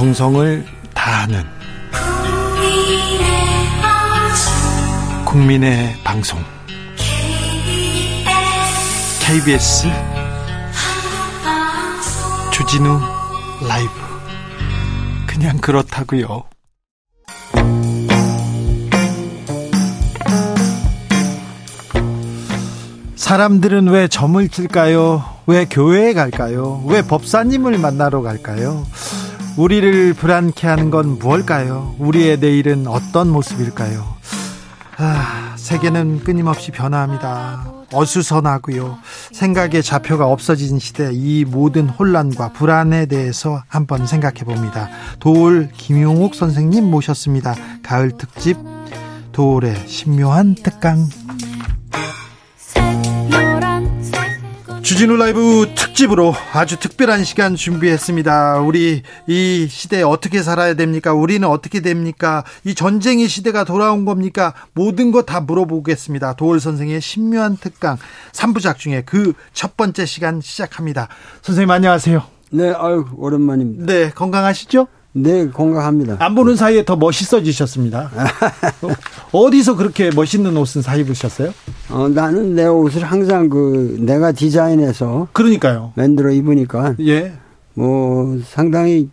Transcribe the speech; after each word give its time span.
정성을 0.00 0.64
다하는 0.94 1.44
국민의 5.26 5.94
방송 6.02 6.42
KBS 9.20 9.88
주진우 12.50 12.98
라이브 13.68 13.90
그냥 15.26 15.58
그렇다고요. 15.58 16.44
사람들은 23.16 23.88
왜 23.88 24.08
점을 24.08 24.48
칠까요? 24.48 25.22
왜 25.46 25.66
교회에 25.66 26.14
갈까요? 26.14 26.82
왜 26.86 27.02
법사님을 27.02 27.76
만나러 27.76 28.22
갈까요? 28.22 28.86
우리를 29.60 30.14
불안케 30.14 30.66
하는 30.66 30.88
건 30.88 31.18
무엇일까요? 31.18 31.96
우리의 31.98 32.38
내일은 32.38 32.86
어떤 32.86 33.28
모습일까요? 33.28 34.16
아, 34.96 35.54
세계는 35.58 36.24
끊임없이 36.24 36.70
변화합니다. 36.70 37.70
어수선하고요. 37.92 38.96
생각의 39.32 39.82
좌표가 39.82 40.26
없어진 40.26 40.78
시대 40.78 41.10
이 41.12 41.44
모든 41.44 41.90
혼란과 41.90 42.54
불안에 42.54 43.04
대해서 43.04 43.62
한번 43.68 44.06
생각해 44.06 44.44
봅니다. 44.44 44.88
도울 45.18 45.68
김용옥 45.76 46.34
선생님 46.34 46.90
모셨습니다. 46.90 47.54
가을 47.82 48.12
특집 48.16 48.56
도울의 49.32 49.86
신묘한 49.86 50.54
특강 50.54 51.06
주진우 54.90 55.14
라이브 55.18 55.68
특집으로 55.76 56.34
아주 56.52 56.76
특별한 56.76 57.22
시간 57.22 57.54
준비했습니다. 57.54 58.58
우리 58.58 59.04
이 59.28 59.68
시대에 59.70 60.02
어떻게 60.02 60.42
살아야 60.42 60.74
됩니까? 60.74 61.12
우리는 61.14 61.46
어떻게 61.46 61.78
됩니까? 61.78 62.42
이 62.64 62.74
전쟁의 62.74 63.28
시대가 63.28 63.62
돌아온 63.62 64.04
겁니까? 64.04 64.52
모든 64.74 65.12
거 65.12 65.22
다 65.22 65.40
물어보겠습니다. 65.42 66.32
도울 66.32 66.58
선생의 66.58 67.00
신묘한 67.00 67.56
특강 67.58 67.98
3부작 68.32 68.78
중에 68.78 69.02
그 69.02 69.32
첫 69.52 69.76
번째 69.76 70.06
시간 70.06 70.40
시작합니다. 70.40 71.06
선생님 71.42 71.70
안녕하세요. 71.70 72.24
네, 72.50 72.72
아유 72.76 73.04
오랜만입니다. 73.16 73.86
네, 73.86 74.10
건강하시죠? 74.10 74.88
네, 75.12 75.48
건강합니다. 75.48 76.16
안 76.20 76.34
보는 76.34 76.56
사이에 76.56 76.84
더 76.84 76.96
멋있어지셨습니다. 76.96 78.10
어디서 79.32 79.76
그렇게 79.76 80.10
멋있는 80.14 80.56
옷은 80.56 80.82
사 80.82 80.94
입으셨어요? 80.96 81.52
어, 81.88 82.08
나는 82.08 82.54
내 82.54 82.66
옷을 82.66 83.02
항상 83.02 83.48
그 83.48 83.96
내가 84.00 84.32
디자인해서 84.32 85.28
그러니까요. 85.32 85.92
만들어 85.96 86.30
입으니까 86.30 86.94
예. 87.00 87.32
뭐 87.74 88.38
상당히 88.46 89.08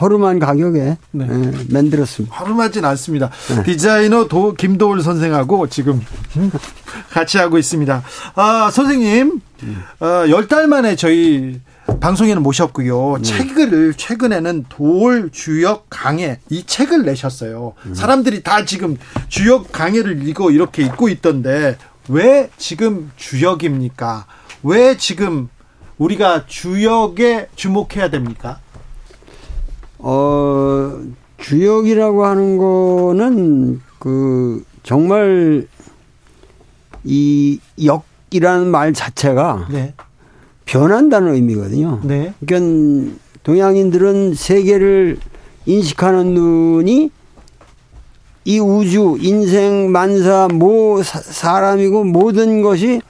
허름한 0.00 0.38
가격에 0.38 0.96
네. 1.10 1.26
예, 1.28 1.72
만들었습니다. 1.72 2.34
허름하진 2.34 2.84
않습니다. 2.84 3.30
네. 3.54 3.62
디자이너 3.62 4.26
도, 4.26 4.54
김도울 4.54 5.02
선생하고 5.02 5.68
지금 5.68 6.00
같이 7.10 7.38
하고 7.38 7.58
있습니다. 7.58 8.02
아, 8.34 8.70
선생님, 8.72 9.40
음. 9.62 9.82
어, 10.00 10.24
열달 10.28 10.66
만에 10.66 10.96
저희 10.96 11.60
방송에는 12.00 12.42
모셨고요. 12.42 13.18
네. 13.18 13.22
책을 13.22 13.94
최근에는 13.94 14.66
돌 14.68 15.30
주역 15.30 15.86
강해 15.88 16.40
이 16.50 16.64
책을 16.64 17.04
내셨어요. 17.04 17.74
음. 17.86 17.94
사람들이 17.94 18.42
다 18.42 18.64
지금 18.64 18.96
주역 19.28 19.72
강해를 19.72 20.26
읽고 20.28 20.50
이렇게 20.50 20.82
읽고 20.82 21.08
있던데 21.08 21.76
왜 22.08 22.50
지금 22.56 23.10
주역입니까? 23.16 24.26
왜 24.64 24.96
지금 24.96 25.48
우리가 25.98 26.46
주역에 26.46 27.48
주목해야 27.54 28.10
됩니까? 28.10 28.58
어, 29.98 31.00
주역이라고 31.38 32.24
하는 32.26 32.58
거는 32.58 33.80
그 33.98 34.64
정말 34.82 35.66
이 37.04 37.60
역이라는 37.82 38.68
말 38.68 38.92
자체가 38.92 39.68
네. 39.70 39.94
변한다는 40.72 41.34
의미거든요. 41.34 42.00
네. 42.02 42.32
그러니까 42.46 43.14
동양인들은 43.42 44.32
세계를 44.34 45.18
인식하는 45.66 46.32
눈이 46.32 47.10
이 48.44 48.58
우주, 48.58 49.18
인생, 49.20 49.92
만사, 49.92 50.48
모 50.50 51.02
사람이고 51.02 52.04
모든 52.04 52.62
것이 52.62 53.02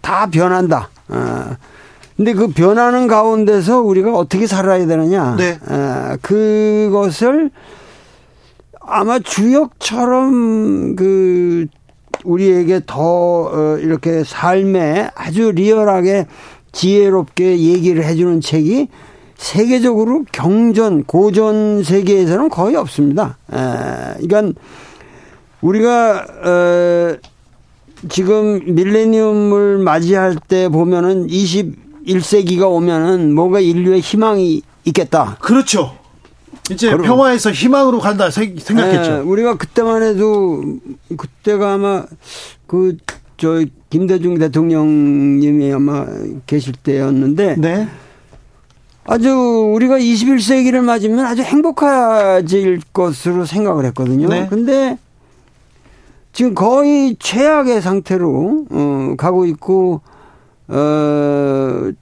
다 0.00 0.30
변한다. 0.30 0.88
어. 1.08 1.56
근데 2.16 2.32
그 2.32 2.48
변하는 2.48 3.06
가운데서 3.06 3.82
우리가 3.82 4.16
어떻게 4.16 4.46
살아야 4.46 4.86
되느냐. 4.86 5.36
네. 5.36 5.58
어, 5.68 6.16
그것을 6.22 7.50
아마 8.80 9.18
주역처럼 9.18 10.96
그 10.96 11.66
우리에게 12.24 12.80
더 12.86 13.02
어, 13.02 13.78
이렇게 13.78 14.24
삶에 14.24 15.10
아주 15.14 15.52
리얼하게 15.52 16.26
지혜롭게 16.72 17.58
얘기를 17.58 18.04
해주는 18.04 18.40
책이 18.40 18.88
세계적으로 19.36 20.24
경전 20.32 21.04
고전 21.04 21.82
세계에서는 21.82 22.50
거의 22.50 22.76
없습니다. 22.76 23.38
에, 23.52 24.26
그러니까 24.26 24.60
우리가 25.62 26.26
어, 26.44 27.16
지금 28.08 28.60
밀레니엄을 28.66 29.78
맞이할 29.78 30.36
때 30.48 30.68
보면은 30.68 31.26
21세기가 31.26 32.70
오면은 32.70 33.34
뭔가 33.34 33.60
인류의 33.60 34.00
희망이 34.00 34.62
있겠다. 34.84 35.36
그렇죠. 35.40 35.96
이제 36.70 36.96
평화에서 36.96 37.50
희망으로 37.50 37.98
간다 37.98 38.30
생각했죠. 38.30 39.12
에, 39.12 39.18
우리가 39.20 39.56
그때만 39.56 40.02
해도 40.02 40.62
그때가 41.16 41.74
아마 41.74 42.04
그 42.66 42.96
저 43.40 43.64
김대중 43.88 44.38
대통령님이 44.38 45.72
아마 45.72 46.06
계실 46.46 46.74
때였는데 46.74 47.56
네. 47.56 47.88
아주 49.04 49.30
우리가 49.74 49.98
21세기를 49.98 50.82
맞으면 50.82 51.24
아주 51.24 51.40
행복해질 51.42 52.82
것으로 52.92 53.46
생각을 53.46 53.86
했거든요. 53.86 54.28
네. 54.28 54.46
근데 54.50 54.98
지금 56.32 56.54
거의 56.54 57.16
최악의 57.18 57.80
상태로 57.80 58.66
어 58.70 59.14
가고 59.16 59.46
있고 59.46 60.02
어그 60.68 61.94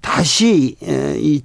다시 0.00 0.76
이 0.80 1.42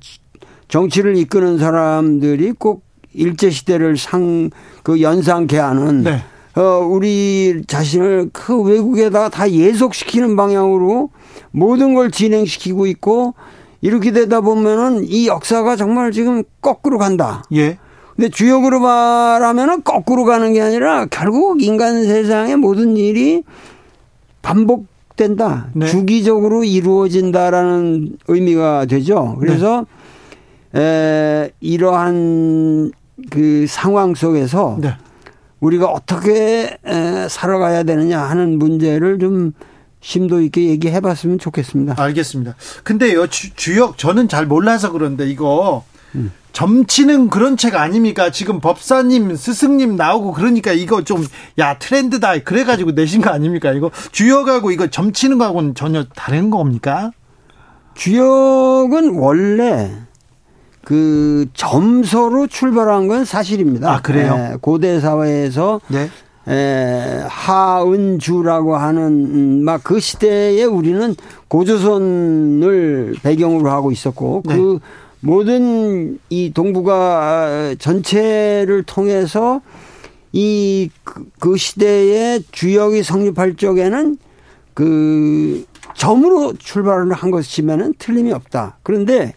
정치를 0.69 1.17
이끄는 1.17 1.57
사람들이 1.59 2.53
꼭 2.53 2.83
일제 3.13 3.49
시대를 3.49 3.97
상 3.97 4.49
그 4.83 5.01
연상케 5.01 5.57
하는 5.57 6.03
네. 6.03 6.23
어, 6.56 6.85
우리 6.85 7.63
자신을 7.66 8.29
그 8.34 8.62
외국에다가 8.62 9.29
다 9.29 9.50
예속시키는 9.50 10.35
방향으로 10.35 11.09
모든 11.51 11.94
걸 11.94 12.12
진행시키고 12.12 12.88
있고 12.88 13.34
이렇게 13.81 14.12
되다 14.12 14.41
보면은 14.41 15.06
이 15.06 15.28
역사가 15.28 15.75
정말 15.75 16.11
지금 16.11 16.44
거꾸로 16.61 16.97
간다. 16.97 17.44
예. 17.53 17.78
근데 18.16 18.29
주역으로 18.29 18.79
말하면은 18.79 19.84
거꾸로 19.84 20.25
가는 20.25 20.53
게 20.53 20.61
아니라 20.61 21.06
결국 21.06 21.63
인간 21.63 22.03
세상의 22.03 22.57
모든 22.57 22.97
일이 22.97 23.44
반복된다. 24.41 25.69
네. 25.73 25.88
주기적으로 25.88 26.63
이루어진다라는 26.63 28.17
의미가 28.28 28.85
되죠. 28.85 29.38
그래서 29.40 29.85
네. 30.73 30.81
에, 30.81 31.51
이러한 31.61 32.91
그 33.29 33.66
상황 33.67 34.13
속에서 34.13 34.78
네. 34.81 34.94
우리가 35.61 35.85
어떻게 35.85 36.77
살아가야 37.29 37.83
되느냐 37.83 38.19
하는 38.19 38.59
문제를 38.59 39.19
좀 39.19 39.53
심도 40.01 40.41
있게 40.41 40.66
얘기해 40.66 40.99
봤으면 40.99 41.39
좋겠습니다. 41.39 41.95
알겠습니다. 41.97 42.55
근데요, 42.84 43.28
주, 43.28 43.78
역 43.78 43.97
저는 43.97 44.28
잘 44.28 44.47
몰라서 44.47 44.91
그런데 44.91 45.29
이거 45.29 45.84
음. 46.16 46.31
점치는 46.52 47.29
그런 47.29 47.55
책 47.55 47.75
아닙니까? 47.75 48.31
지금 48.31 48.59
법사님, 48.59 49.35
스승님 49.35 49.96
나오고 49.96 50.34
그러니까 50.34 50.73
이거 50.73 51.03
좀, 51.03 51.25
야, 51.59 51.78
트렌드다. 51.78 52.40
그래가지고 52.40 52.91
내신 52.91 53.22
거 53.22 53.29
아닙니까? 53.29 53.72
이거 53.72 53.91
주역하고 54.11 54.72
이거 54.72 54.87
점치는 54.87 55.37
거하고는 55.37 55.75
전혀 55.75 56.03
다른 56.16 56.49
겁니까? 56.49 57.11
주역은 57.93 59.17
원래 59.17 59.91
그 60.83 61.45
점서로 61.53 62.47
출발한 62.47 63.07
건 63.07 63.25
사실입니다. 63.25 63.93
아, 63.93 64.01
그래요? 64.01 64.33
에, 64.53 64.57
고대 64.59 64.99
사회에서 64.99 65.81
네. 65.87 66.09
에, 66.47 67.23
하은주라고 67.28 68.75
하는 68.75 69.01
음, 69.03 69.63
막그 69.63 69.99
시대에 69.99 70.63
우리는 70.63 71.16
고조선을 71.47 73.16
배경으로 73.22 73.69
하고 73.69 73.91
있었고 73.91 74.43
네. 74.45 74.55
그 74.55 74.79
모든 75.19 76.17
이 76.29 76.51
동북아 76.51 77.75
전체를 77.77 78.84
통해서 78.84 79.61
이그 80.31 81.29
그 81.39 81.57
시대의 81.57 82.43
주역이 82.51 83.03
성립할 83.03 83.55
적에는 83.55 84.17
그 84.73 85.66
점으로 85.93 86.53
출발을 86.57 87.13
한 87.13 87.29
것이면은 87.29 87.93
틀림이 87.99 88.31
없다. 88.31 88.77
그런데 88.81 89.34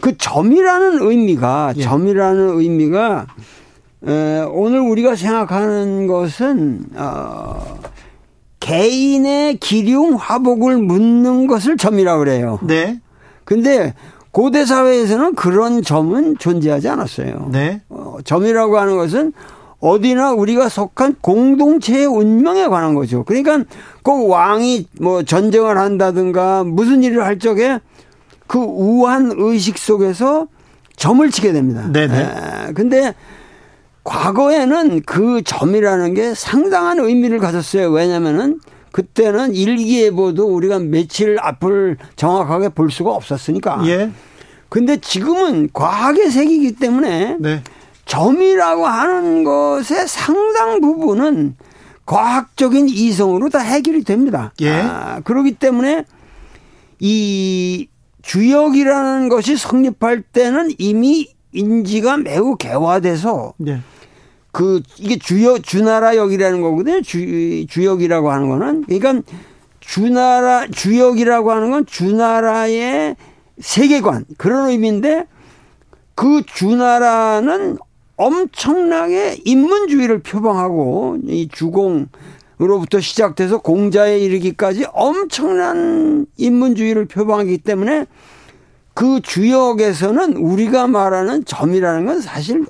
그 0.00 0.16
점이라는 0.16 1.02
의미가 1.02 1.74
예. 1.76 1.82
점이라는 1.82 2.58
의미가 2.60 3.26
에, 4.06 4.40
오늘 4.50 4.80
우리가 4.80 5.16
생각하는 5.16 6.06
것은 6.06 6.84
어, 6.94 7.78
개인의 8.60 9.56
기륭 9.56 10.14
화복을 10.14 10.78
묻는 10.78 11.46
것을 11.46 11.76
점이라고 11.76 12.18
그래요. 12.20 12.58
네. 12.62 13.00
근데 13.44 13.94
고대 14.30 14.64
사회에서는 14.64 15.34
그런 15.34 15.82
점은 15.82 16.36
존재하지 16.38 16.88
않았어요. 16.88 17.48
네. 17.50 17.82
어, 17.88 18.18
점이라고 18.24 18.78
하는 18.78 18.96
것은 18.96 19.32
어디나 19.80 20.32
우리가 20.32 20.68
속한 20.68 21.16
공동체의 21.20 22.06
운명에 22.06 22.66
관한 22.66 22.94
거죠. 22.94 23.24
그러니까 23.24 23.64
꼭 24.02 24.28
왕이 24.28 24.88
뭐 25.00 25.22
전쟁을 25.22 25.78
한다든가 25.78 26.64
무슨 26.64 27.02
일을 27.02 27.24
할 27.24 27.38
적에 27.38 27.78
그 28.48 28.58
우한 28.58 29.32
의식 29.36 29.78
속에서 29.78 30.48
점을 30.96 31.30
치게 31.30 31.52
됩니다. 31.52 31.88
네네. 31.92 32.18
에, 32.18 32.72
근데 32.72 33.14
과거에는 34.02 35.02
그 35.02 35.42
점이라는 35.44 36.14
게 36.14 36.34
상당한 36.34 36.98
의미를 36.98 37.38
가졌어요. 37.38 37.90
왜냐면은 37.90 38.58
그때는 38.90 39.54
일기예보도 39.54 40.46
우리가 40.46 40.78
며칠 40.78 41.36
앞을 41.40 41.98
정확하게 42.16 42.70
볼 42.70 42.90
수가 42.90 43.12
없었으니까. 43.12 43.82
예. 43.86 44.10
근데 44.70 44.96
지금은 44.96 45.68
과학의 45.72 46.30
세계이기 46.30 46.76
때문에 46.76 47.36
네. 47.38 47.62
점이라고 48.06 48.86
하는 48.86 49.44
것의 49.44 50.08
상당 50.08 50.80
부분은 50.80 51.56
과학적인 52.06 52.88
이성으로 52.88 53.50
다 53.50 53.58
해결이 53.58 54.04
됩니다. 54.04 54.52
예. 54.62 54.72
아, 54.72 55.20
그렇기 55.22 55.56
때문에 55.56 56.06
이 56.98 57.88
주역이라는 58.28 59.30
것이 59.30 59.56
성립할 59.56 60.20
때는 60.20 60.72
이미 60.76 61.28
인지가 61.52 62.18
매우 62.18 62.56
개화돼서 62.56 63.54
예. 63.66 63.80
그 64.52 64.82
이게 64.98 65.16
주역 65.18 65.62
주나라 65.62 66.14
역이라는 66.14 66.60
거거든요. 66.60 67.00
주 67.00 67.66
주역이라고 67.66 68.30
하는 68.30 68.50
거는 68.50 68.84
그러니까 68.84 69.22
주나라 69.80 70.66
주역이라고 70.66 71.52
하는 71.52 71.70
건 71.70 71.86
주나라의 71.86 73.16
세계관 73.60 74.26
그런 74.36 74.68
의미인데 74.68 75.26
그 76.14 76.42
주나라는 76.44 77.78
엄청나게 78.16 79.38
인문주의를 79.46 80.18
표방하고 80.18 81.16
이 81.26 81.48
주공 81.50 82.08
으로부터 82.60 83.00
시작돼서 83.00 83.58
공자에 83.58 84.18
이르기까지 84.18 84.86
엄청난 84.92 86.26
인문주의를 86.36 87.06
표방하기 87.06 87.58
때문에 87.58 88.06
그 88.94 89.20
주역에서는 89.22 90.36
우리가 90.36 90.88
말하는 90.88 91.44
점이라는 91.44 92.06
건 92.06 92.20
사실 92.20 92.66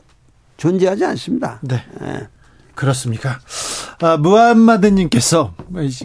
존재하지 0.59 1.05
않습니다. 1.07 1.59
네. 1.63 1.83
네. 2.01 2.29
그렇습니까? 2.79 3.41
아, 4.01 4.17
무함마드님께서 4.19 5.53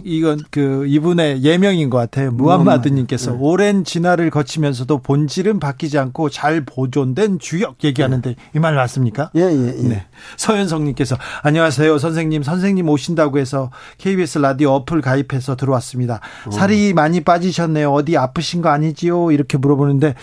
이건 0.04 0.40
그 0.50 0.88
이분의 0.88 1.44
예명인 1.44 1.92
것 1.92 2.00
같아요. 2.00 2.32
무함마드님께서 2.32 3.34
네. 3.34 3.38
오랜 3.40 3.84
진화를 3.84 4.32
거치면서도 4.32 5.04
본질은 5.04 5.60
바뀌지 5.60 6.00
않고 6.00 6.32
잘 6.32 6.66
보존된 6.66 7.38
주역 7.38 7.84
얘기하는데 7.84 8.28
네. 8.32 8.36
이말 8.56 8.74
맞습니까? 8.74 9.30
예, 9.36 9.42
예, 9.42 9.76
예. 9.78 9.88
네. 9.88 10.06
서현성님께서 10.38 11.16
안녕하세요, 11.44 12.00
선생님. 12.00 12.42
선생님 12.42 12.90
오신다고 12.90 13.38
해서 13.38 13.70
KBS 14.00 14.40
라디오 14.40 14.72
어플 14.72 15.02
가입해서 15.02 15.56
들어왔습니다. 15.56 16.22
어. 16.48 16.52
살이 16.52 16.94
많이 16.94 17.22
빠지셨네요. 17.22 17.92
어디 17.92 18.18
아프신 18.18 18.64
거 18.64 18.70
아니지요? 18.70 19.32
이렇게 19.32 19.60
물어보는데. 19.60 20.16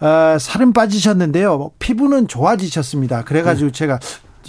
아, 0.00 0.36
살은 0.38 0.74
빠지셨는데요. 0.74 1.70
피부는 1.78 2.28
좋아지셨습니다. 2.28 3.24
그래가지고 3.24 3.68
네. 3.68 3.72
제가 3.72 3.98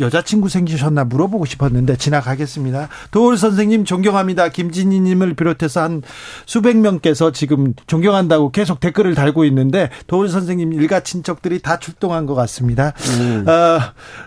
여자친구 0.02 0.50
생기셨나 0.50 1.06
물어보고 1.06 1.46
싶었는데 1.46 1.98
지나가겠습니다. 1.98 2.90
도울 3.12 3.38
선생님 3.38 3.86
존경합니다. 3.86 4.50
김진희님을 4.50 5.36
비롯해서 5.36 5.82
한 5.82 6.02
수백 6.46 6.78
명께서 6.78 7.32
지금 7.32 7.74
존경한다고 7.88 8.52
계속 8.52 8.80
댓글을 8.80 9.16
달고 9.16 9.46
있는데 9.46 9.90
도울 10.08 10.30
선생님 10.30 10.74
일가 10.74 11.02
친척들이 11.02 11.62
다 11.62 11.80
출동한 11.80 12.26
것 12.26 12.36
같습니다. 12.36 12.94
음. 13.20 13.48
어, 13.48 13.80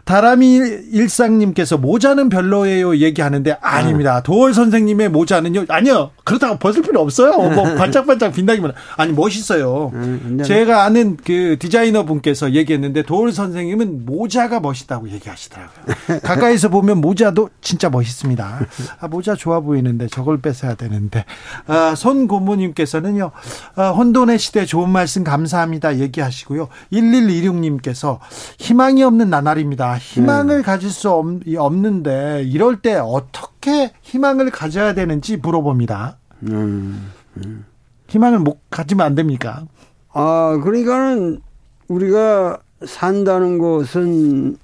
다람이 0.04 0.60
일상님께서 0.92 1.78
모자는 1.78 2.28
별로예요 2.28 2.96
얘기하는데 2.96 3.58
아닙니다. 3.60 4.18
음. 4.18 4.22
도울 4.24 4.54
선생님의 4.54 5.10
모자는요 5.10 5.66
아니요 5.68 6.10
그렇다고 6.24 6.58
벗을 6.58 6.82
필요 6.82 7.00
없어요. 7.00 7.36
뭐 7.50 7.74
반짝반짝 7.74 8.32
빛나기만 8.32 8.72
아니 8.96 9.12
멋있어요. 9.12 9.90
음, 9.94 10.42
제가 10.44 10.84
아는 10.84 11.16
그 11.16 11.56
디자이너 11.58 12.04
분께서 12.04 12.52
얘기했는데 12.52 13.02
도울 13.02 13.32
선생님은 13.32 14.06
모자가 14.06 14.60
멋있다고 14.60 15.10
얘기하시더라고요. 15.10 15.63
멋있더라고요. 15.64 16.20
가까이서 16.22 16.68
보면 16.68 17.00
모자도 17.00 17.50
진짜 17.60 17.88
멋있습니다. 17.90 18.66
아, 19.00 19.08
모자 19.08 19.34
좋아 19.34 19.60
보이는데 19.60 20.06
저걸 20.08 20.40
뺏어야 20.40 20.74
되는데. 20.74 21.24
아, 21.66 21.94
손 21.96 22.26
고모님께서는요, 22.26 23.30
아, 23.76 23.90
혼돈의 23.90 24.38
시대 24.38 24.64
좋은 24.64 24.90
말씀 24.90 25.24
감사합니다. 25.24 25.98
얘기하시고요. 25.98 26.68
1126님께서 26.92 28.18
희망이 28.58 29.02
없는 29.02 29.30
나날입니다. 29.30 29.98
희망을 29.98 30.58
네. 30.58 30.62
가질 30.62 30.90
수 30.90 31.10
없, 31.10 31.26
없는데 31.56 32.44
이럴 32.44 32.80
때 32.80 32.94
어떻게 32.94 33.92
희망을 34.02 34.50
가져야 34.50 34.94
되는지 34.94 35.36
물어봅니다. 35.38 36.18
음, 36.44 37.10
음. 37.38 37.64
희망을 38.08 38.38
못 38.38 38.60
가지면 38.70 39.06
안 39.06 39.14
됩니까? 39.14 39.64
아, 40.12 40.58
그러니까는 40.62 41.40
우리가 41.88 42.58
산다는 42.86 43.58
것은 43.58 44.56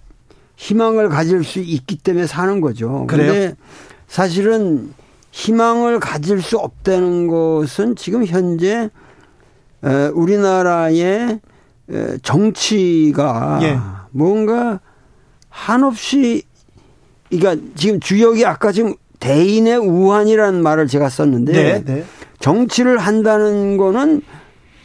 희망을 0.60 1.08
가질 1.08 1.42
수 1.42 1.58
있기 1.58 1.96
때문에 1.96 2.26
사는 2.26 2.60
거죠. 2.60 3.06
그런데 3.08 3.54
사실은 4.08 4.92
희망을 5.30 6.00
가질 6.00 6.42
수 6.42 6.58
없다는 6.58 7.28
것은 7.28 7.96
지금 7.96 8.26
현재 8.26 8.90
우리나라의 10.12 11.40
정치가 12.22 13.58
예. 13.62 13.78
뭔가 14.10 14.80
한없이 15.48 16.42
그러니까 17.30 17.66
지금 17.74 17.98
주역이 17.98 18.44
아까 18.44 18.70
지금 18.70 18.94
대인의 19.18 19.78
우환이라는 19.78 20.62
말을 20.62 20.88
제가 20.88 21.08
썼는데 21.08 21.52
네, 21.52 21.84
네. 21.84 22.04
정치를 22.38 22.98
한다는 22.98 23.78
거는 23.78 24.20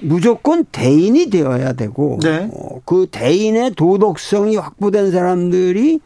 무조건 0.08 0.66
대인이 0.72 1.30
되어야 1.30 1.74
되고 1.74 2.20
네. 2.22 2.50
어, 2.54 2.82
그 2.86 3.08
대인의 3.12 3.72
도덕성이 3.76 4.56
확보된 4.58 5.12
사람들이 5.12 6.00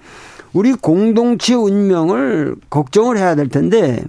우리 0.53 0.73
공동체 0.73 1.53
운명을 1.53 2.55
걱정을 2.69 3.17
해야 3.17 3.35
될 3.35 3.49
텐데 3.49 4.03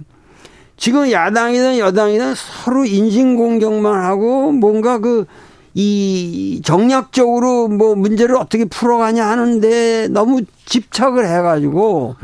지금 0.77 1.11
야당이든 1.11 1.77
여당이든 1.77 2.33
서로 2.35 2.85
인신공격만 2.85 4.03
하고 4.03 4.51
뭔가 4.51 4.99
그 4.99 5.25
이 5.73 6.61
정략적으로 6.65 7.69
뭐 7.69 7.95
문제를 7.95 8.35
어떻게 8.35 8.65
풀어가냐 8.65 9.25
하는데 9.25 10.07
너무 10.09 10.41
집착을 10.65 11.25
해가지고 11.25 12.15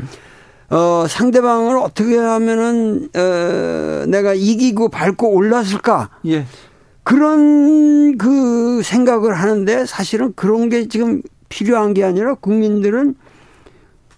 어 0.70 1.06
상대방을 1.08 1.78
어떻게 1.78 2.18
하면은 2.18 3.08
어 3.14 4.04
내가 4.06 4.34
이기고 4.34 4.90
밟고 4.90 5.30
올랐을까? 5.30 6.10
예. 6.26 6.44
그런 7.08 8.18
그 8.18 8.82
생각을 8.82 9.32
하는데 9.32 9.86
사실은 9.86 10.34
그런 10.36 10.68
게 10.68 10.88
지금 10.88 11.22
필요한 11.48 11.94
게 11.94 12.04
아니라 12.04 12.34
국민들은 12.34 13.14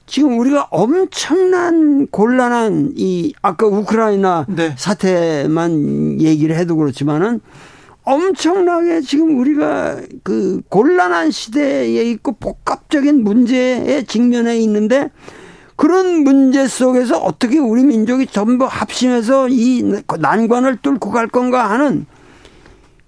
지금 0.07 0.41
우리가 0.41 0.67
엄청난 0.73 2.09
곤란한 2.09 2.95
이 2.97 3.33
아까 3.43 3.69
우크라이나 3.69 4.45
네. 4.49 4.75
사태만 4.77 6.21
얘기를 6.21 6.57
해도 6.57 6.75
그렇지만은 6.75 7.41
엄청나게 8.03 9.03
지금 9.03 9.39
우리가 9.39 10.01
그 10.25 10.61
곤란한 10.69 11.31
시대에 11.31 12.11
있고 12.11 12.33
복합적인 12.33 13.23
문제에 13.23 14.03
직면해 14.03 14.59
있는데 14.63 15.13
그런 15.77 16.25
문제 16.25 16.67
속에서 16.67 17.19
어떻게 17.19 17.61
우리 17.61 17.85
민족이 17.85 18.27
전부 18.27 18.65
합심해서 18.65 19.49
이 19.49 19.85
난관을 20.19 20.79
뚫고 20.79 21.13
갈 21.13 21.29
건가 21.29 21.71
하는 21.71 22.07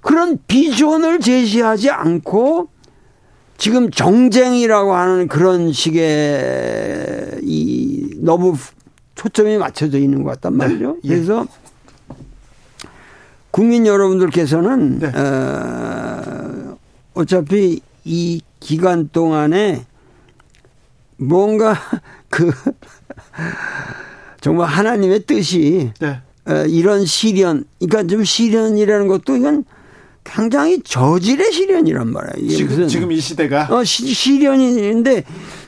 그런 0.03 0.39
비전을 0.47 1.21
제시하지 1.21 1.91
않고 1.91 2.69
지금 3.57 3.91
정쟁이라고 3.91 4.95
하는 4.95 5.29
그런 5.29 5.73
식의 5.73 7.41
이 7.43 8.11
너무 8.19 8.57
초점이 9.15 9.57
맞춰져 9.57 9.99
있는 9.99 10.25
것 10.25 10.31
같단 10.31 10.59
네. 10.59 10.59
말이죠. 10.59 10.97
네. 11.05 11.09
그래서 11.09 11.47
국민 13.53 13.87
여러분들께서는 13.87 14.99
네. 14.99 15.13
어, 15.15 16.77
어차피 17.15 17.81
이 18.05 18.41
기간 18.59 19.09
동안에 19.09 19.85
뭔가 21.19 21.77
그 22.29 22.51
정말 24.41 24.69
하나님의 24.69 25.25
뜻이 25.27 25.93
네. 26.01 26.21
어, 26.49 26.65
이런 26.67 27.07
시련, 27.07 27.65
그러니까 27.79 28.09
좀 28.09 28.25
시련이라는 28.25 29.07
것도 29.07 29.37
이건 29.37 29.65
굉장히 30.25 30.81
저질의 30.83 31.53
시련이란 31.53 32.13
말이에요. 32.13 32.57
지금, 32.57 32.89
지금 32.89 33.13
이 33.13 33.21
시대가 33.21 33.67
어, 33.71 33.83
시, 33.85 34.07
시련인데 34.15 35.25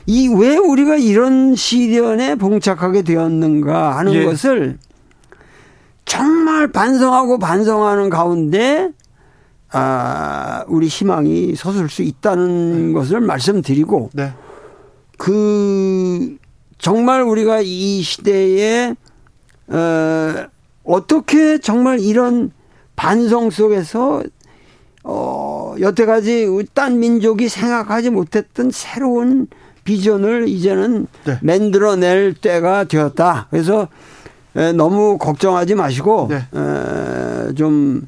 이 0.07 0.27
왜 0.29 0.57
우리가 0.57 0.95
이런 0.95 1.55
시련에 1.55 2.35
봉착하게 2.35 3.01
되었는가 3.01 3.97
하는 3.97 4.13
예. 4.13 4.23
것을 4.25 4.77
정말 6.05 6.71
반성하고 6.71 7.39
반성하는 7.39 8.09
가운데 8.09 8.91
아, 9.71 10.63
우리 10.67 10.87
희망이 10.87 11.55
솟을 11.55 11.89
수 11.89 12.01
있다는 12.01 12.87
네. 12.87 12.93
것을 12.93 13.19
말씀드리고 13.19 14.11
네. 14.13 14.31
그 15.17 16.37
정말 16.77 17.23
우리가 17.23 17.61
이 17.61 18.01
시대에 18.01 18.93
어, 19.67 20.33
어떻게 20.83 21.57
정말 21.57 21.99
이런 21.99 22.51
반성 22.95 23.49
속에서 23.49 24.23
어, 25.07 25.75
여태까지 25.79 26.47
딴 26.73 26.99
민족이 26.99 27.47
생각하지 27.47 28.09
못했던 28.09 28.71
새로운 28.71 29.47
비전을 29.83 30.49
이제는 30.49 31.05
네. 31.25 31.37
만들어낼 31.41 32.33
때가 32.33 32.85
되었다. 32.85 33.47
그래서 33.51 33.87
너무 34.75 35.17
걱정하지 35.19 35.75
마시고 35.75 36.29
네. 36.29 37.53
좀 37.55 38.07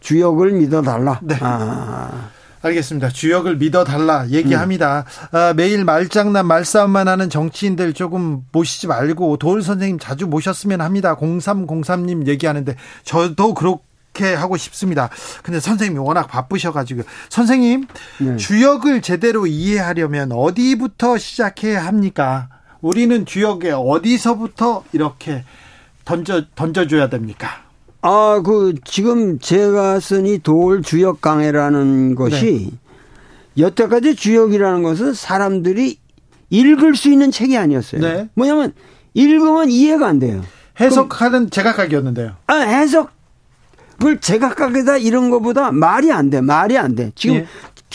주역을 0.00 0.52
믿어달라. 0.52 1.18
네. 1.22 1.36
아. 1.40 2.30
알겠습니다. 2.60 3.08
주역을 3.10 3.56
믿어달라 3.56 4.28
얘기합니다. 4.30 5.04
음. 5.32 5.36
아, 5.36 5.54
매일 5.54 5.84
말장난 5.84 6.46
말싸움만 6.46 7.06
하는 7.06 7.30
정치인들 7.30 7.92
조금 7.92 8.44
모시지 8.52 8.88
말고 8.88 9.36
도울 9.36 9.62
선생님 9.62 9.98
자주 9.98 10.26
모셨으면 10.26 10.80
합니다. 10.80 11.16
0303님 11.16 12.26
얘기하는데 12.26 12.74
저도 13.04 13.54
그렇 13.54 13.78
게 14.18 14.34
하고 14.34 14.56
싶습니다. 14.56 15.08
근데 15.42 15.60
선생님이 15.60 16.00
워낙 16.04 16.26
바쁘셔가지고 16.26 17.02
선생님 17.28 17.86
네. 18.18 18.36
주역을 18.36 19.00
제대로 19.00 19.46
이해하려면 19.46 20.32
어디부터 20.32 21.18
시작해야 21.18 21.86
합니까? 21.86 22.48
우리는 22.80 23.24
주역에 23.24 23.70
어디서부터 23.70 24.84
이렇게 24.92 25.44
던져 26.04 26.44
던져줘야 26.56 27.08
됩니까? 27.08 27.62
아, 28.02 28.42
그 28.44 28.74
지금 28.84 29.38
제가 29.38 30.00
쓴이 30.00 30.40
도울 30.40 30.82
주역 30.82 31.20
강해라는 31.20 32.14
것이 32.14 32.70
네. 33.56 33.64
여태까지 33.64 34.16
주역이라는 34.16 34.82
것은 34.82 35.14
사람들이 35.14 35.98
읽을 36.50 36.96
수 36.96 37.10
있는 37.10 37.30
책이 37.30 37.56
아니었어요. 37.56 38.00
네. 38.00 38.28
뭐냐면 38.34 38.72
읽으면 39.14 39.70
이해가 39.70 40.06
안 40.06 40.18
돼요. 40.18 40.42
해석하는 40.80 41.50
제각각이었는데요. 41.50 42.32
아, 42.46 42.54
해석 42.54 43.17
을 44.04 44.20
제각각이다 44.20 44.98
이런 44.98 45.30
것보다 45.30 45.72
말이 45.72 46.12
안 46.12 46.30
돼. 46.30 46.40
말이 46.40 46.78
안 46.78 46.94
돼. 46.94 47.10
지금 47.16 47.44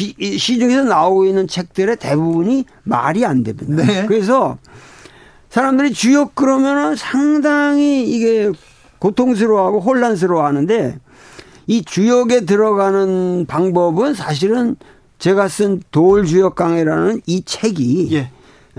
예. 0.02 0.38
시중에서 0.38 0.84
나오고 0.84 1.26
있는 1.26 1.48
책들의 1.48 1.96
대부분이 1.98 2.66
말이 2.84 3.26
안 3.26 3.44
됩니다. 3.44 3.86
네. 3.86 4.06
그래서 4.06 4.58
사람들이 5.50 5.94
주역 5.94 6.36
그러면은 6.36 6.96
상당히 6.96 8.04
이게 8.04 8.52
고통스러워하고 9.00 9.80
혼란스러워 9.80 10.46
하는데 10.46 10.98
이 11.68 11.86
주역에 11.86 12.42
들어가는 12.42 13.46
방법은 13.48 14.14
사실은 14.14 14.76
제가 15.20 15.48
쓴 15.48 15.82
도울 15.92 16.26
주역 16.26 16.56
강해라는 16.56 17.22
이 17.26 17.44
책이 17.46 18.10
예. 18.12 18.30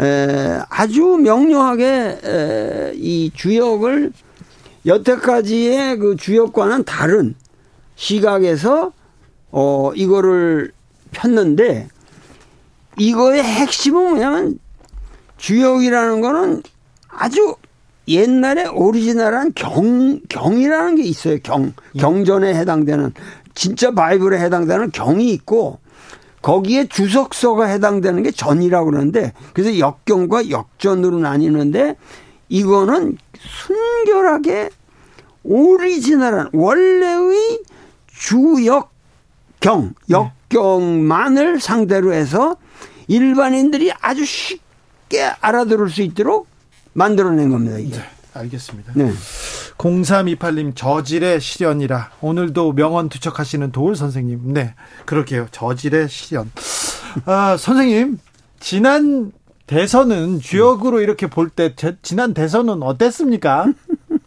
에, 0.03 0.61
아주 0.69 1.17
명료하게 1.23 2.19
에, 2.25 2.93
이 2.97 3.31
주역을 3.33 4.13
여태까지의 4.87 5.99
그 5.99 6.17
주역과는 6.17 6.85
다른 6.85 7.35
시각에서 7.97 8.93
어 9.51 9.93
이거를 9.95 10.73
폈는데 11.13 11.89
이거의 12.99 13.43
핵심은 13.43 14.03
뭐냐면 14.11 14.59
주역이라는 15.39 16.21
거는 16.21 16.63
아주 17.09 17.57
옛날에 18.09 18.67
오리지널한 18.67 19.53
경, 19.55 20.21
경이라는 20.29 20.97
게 20.97 21.03
있어요. 21.03 21.39
경. 21.43 21.73
예. 21.95 21.99
경전에 21.99 22.55
해당되는, 22.55 23.13
진짜 23.55 23.91
바이블에 23.93 24.39
해당되는 24.41 24.91
경이 24.91 25.31
있고, 25.33 25.79
거기에 26.43 26.87
주석서가 26.87 27.65
해당되는 27.65 28.23
게 28.23 28.31
전이라고 28.31 28.91
그러는데, 28.91 29.33
그래서 29.55 29.79
역경과 29.79 30.51
역전으로 30.51 31.19
나뉘는데, 31.21 31.97
이거는 32.49 33.19
순결하게 33.39 34.71
오리지널한 35.45 36.51
원래의 36.53 37.61
주역경, 38.17 38.89
네. 39.61 40.31
역경만을 40.55 41.61
상대로 41.61 42.13
해서 42.13 42.57
일반인들이 43.09 43.93
아주 44.01 44.25
쉽게 44.25 45.23
알아들을 45.41 45.91
수 45.91 46.03
있도록 46.03 46.47
만들어낸 46.93 47.51
겁니다. 47.51 47.79
이게. 47.79 47.97
네, 47.97 48.05
알겠습니다. 48.33 48.93
네. 48.95 49.13
0328님 49.77 50.75
저질의 50.75 51.41
시련이라 51.41 52.13
오늘도 52.21 52.73
명언 52.73 53.09
투척하시는 53.09 53.73
도울 53.73 53.97
선생님. 53.97 54.53
네, 54.55 54.75
그렇게요. 55.05 55.49
저질의 55.51 56.09
시련. 56.09 56.51
아, 57.27 57.57
선생님 57.59 58.19
지난 58.61 59.33
대선은 59.67 60.41
주역으로 60.41 61.01
이렇게 61.01 61.27
볼 61.27 61.51
때 61.51 61.75
지난 62.03 62.35
대선은 62.35 62.83
어땠습니까? 62.83 63.73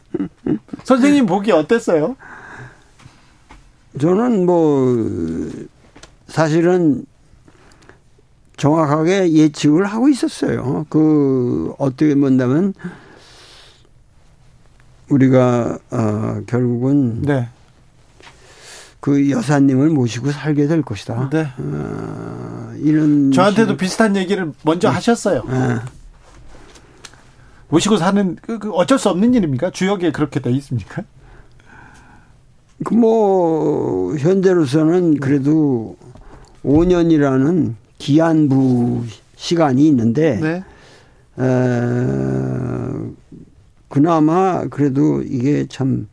선생님 0.84 1.25
보기 1.25 1.51
어땠어요? 1.51 2.15
저는 4.00 4.46
뭐 4.46 4.96
사실은 6.27 7.06
정확하게 8.58 9.34
예측을 9.34 9.86
하고 9.86 10.08
있었어요. 10.10 10.86
그 10.89 11.74
어떻게 11.77 12.15
본다면 12.15 12.74
우리가 15.10 15.77
어 15.91 16.41
결국은 16.48 17.22
네. 17.22 17.48
그 18.99 19.29
여사님을 19.29 19.89
모시고 19.89 20.31
살게 20.31 20.67
될 20.67 20.81
것이다. 20.81 21.29
네. 21.31 21.47
어, 21.57 22.73
이런 22.79 23.31
저한테도 23.31 23.73
식... 23.73 23.77
비슷한 23.77 24.15
얘기를 24.15 24.51
먼저 24.63 24.89
네. 24.89 24.95
하셨어요. 24.95 25.43
네. 25.49 25.75
모시고 27.69 27.97
사는 27.97 28.37
그, 28.41 28.59
그 28.59 28.71
어쩔 28.71 28.97
수 28.97 29.09
없는 29.09 29.33
일입니까? 29.33 29.71
주역에 29.71 30.11
그렇게 30.11 30.39
돼 30.39 30.51
있습니까? 30.51 31.03
그 32.83 32.93
뭐 32.95 34.15
현재로서는 34.17 35.19
그래도 35.19 35.97
5년이라는 36.63 37.73
기한부 37.97 39.03
시간이 39.35 39.87
있는데 39.87 40.39
네. 40.39 40.63
어, 41.37 43.11
그나마 43.89 44.65
그래도 44.65 45.21
이게 45.21 45.65
참 45.69 46.07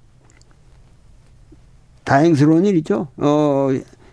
다행스러운 2.04 2.64
일이죠. 2.66 3.08
어, 3.16 3.68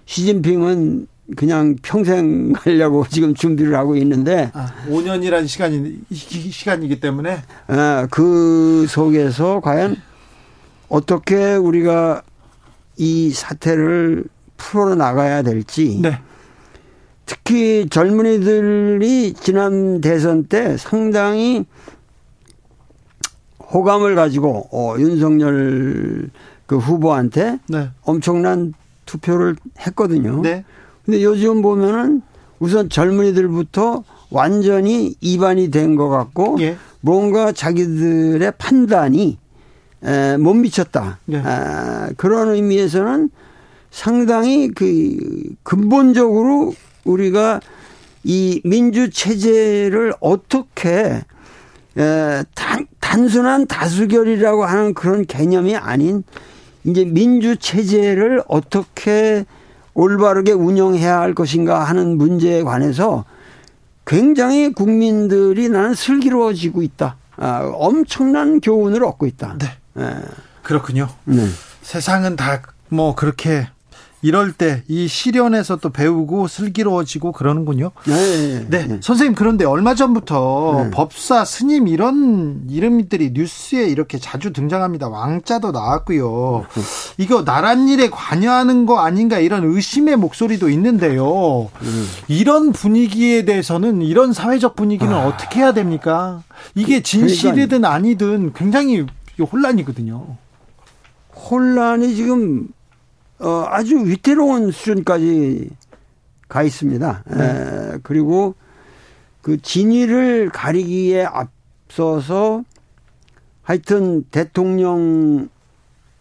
시진핑은 0.05 1.07
그냥 1.37 1.75
평생 1.81 2.53
하려고 2.57 3.05
지금 3.07 3.33
준비를 3.33 3.75
하고 3.75 3.95
있는데 3.95 4.51
아, 4.53 4.73
5년이라는 4.89 5.47
시간이 5.47 5.99
시간이기 6.11 6.99
때문에 6.99 7.41
아, 7.67 8.07
그 8.11 8.85
속에서 8.89 9.59
과연 9.61 9.95
어떻게 10.89 11.55
우리가 11.55 12.23
이 12.97 13.31
사태를 13.31 14.25
풀어 14.57 14.95
나가야 14.95 15.41
될지 15.41 15.99
네. 16.01 16.19
특히 17.25 17.87
젊은이들이 17.89 19.33
지난 19.33 20.01
대선 20.01 20.43
때 20.43 20.75
상당히 20.75 21.65
호감을 23.73 24.15
가지고 24.15 24.67
어, 24.71 24.95
윤석열 24.99 26.29
그 26.71 26.77
후보한테 26.77 27.59
네. 27.67 27.89
엄청난 28.03 28.73
투표를 29.05 29.57
했거든요. 29.85 30.41
네. 30.41 30.63
근데 31.03 31.21
요즘 31.21 31.61
보면은 31.61 32.21
우선 32.59 32.87
젊은이들부터 32.87 34.05
완전히 34.29 35.13
이반이 35.19 35.69
된 35.69 35.97
것 35.97 36.07
같고 36.07 36.55
예. 36.61 36.77
뭔가 37.01 37.51
자기들의 37.51 38.53
판단이 38.57 39.37
에, 40.05 40.37
못 40.37 40.53
미쳤다. 40.53 41.19
네. 41.25 41.41
아, 41.43 42.09
그런 42.15 42.53
의미에서는 42.53 43.29
상당히 43.89 44.69
그 44.69 45.17
근본적으로 45.63 46.73
우리가 47.03 47.59
이 48.23 48.61
민주 48.63 49.09
체제를 49.09 50.13
어떻게 50.21 51.21
단, 52.55 52.87
단순한 53.01 53.67
다수결이라고 53.67 54.63
하는 54.63 54.93
그런 54.93 55.25
개념이 55.25 55.75
아닌 55.75 56.23
이제 56.83 57.05
민주 57.05 57.57
체제를 57.57 58.43
어떻게 58.47 59.45
올바르게 59.93 60.51
운영해야 60.53 61.19
할 61.19 61.33
것인가 61.33 61.83
하는 61.83 62.17
문제에 62.17 62.63
관해서 62.63 63.25
굉장히 64.05 64.71
국민들이 64.73 65.69
나는 65.69 65.93
슬기로워지고 65.93 66.81
있다. 66.81 67.17
아, 67.37 67.71
엄청난 67.75 68.59
교훈을 68.61 69.03
얻고 69.03 69.25
있다. 69.25 69.57
네. 69.59 69.67
네. 69.93 70.15
그렇군요. 70.63 71.09
네. 71.25 71.45
세상은 71.81 72.35
다 72.35 72.61
뭐 72.91 73.15
그렇게 73.15 73.69
이럴 74.21 74.51
때 74.51 74.83
이 74.87 75.07
시련에서 75.07 75.77
또 75.77 75.89
배우고 75.89 76.47
슬기로워지고 76.47 77.31
그러는군요. 77.31 77.91
네, 78.05 78.13
네, 78.13 78.65
네. 78.69 78.87
네. 78.87 78.99
선생님 79.01 79.35
그런데 79.35 79.63
얼마 79.63 79.95
전부터 79.95 80.81
네. 80.83 80.91
법사 80.91 81.45
스님 81.45 81.87
이런 81.87 82.65
이름들이 82.69 83.31
뉴스에 83.33 83.85
이렇게 83.87 84.19
자주 84.19 84.51
등장합니다. 84.51 85.07
왕자도 85.07 85.71
나왔고요. 85.71 86.65
이거 87.17 87.45
나란 87.45 87.87
일에 87.87 88.09
관여하는 88.09 88.85
거 88.85 88.99
아닌가 88.99 89.39
이런 89.39 89.63
의심의 89.63 90.17
목소리도 90.17 90.69
있는데요. 90.69 91.69
음. 91.81 92.07
이런 92.27 92.73
분위기에 92.73 93.45
대해서는 93.45 94.01
이런 94.01 94.33
사회적 94.33 94.75
분위기는 94.75 95.13
아. 95.13 95.25
어떻게 95.25 95.61
해야 95.61 95.73
됩니까? 95.73 96.43
이게 96.75 96.97
그, 96.97 97.03
진실이든 97.03 97.85
아니든 97.85 98.53
굉장히 98.53 99.05
혼란이거든요. 99.39 100.35
혼란이 101.33 102.13
지금 102.15 102.67
어, 103.41 103.65
아주 103.67 104.05
위태로운 104.05 104.71
수준까지 104.71 105.69
가 106.47 106.63
있습니다. 106.63 107.23
네. 107.27 107.43
에, 107.43 107.97
그리고 108.03 108.55
그 109.41 109.59
진위를 109.59 110.49
가리기에 110.49 111.25
앞서서 111.25 112.63
하여튼 113.63 114.23
대통령 114.31 115.49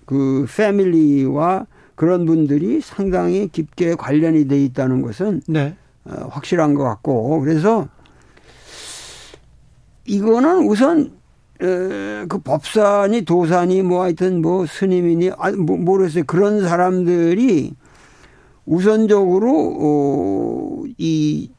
그 0.06 0.46
패밀리와 0.48 1.66
그런 1.94 2.24
분들이 2.24 2.80
상당히 2.80 3.48
깊게 3.48 3.96
관련이 3.96 4.48
돼 4.48 4.62
있다는 4.64 5.02
것은 5.02 5.42
네. 5.46 5.76
어, 6.04 6.28
확실한 6.30 6.74
것 6.74 6.84
같고 6.84 7.40
그래서 7.40 7.88
이거는 10.06 10.66
우선 10.66 11.19
그 11.60 12.38
법산이 12.42 13.24
도산이 13.26 13.82
뭐 13.82 14.02
하여튼 14.02 14.40
뭐 14.40 14.64
스님이니 14.66 15.30
아, 15.38 15.50
뭐 15.52 15.76
모르겠어요. 15.76 16.24
그런 16.26 16.66
사람들이 16.66 17.74
우선적으로 18.64 19.76
어, 19.80 20.84
이 20.96 21.50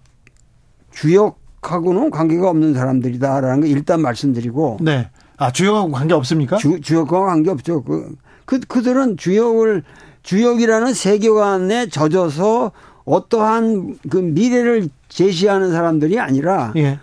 주역하고는 0.91 2.09
관계가 2.09 2.49
없는 2.49 2.73
사람들이다라는 2.73 3.61
거 3.61 3.67
일단 3.67 4.01
말씀드리고. 4.01 4.77
네. 4.81 5.09
아 5.37 5.51
주역하고 5.51 5.91
관계 5.91 6.13
없습니까? 6.13 6.57
주, 6.57 6.81
주역과 6.81 7.25
관계 7.25 7.51
없죠. 7.51 7.83
그, 7.83 8.15
그 8.45 8.59
그들은 8.59 9.17
주역을 9.17 9.83
주역이라는 10.23 10.93
세계관에 10.93 11.89
젖어서 11.89 12.71
어떠한 13.05 13.97
그 14.09 14.17
미래를 14.17 14.89
제시하는 15.09 15.71
사람들이 15.71 16.19
아니라. 16.19 16.73
예. 16.75 16.99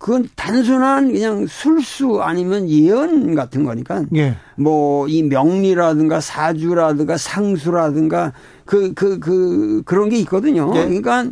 그건 0.00 0.26
단순한 0.34 1.12
그냥 1.12 1.46
술수 1.46 2.22
아니면 2.22 2.70
예언 2.70 3.34
같은 3.34 3.64
거니까 3.64 4.02
예. 4.16 4.34
뭐이 4.56 5.24
명리라든가 5.24 6.22
사주라든가 6.22 7.18
상수라든가 7.18 8.32
그 8.64 8.94
그그 8.94 9.18
그, 9.20 9.82
그, 9.84 9.94
런 9.94 10.08
게 10.08 10.16
있거든요. 10.20 10.72
예. 10.74 10.86
그러니까 10.86 11.26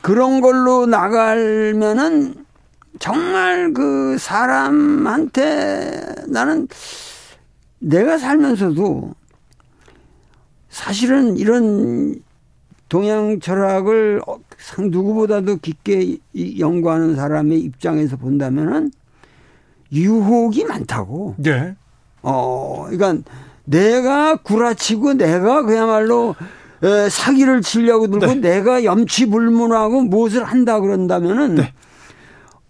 그런 0.00 0.40
걸로 0.40 0.86
나가면은 0.86 2.36
정말 3.00 3.72
그 3.72 4.16
사람한테 4.16 6.14
나는 6.28 6.68
내가 7.80 8.16
살면서도 8.16 9.12
사실은 10.70 11.36
이런 11.36 12.14
동양 12.88 13.40
철학을 13.40 14.20
어, 14.28 14.38
상 14.62 14.90
누구보다도 14.90 15.56
깊게 15.56 16.18
연구하는 16.60 17.16
사람의 17.16 17.58
입장에서 17.58 18.16
본다면은 18.16 18.92
유혹이 19.92 20.64
많다고. 20.64 21.34
네. 21.36 21.74
어, 22.22 22.86
그러니까 22.88 23.28
내가 23.64 24.36
구라치고 24.36 25.14
내가 25.14 25.62
그야말로 25.62 26.36
에, 26.82 27.08
사기를 27.08 27.60
치려고 27.62 28.06
들고 28.08 28.26
네. 28.26 28.34
내가 28.36 28.84
염치불문하고 28.84 30.02
무엇을 30.02 30.44
한다 30.44 30.80
그런다면은 30.80 31.56
네. 31.56 31.72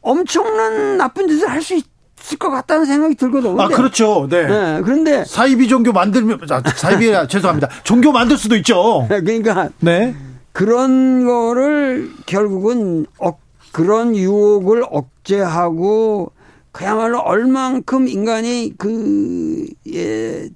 엄청난 0.01 0.97
나쁜 0.97 1.29
짓을 1.29 1.49
할 1.49 1.61
수 1.63 1.75
있을 1.75 2.39
것 2.39 2.51
같다는 2.51 2.87
생각이 2.87 3.15
들거든요. 3.17 3.61
아, 3.61 3.69
그렇죠. 3.69 4.27
네. 4.31 4.47
네. 4.47 4.81
그런데 4.83 5.25
사이비 5.25 5.69
종교 5.69 5.93
만들면 5.93 6.41
아, 6.51 6.63
사이비 6.75 7.13
죄송합니다. 7.29 7.69
종교 7.85 8.13
만들 8.13 8.37
수도 8.39 8.57
있죠. 8.57 9.07
그러니까 9.11 9.69
네. 9.81 10.15
그런 10.53 11.25
거를 11.25 12.11
결국은 12.27 13.07
억, 13.19 13.41
그런 13.73 14.15
유혹을 14.15 14.85
억제하고 14.89 16.33
그야말로 16.73 17.19
얼만큼 17.21 18.09
인간이 18.09 18.73
그, 18.79 19.67
예, 19.93 20.49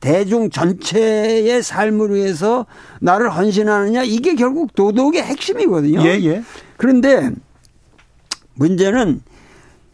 대중 0.00 0.50
전체의 0.50 1.62
삶을 1.62 2.14
위해서 2.14 2.66
나를 3.00 3.30
헌신하느냐 3.30 4.02
이게 4.02 4.34
결국 4.34 4.74
도덕의 4.74 5.22
핵심이거든요. 5.22 6.02
예, 6.04 6.22
예. 6.24 6.42
그런데 6.76 7.30
문제는 8.54 9.22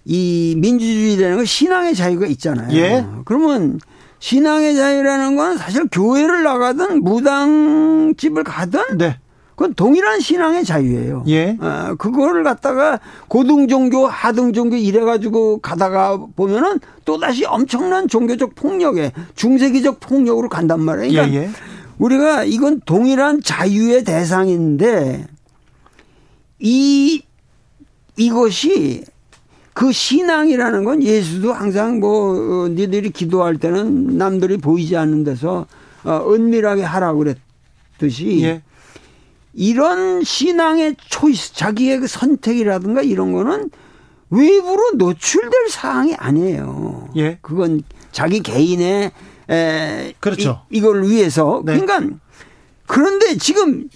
이 0.05 0.55
민주주의라는 0.59 1.37
건 1.37 1.45
신앙의 1.45 1.95
자유가 1.95 2.27
있잖아요. 2.27 2.77
예. 2.77 3.07
그러면 3.25 3.79
신앙의 4.19 4.75
자유라는 4.75 5.37
건 5.37 5.57
사실 5.57 5.87
교회를 5.93 6.43
나가든 6.43 7.05
무당집을 7.05 8.43
가든 8.43 8.99
네. 8.99 9.17
그건 9.61 9.75
동일한 9.75 10.21
신앙의 10.21 10.65
자유예요. 10.65 11.25
예. 11.29 11.55
어, 11.61 11.95
그거를 11.99 12.45
갖다가 12.45 12.99
고등 13.29 13.69
종교, 13.69 14.07
하등 14.07 14.55
종교 14.55 14.75
이래 14.77 15.01
가지고 15.01 15.59
가다가 15.59 16.17
보면은 16.35 16.81
또 17.05 17.19
다시 17.19 17.45
엄청난 17.45 18.09
종교적 18.09 18.55
폭력에 18.55 19.13
중세기적 19.35 20.01
폭력으로 20.01 20.49
간단 20.49 20.81
말이에요. 20.81 21.11
그러니까 21.11 21.35
예, 21.35 21.43
예. 21.45 21.51
우리가 21.99 22.45
이건 22.45 22.81
동일한 22.87 23.43
자유의 23.43 24.05
대상인데 24.05 25.27
이 26.61 27.23
이것이 28.17 29.05
그 29.75 29.93
신앙이라는 29.93 30.85
건 30.85 31.03
예수도 31.03 31.53
항상 31.53 32.01
뭐 32.01 32.65
어, 32.65 32.69
니들이 32.69 33.11
기도할 33.11 33.59
때는 33.59 34.17
남들이 34.17 34.57
보이지 34.57 34.97
않는 34.97 35.23
데서 35.23 35.67
어, 36.05 36.33
은밀하게 36.33 36.83
하라고 36.83 37.19
그랬듯이 37.99 38.43
예. 38.45 38.63
이런 39.53 40.23
신앙의 40.23 40.97
초이스, 41.09 41.55
자기의 41.55 42.01
그 42.01 42.07
선택이라든가 42.07 43.03
이런 43.03 43.33
거는 43.33 43.71
외부로 44.31 44.91
노출될 44.95 45.69
사항이 45.69 46.15
아니에요. 46.15 47.11
예. 47.17 47.39
그건 47.43 47.83
자기 48.13 48.41
개인의 48.41 49.11
에, 49.51 50.15
그렇죠. 50.21 50.63
이, 50.71 50.79
이걸 50.79 51.03
위해서. 51.03 51.63
네. 51.65 51.79
그러니까 51.79 52.17
그런데 52.87 53.37
지금 53.37 53.89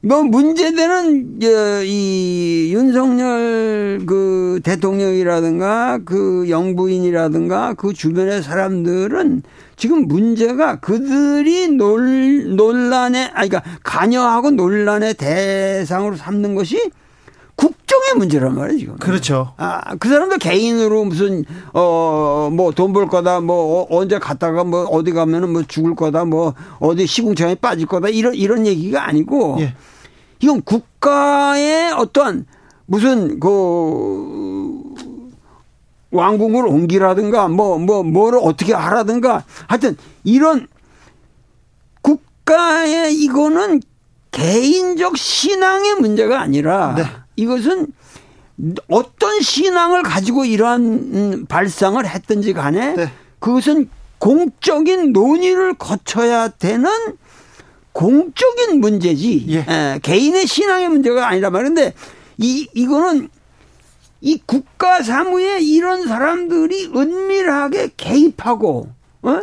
뭐 0.00 0.22
문제되는 0.22 1.40
이 1.84 2.70
윤석열 2.72 4.02
그 4.06 4.60
대통령이라든가 4.62 5.98
그 6.04 6.46
영부인이라든가 6.48 7.74
그 7.74 7.92
주변의 7.92 8.42
사람들은 8.42 9.42
지금 9.78 10.06
문제가 10.08 10.80
그들이 10.80 11.68
논, 11.68 12.56
논란에 12.56 13.30
아니 13.32 13.48
그러니까 13.48 13.62
관여하고 13.84 14.50
논란의 14.50 15.14
대상으로 15.14 16.16
삼는 16.16 16.54
것이 16.56 16.90
국정의 17.54 18.14
문제란 18.16 18.54
말이에요, 18.54 18.78
지금. 18.78 18.96
그렇죠. 18.98 19.52
아, 19.56 19.96
그 19.96 20.08
사람들 20.08 20.38
개인으로 20.38 21.04
무슨, 21.04 21.44
어, 21.72 22.50
뭐 22.52 22.70
돈 22.72 22.92
벌 22.92 23.08
거다, 23.08 23.40
뭐 23.40 23.82
어, 23.82 23.86
언제 23.90 24.18
갔다가 24.18 24.62
뭐 24.64 24.84
어디 24.84 25.10
가면은 25.12 25.52
뭐 25.52 25.62
죽을 25.66 25.94
거다, 25.96 26.24
뭐 26.24 26.54
어디 26.78 27.06
시궁창에 27.06 27.56
빠질 27.56 27.86
거다, 27.86 28.08
이런, 28.10 28.34
이런 28.34 28.66
얘기가 28.66 29.06
아니고. 29.08 29.56
예. 29.60 29.74
이건 30.40 30.62
국가의 30.62 31.92
어떠한 31.94 32.46
무슨 32.86 33.40
그 33.40 33.48
왕궁을 36.18 36.66
옮기라든가 36.66 37.48
뭐, 37.48 37.78
뭐, 37.78 38.02
뭐를 38.02 38.40
어떻게 38.42 38.74
하라든가 38.74 39.44
하여튼 39.66 39.96
이런 40.24 40.66
국가의 42.02 43.14
이거는 43.14 43.80
개인적 44.30 45.16
신앙의 45.16 45.94
문제가 45.96 46.40
아니라 46.40 46.94
네. 46.96 47.04
이것은 47.36 47.86
어떤 48.88 49.40
신앙을 49.40 50.02
가지고 50.02 50.44
이러한 50.44 50.82
음, 50.82 51.46
발상을 51.48 52.04
했든지 52.06 52.52
간에 52.52 52.94
네. 52.94 53.10
그것은 53.38 53.88
공적인 54.18 55.12
논의를 55.12 55.74
거쳐야 55.74 56.48
되는 56.48 56.90
공적인 57.92 58.80
문제지 58.80 59.46
예. 59.48 59.58
에, 59.58 59.98
개인의 60.02 60.46
신앙의 60.46 60.88
문제가 60.88 61.28
아니라 61.28 61.50
말인데 61.50 61.94
이 62.36 62.68
이거는 62.74 63.28
이 64.20 64.40
국가 64.44 65.02
사무에 65.02 65.60
이런 65.60 66.06
사람들이 66.06 66.90
은밀하게 66.94 67.92
개입하고 67.96 68.88
어? 69.22 69.42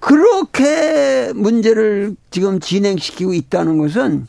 그렇게 0.00 1.32
문제를 1.34 2.16
지금 2.30 2.60
진행시키고 2.60 3.34
있다는 3.34 3.78
것은 3.78 4.26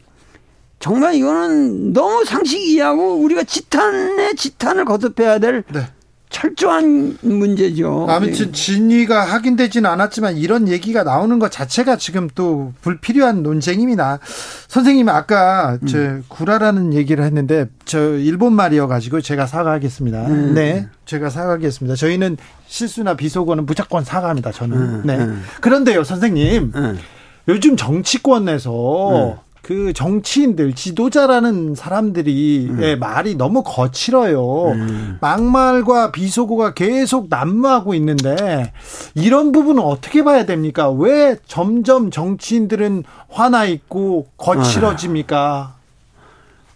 정말 0.80 1.15
이거는 1.15 1.93
너무 1.93 2.25
상식 2.25 2.62
이하고 2.62 3.15
우리가 3.15 3.43
지탄에 3.43 4.34
지탄을 4.34 4.86
거듭해야 4.86 5.39
될 5.39 5.63
네. 5.71 5.82
철저한 6.30 7.18
문제죠. 7.22 8.06
아무튼 8.08 8.46
네. 8.48 8.52
진위가 8.52 9.22
확인되지는 9.26 9.89
않았지만 9.89 10.38
이런 10.38 10.68
얘기가 10.68 11.04
나오는 11.04 11.39
것 11.39 11.52
자체가 11.52 11.98
지금 11.98 12.30
또 12.36 12.72
불필요한 12.82 13.42
논쟁입니다. 13.42 14.20
선생님 14.68 15.10
아까 15.10 15.80
저 15.88 15.98
음. 15.98 16.24
구라라는 16.28 16.94
얘기를 16.94 17.24
했는데 17.24 17.65
저 17.84 18.00
일본 18.00 18.54
말이어 18.54 18.88
가지고 18.88 19.22
제가 19.22 19.48
사과하겠습니다. 19.48 20.28
음. 20.28 20.54
네, 20.54 20.88
제가 21.06 21.32
사과하겠습니다. 21.32 21.96
저희는 21.96 22.38
실수나 22.68 23.15
비속어는 23.15 23.65
무조건 23.65 24.04
사과합니다. 24.04 24.52
저는. 24.52 24.78
음. 24.78 25.02
네. 25.06 25.18
음. 25.18 25.44
그런데요, 25.62 26.04
선생님. 26.04 26.72
음. 26.76 27.00
요즘 27.48 27.76
정치권에서 27.76 29.44
그 29.69 29.93
정치인들 29.93 30.73
지도자라는 30.73 31.75
사람들이 31.75 32.69
음. 32.71 32.79
예, 32.82 32.95
말이 32.95 33.36
너무 33.36 33.62
거칠어요. 33.62 34.71
음. 34.71 35.17
막말과 35.21 36.12
비속어가 36.12 36.73
계속 36.73 37.27
난무하고 37.29 37.93
있는데 37.93 38.73
이런 39.13 39.51
부분은 39.51 39.84
어떻게 39.84 40.23
봐야 40.23 40.47
됩니까? 40.47 40.89
왜 40.89 41.38
점점 41.45 42.10
정치인들은 42.10 43.03
화나 43.29 43.65
있고 43.65 44.25
거칠어집니까? 44.38 45.75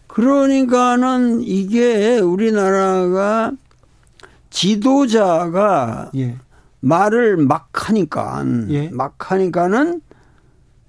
그러니까는 0.06 1.42
이게 1.42 2.20
우리나라가 2.20 3.54
지도자가 4.52 6.12
예. 6.16 6.36
말을 6.80 7.38
막 7.38 7.70
하니까 7.74 8.46
예. 8.70 8.90
막 8.90 9.16
하니까는 9.18 10.02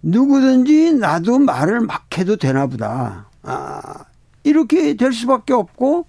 누구든지 0.04 0.94
나도 0.94 1.38
말을 1.38 1.80
막 1.80 2.06
해도 2.18 2.36
되나 2.36 2.66
보다. 2.66 3.26
아, 3.42 4.04
이렇게 4.42 4.94
될 4.94 5.12
수밖에 5.12 5.54
없고 5.54 6.06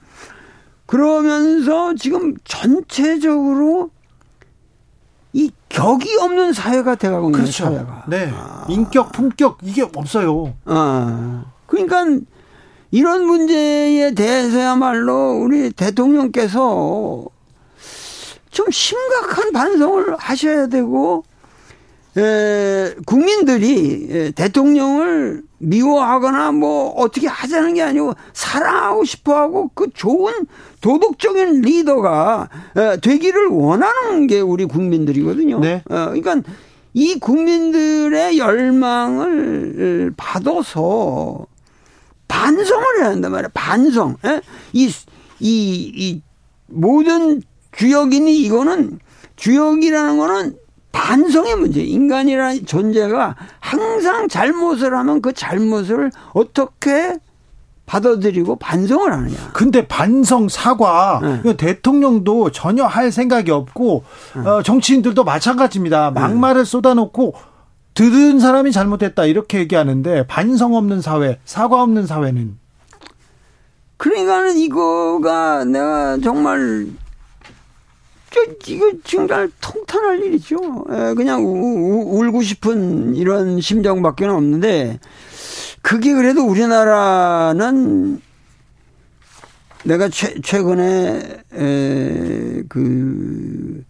그러면서 0.85 1.95
지금 1.95 2.35
전체적으로 2.43 3.89
이 5.31 5.51
격이 5.69 6.17
없는 6.21 6.53
사회가 6.53 6.95
돼가고 6.95 7.27
있는 7.27 7.39
그렇죠. 7.39 7.65
사회가. 7.65 8.05
네. 8.07 8.31
아. 8.33 8.65
인격, 8.69 9.11
품격 9.13 9.59
이게 9.63 9.81
없어요. 9.81 10.53
아. 10.65 11.45
그러니까 11.65 12.05
이런 12.91 13.25
문제에 13.25 14.13
대해서야말로 14.13 15.39
우리 15.41 15.71
대통령께서 15.71 17.25
좀 18.51 18.71
심각한 18.71 19.51
반성을 19.51 20.15
하셔야 20.17 20.67
되고 20.67 21.23
에, 22.17 22.95
국민들이 23.05 24.31
대통령을 24.35 25.43
미워하거나 25.57 26.51
뭐 26.53 26.89
어떻게 26.91 27.27
하자는 27.27 27.73
게 27.73 27.81
아니고 27.81 28.13
사랑하고 28.33 29.03
싶어 29.03 29.35
하고 29.35 29.69
그 29.73 29.89
좋은 29.93 30.33
도덕적인 30.81 31.61
리더가 31.61 32.49
되기를 33.01 33.47
원하는 33.47 34.27
게 34.27 34.39
우리 34.39 34.65
국민들이거든요. 34.65 35.59
네. 35.59 35.83
어, 35.89 36.11
그러니까 36.13 36.41
이 36.93 37.19
국민들의 37.19 38.37
열망을 38.37 40.13
받아서 40.15 41.45
반성을 42.27 42.85
해야 42.99 43.07
한단 43.07 43.31
말이야. 43.31 43.49
반성. 43.53 44.17
이, 44.73 44.89
이, 45.39 45.91
이 45.95 46.21
모든 46.67 47.41
주역이니 47.73 48.37
이거는 48.43 48.99
주역이라는 49.35 50.17
거는 50.17 50.55
반성의 50.95 51.57
문제. 51.57 51.81
인간이라는 51.81 52.65
존재가 52.65 53.35
항상 53.59 54.29
잘못을 54.29 54.97
하면 54.97 55.21
그 55.21 55.33
잘못을 55.33 56.09
어떻게 56.31 57.17
받아들이고 57.85 58.55
반성을 58.55 59.11
하느냐. 59.11 59.35
근데 59.53 59.85
반성 59.87 60.47
사과 60.47 61.19
네. 61.43 61.55
대통령도 61.57 62.51
전혀 62.51 62.85
할 62.85 63.11
생각이 63.11 63.51
없고 63.51 64.03
네. 64.41 64.49
어, 64.49 64.63
정치인들도 64.63 65.23
마찬가지입니다. 65.23 66.11
네. 66.13 66.19
막말을 66.19 66.63
네. 66.63 66.65
쏟아놓고 66.65 67.35
들은 67.93 68.39
사람이 68.39 68.71
잘못했다 68.71 69.25
이렇게 69.25 69.59
얘기하는데 69.59 70.25
반성 70.27 70.75
없는 70.75 71.01
사회, 71.01 71.39
사과 71.45 71.83
없는 71.83 72.07
사회는 72.07 72.57
그러니까는 73.97 74.57
이거가 74.57 75.65
내가 75.65 76.17
정말 76.23 76.87
이거 78.67 78.91
정말 79.03 79.49
통탄할 79.61 80.23
일이죠. 80.23 80.57
예, 80.89 81.13
그냥 81.15 81.45
우, 81.45 82.19
울고 82.19 82.41
싶은 82.41 83.15
이런 83.15 83.61
심정밖에 83.61 84.25
없는데 84.25 84.99
그게 85.81 86.13
그래도 86.13 86.45
우리나라는 86.45 88.19
내가 89.83 90.09
최, 90.09 90.39
최근에 90.41 91.43
에, 91.53 92.63
그 92.67 93.83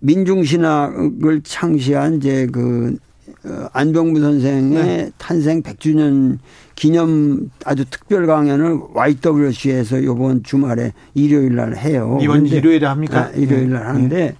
민중신학을 0.00 1.42
창시한 1.42 2.16
이제 2.16 2.46
그 2.50 2.96
어, 3.44 3.68
안병무 3.72 4.20
선생의 4.20 4.84
네. 4.84 5.10
탄생 5.18 5.62
100주년 5.62 6.38
기념 6.74 7.50
아주 7.64 7.84
특별 7.88 8.26
강연을 8.26 8.80
YWC에서 8.94 9.98
이번 9.98 10.42
주말에 10.42 10.92
일요일 11.14 11.54
날 11.56 11.76
해요. 11.76 12.18
이번 12.20 12.46
일요일에 12.46 12.86
합니까? 12.86 13.26
아, 13.26 13.30
일요일 13.30 13.70
날 13.70 13.80
네. 13.80 13.86
하는데 13.86 14.16
네. 14.16 14.36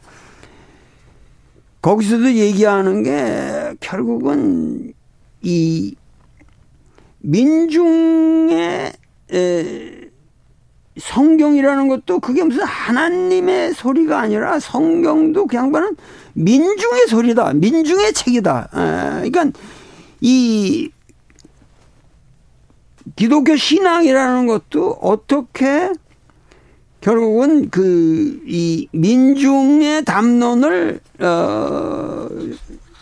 거기서도 1.80 2.32
얘기하는 2.32 3.02
게 3.02 3.74
결국은 3.80 4.94
이 5.42 5.94
민중의 7.20 8.92
에, 9.32 10.00
성경이라는 10.98 11.88
것도 11.88 12.20
그게 12.20 12.42
무슨 12.44 12.64
하나님의 12.64 13.74
소리가 13.74 14.20
아니라 14.20 14.58
성경도 14.60 15.46
그 15.46 15.56
양반은 15.56 15.96
민중의 16.34 17.08
소리다. 17.08 17.52
민중의 17.54 18.12
책이다. 18.12 18.68
에, 18.72 19.30
그러니까 19.30 19.58
이 20.20 20.90
기독교 23.16 23.56
신앙이라는 23.56 24.46
것도 24.46 24.98
어떻게 25.00 25.92
결국은 27.00 27.70
그 27.70 28.34
이 28.46 28.88
민중의 28.92 30.04
담론을 30.04 31.00
어 31.20 32.28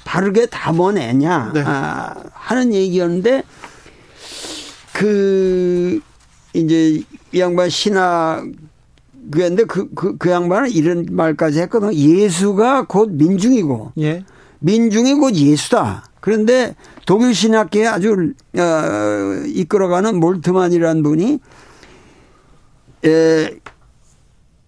바르게 0.05 0.46
담아내냐 0.46 1.53
네. 1.55 1.62
아, 1.64 2.14
하는 2.33 2.72
얘기였는데 2.72 3.42
그 4.92 6.01
이제 6.53 7.03
이 7.33 7.40
양반 7.40 7.68
신학 7.70 8.44
그런데 9.31 9.64
그, 9.64 9.88
그, 9.94 10.16
그 10.16 10.31
양반은 10.31 10.70
이런 10.70 11.07
말까지 11.11 11.61
했거든. 11.61 11.94
예수가 11.94 12.87
곧 12.88 13.12
민중이고, 13.12 13.92
예. 14.01 14.25
민중이 14.59 15.14
곧 15.14 15.37
예수다. 15.37 16.07
그런데 16.18 16.75
독일 17.06 17.34
신학계에 17.34 17.86
아주 17.86 18.32
어, 18.56 19.42
이끌어가는 19.46 20.18
몰트만이라는 20.18 21.02
분이 21.02 21.38
에, 23.04 23.50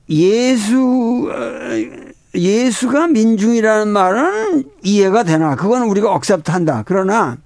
예수 0.08 1.28
어, 1.30 2.04
예수가 2.34 3.08
민중이라는 3.08 3.88
말은 3.88 4.64
이해가 4.82 5.22
되나? 5.22 5.54
그건 5.54 5.82
우리가 5.82 6.12
억셉트한다. 6.12 6.82
그러나 6.86 7.38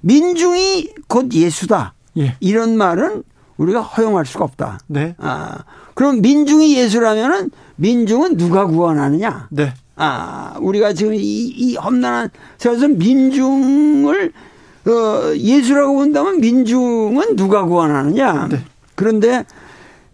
민중이 0.00 0.94
곧 1.08 1.32
예수다. 1.32 1.94
예. 2.18 2.36
이런 2.40 2.76
말은 2.76 3.22
우리가 3.56 3.80
허용할 3.82 4.26
수가 4.26 4.44
없다. 4.44 4.80
네. 4.86 5.14
아, 5.18 5.64
그럼 5.94 6.20
민중이 6.20 6.76
예수라면은 6.76 7.50
민중은 7.76 8.36
누가 8.36 8.66
구원하느냐? 8.66 9.48
네. 9.50 9.74
아, 9.96 10.56
우리가 10.60 10.92
지금 10.92 11.14
이, 11.14 11.18
이 11.20 11.76
험난한 11.76 12.30
그래서 12.60 12.88
민중을 12.88 14.32
어, 14.86 15.34
예수라고 15.36 15.94
본다면 15.94 16.40
민중은 16.40 17.36
누가 17.36 17.64
구원하느냐? 17.64 18.48
네. 18.48 18.58
그런데 18.94 19.44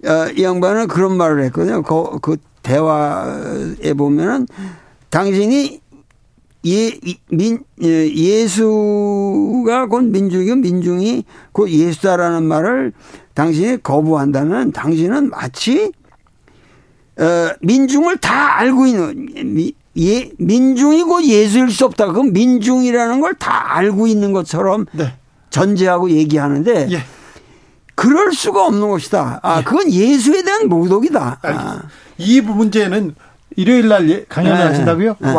어, 0.04 0.28
이 0.36 0.42
양반은 0.42 0.88
그런 0.88 1.16
말을 1.16 1.42
했거든요. 1.44 1.82
그, 1.82 2.18
그 2.20 2.36
대화에 2.62 3.94
보면은 3.96 4.46
당신이 5.08 5.80
예, 6.66 6.92
민, 7.30 7.64
예, 7.82 8.08
예수가 8.12 9.86
곧 9.86 10.04
민중이고 10.04 10.56
민중이 10.56 11.24
곧 11.52 11.70
예수다라는 11.70 12.42
말을 12.44 12.92
당신이 13.32 13.82
거부한다면 13.82 14.72
당신은 14.72 15.30
마치 15.30 15.90
어, 17.20 17.50
민중을 17.60 18.16
다 18.18 18.58
알고 18.58 18.86
있는 18.86 19.54
미, 19.54 19.72
예, 19.98 20.30
민중이 20.38 21.02
고 21.04 21.22
예수일 21.22 21.70
수 21.70 21.84
없다. 21.84 22.06
그럼 22.06 22.32
민중이라는 22.32 23.20
걸 23.20 23.34
다 23.38 23.76
알고 23.76 24.06
있는 24.06 24.32
것처럼 24.32 24.86
네. 24.92 25.14
전제하고 25.50 26.10
얘기하는데 26.10 26.88
예. 26.92 27.02
그럴 27.94 28.32
수가 28.32 28.64
없는 28.66 28.88
것이다. 28.88 29.40
아, 29.42 29.58
예. 29.58 29.64
그건 29.64 29.90
예수에 29.92 30.42
대한 30.42 30.68
모독이다. 30.68 31.38
아. 31.42 31.82
이 32.18 32.40
문제는 32.40 33.14
일요일 33.56 33.88
날 33.88 34.08
예, 34.08 34.24
강연을 34.28 34.58
네. 34.58 34.64
하신다고요? 34.64 35.16
네. 35.18 35.32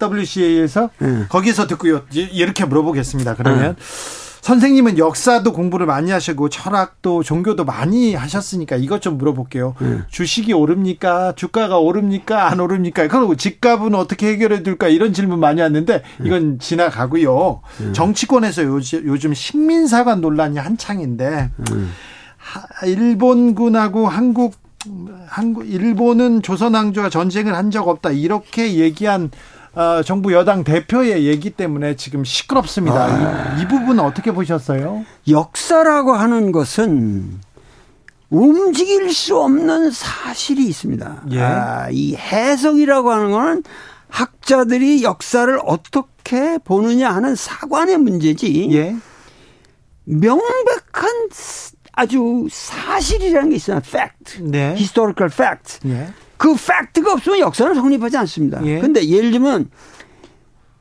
YWCA에서 0.00 0.90
네. 0.98 1.24
거기서 1.28 1.66
듣고요. 1.66 2.02
이렇게 2.12 2.64
물어보겠습니다. 2.64 3.34
그러면 3.34 3.76
선생님은 4.50 4.98
역사도 4.98 5.52
공부를 5.52 5.86
많이 5.86 6.12
하시고 6.12 6.48
철학도 6.50 7.24
종교도 7.24 7.64
많이 7.64 8.14
하셨으니까 8.14 8.76
이것 8.76 9.02
좀 9.02 9.18
물어볼게요. 9.18 9.74
네. 9.80 9.98
주식이 10.08 10.52
오릅니까? 10.52 11.32
주가가 11.34 11.78
오릅니까? 11.80 12.46
안 12.48 12.60
오릅니까? 12.60 13.08
그리고 13.08 13.34
집값은 13.34 13.96
어떻게 13.96 14.28
해결해 14.28 14.62
둘까? 14.62 14.86
이런 14.86 15.12
질문 15.12 15.40
많이 15.40 15.60
왔는데 15.62 16.04
이건 16.24 16.60
지나가고요. 16.60 17.60
네. 17.80 17.92
정치권에서 17.92 18.62
요즘, 18.62 19.04
요즘 19.04 19.34
식민사관 19.34 20.20
논란이 20.20 20.58
한창인데 20.58 21.50
일본군하고 22.86 24.06
한국 24.06 24.54
한국 25.26 25.68
일본은 25.68 26.42
조선 26.42 26.74
왕조와 26.74 27.10
전쟁을 27.10 27.52
한 27.56 27.72
적 27.72 27.88
없다 27.88 28.10
이렇게 28.12 28.76
얘기한 28.76 29.32
어, 29.76 30.02
정부 30.02 30.32
여당 30.32 30.64
대표의 30.64 31.26
얘기 31.26 31.50
때문에 31.50 31.96
지금 31.96 32.24
시끄럽습니다. 32.24 33.04
아. 33.04 33.56
이, 33.58 33.62
이 33.62 33.68
부분은 33.68 34.02
어떻게 34.02 34.32
보셨어요? 34.32 35.04
역사라고 35.28 36.14
하는 36.14 36.50
것은 36.50 37.38
움직일 38.30 39.12
수 39.12 39.38
없는 39.38 39.90
사실이 39.90 40.64
있습니다. 40.64 41.24
예. 41.32 41.40
아, 41.40 41.88
이 41.90 42.16
해석이라고 42.16 43.10
하는 43.12 43.30
거는 43.30 43.62
학자들이 44.08 45.02
역사를 45.02 45.58
어떻게 45.62 46.56
보느냐 46.64 47.10
하는 47.10 47.34
사관의 47.36 47.98
문제지. 47.98 48.68
예. 48.72 48.96
명백한 50.04 51.28
아주 51.96 52.46
사실이라는 52.50 53.50
게 53.50 53.56
있어요. 53.56 53.78
fact. 53.78 54.42
네. 54.42 54.74
historical 54.74 55.32
fact. 55.32 55.80
예. 55.88 56.08
그 56.36 56.54
팩트가 56.54 57.14
없으면 57.14 57.40
역사는 57.40 57.74
성립하지 57.74 58.18
않습니다. 58.18 58.64
예. 58.66 58.78
근데 58.78 59.08
예를 59.08 59.30
들면 59.32 59.70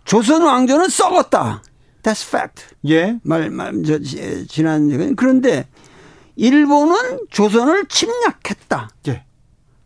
조선 0.03 0.43
왕조는 0.43 0.89
썩었다. 0.89 1.63
That's 2.03 2.27
fact. 2.27 2.65
예. 2.89 3.17
말, 3.23 3.49
말, 3.49 3.81
저, 3.83 3.97
지난, 4.47 5.15
그런데 5.15 5.67
일본은 6.35 7.21
조선을 7.31 7.85
침략했다. 7.87 8.89
예. 9.07 9.23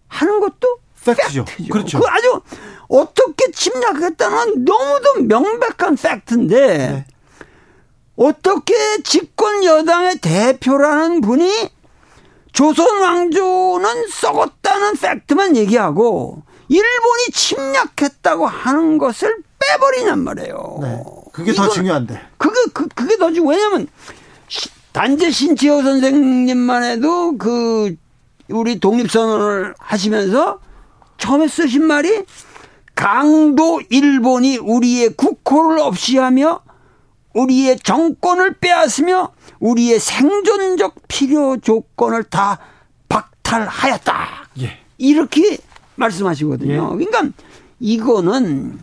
하는 0.07 0.39
것도 0.39 0.79
팩트죠. 1.05 1.45
팩트죠. 1.45 1.71
그렇죠. 1.71 1.99
그 1.99 2.05
아주 2.07 2.41
어떻게 2.87 3.51
침략했다는 3.51 4.65
너무도 4.65 5.21
명백한 5.27 5.95
팩트인데 5.95 6.77
네. 6.77 7.05
어떻게 8.19 8.73
집권 9.03 9.63
여당의 9.63 10.17
대표라는 10.17 11.21
분이 11.21 11.69
조선 12.51 13.01
왕조는 13.01 14.09
썩었다는 14.09 14.97
팩트만 14.97 15.55
얘기하고 15.55 16.43
일본이 16.67 17.25
침략했다고 17.31 18.45
하는 18.45 18.97
것을 18.97 19.37
빼버리냔 19.57 20.19
말이에요. 20.19 20.79
네. 20.81 21.03
그게 21.31 21.53
더 21.53 21.69
중요한데. 21.69 22.19
그게 22.37 22.59
그, 22.73 22.89
그게 22.89 23.17
더 23.17 23.31
중요. 23.31 23.47
왜냐하면 23.47 23.87
단재 24.91 25.31
신지호 25.31 25.81
선생님만 25.81 26.83
해도 26.83 27.37
그 27.37 27.95
우리 28.49 28.81
독립선언을 28.81 29.75
하시면서 29.79 30.59
처음에 31.17 31.47
쓰신 31.47 31.85
말이 31.85 32.25
강도 32.95 33.79
일본이 33.89 34.57
우리의 34.57 35.13
국호를 35.15 35.79
없이 35.79 36.17
하며 36.17 36.61
우리의 37.33 37.79
정권을 37.79 38.55
빼앗으며 38.55 39.31
우리의 39.59 39.99
생존적 39.99 40.95
필요 41.07 41.57
조건을 41.57 42.23
다 42.23 42.59
박탈하였다. 43.07 44.49
예. 44.61 44.79
이렇게 44.97 45.57
말씀하시거든요. 45.95 46.73
예. 46.73 47.05
그러니까 47.05 47.35
이거는 47.79 48.79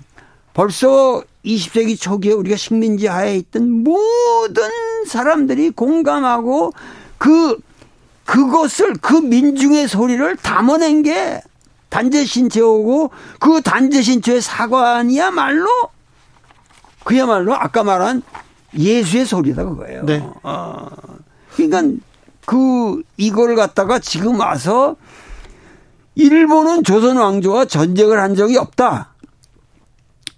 벌써 0.55 1.23
20세기 1.45 2.01
초기에 2.01 2.33
우리가 2.33 2.57
식민지 2.57 3.07
하에 3.07 3.37
있던 3.37 3.85
모든 3.85 4.71
사람들이 5.07 5.71
공감하고 5.71 6.73
그 7.19 7.59
그것을 8.25 8.95
그 9.01 9.15
민중의 9.15 9.87
소리를 9.87 10.37
담아낸 10.37 11.03
게 11.03 11.41
단재 11.89 12.25
신체오고 12.25 13.11
그 13.39 13.63
단재 13.63 14.03
신체의 14.03 14.41
사관이야말로 14.41 15.69
그야말로 17.07 17.55
아까 17.55 17.85
말한 17.85 18.21
예수의 18.77 19.27
소리다 19.27 19.65
그거예요. 19.65 20.05
네. 20.05 20.29
어. 20.43 20.89
그러니까 21.55 22.03
그 22.45 23.01
이걸 23.17 23.55
갖다가 23.55 24.01
지금 24.01 24.41
와서 24.41 24.97
일본은 26.17 26.83
조선 26.83 27.17
왕조와 27.17 27.67
전쟁을 27.67 28.21
한 28.21 28.35
적이 28.35 28.57
없다. 28.59 29.15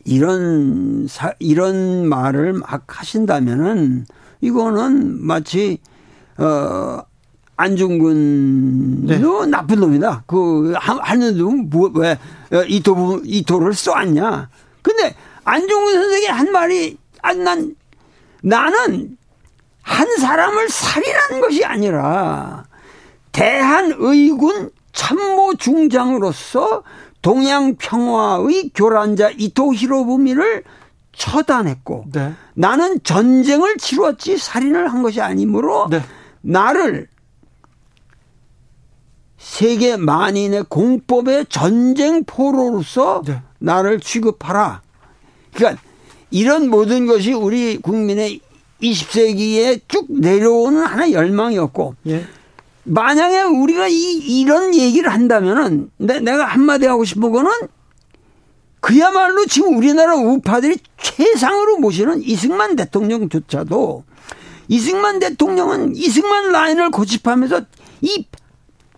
이런 0.04 1.06
사, 1.08 1.32
이런 1.38 2.06
말을 2.06 2.52
막 2.52 2.82
하신다면은 2.86 4.04
이거는 4.42 5.24
마치 5.24 5.78
어 6.36 7.00
안중근도 7.56 9.06
네. 9.44 9.50
나쁜 9.50 9.80
놈이다. 9.80 10.24
그 10.26 10.74
하는 10.76 11.38
놈왜 11.38 12.18
어, 12.52 12.62
이도 12.68 13.22
이도를 13.24 13.72
쏘았냐? 13.72 14.50
근데 14.82 15.16
안중근 15.48 15.94
선생이 15.94 16.26
한 16.26 16.52
말이 16.52 16.98
난 17.42 17.74
나는 18.42 19.16
한 19.82 20.16
사람을 20.16 20.68
살인한 20.68 21.40
것이 21.40 21.64
아니라 21.64 22.66
대한의군 23.32 24.70
참모 24.92 25.54
중장으로서 25.54 26.82
동양 27.22 27.76
평화의 27.76 28.72
교란자 28.74 29.30
이토 29.30 29.72
히로부미를 29.74 30.64
처단했고 31.12 32.04
네. 32.12 32.34
나는 32.54 33.02
전쟁을 33.02 33.78
치루었지 33.78 34.36
살인을 34.36 34.88
한 34.88 35.02
것이 35.02 35.20
아니므로 35.20 35.88
네. 35.90 36.02
나를 36.42 37.08
세계 39.38 39.96
만인의 39.96 40.64
공법의 40.68 41.46
전쟁 41.48 42.24
포로로서 42.24 43.22
네. 43.24 43.42
나를 43.58 43.98
취급하라. 43.98 44.82
그러니까 45.58 45.82
이런 46.30 46.70
모든 46.70 47.06
것이 47.06 47.32
우리 47.32 47.78
국민의 47.78 48.40
20세기에 48.80 49.80
쭉 49.88 50.06
내려오는 50.08 50.80
하나의 50.80 51.12
열망이었고 51.12 51.96
예. 52.06 52.24
만약에 52.84 53.42
우리가 53.42 53.88
이, 53.88 54.12
이런 54.40 54.72
얘기를 54.72 55.12
한다면은 55.12 55.90
내, 55.96 56.20
내가 56.20 56.44
한마디 56.44 56.86
하고 56.86 57.04
싶은 57.04 57.32
거는 57.32 57.50
그야말로 58.80 59.44
지금 59.46 59.76
우리나라 59.76 60.14
우파들이 60.14 60.78
최상으로 60.96 61.78
모시는 61.78 62.22
이승만 62.22 62.76
대통령조차도 62.76 64.04
이승만 64.68 65.18
대통령은 65.18 65.96
이승만 65.96 66.52
라인을 66.52 66.90
고집하면서 66.92 67.62
이, 68.02 68.26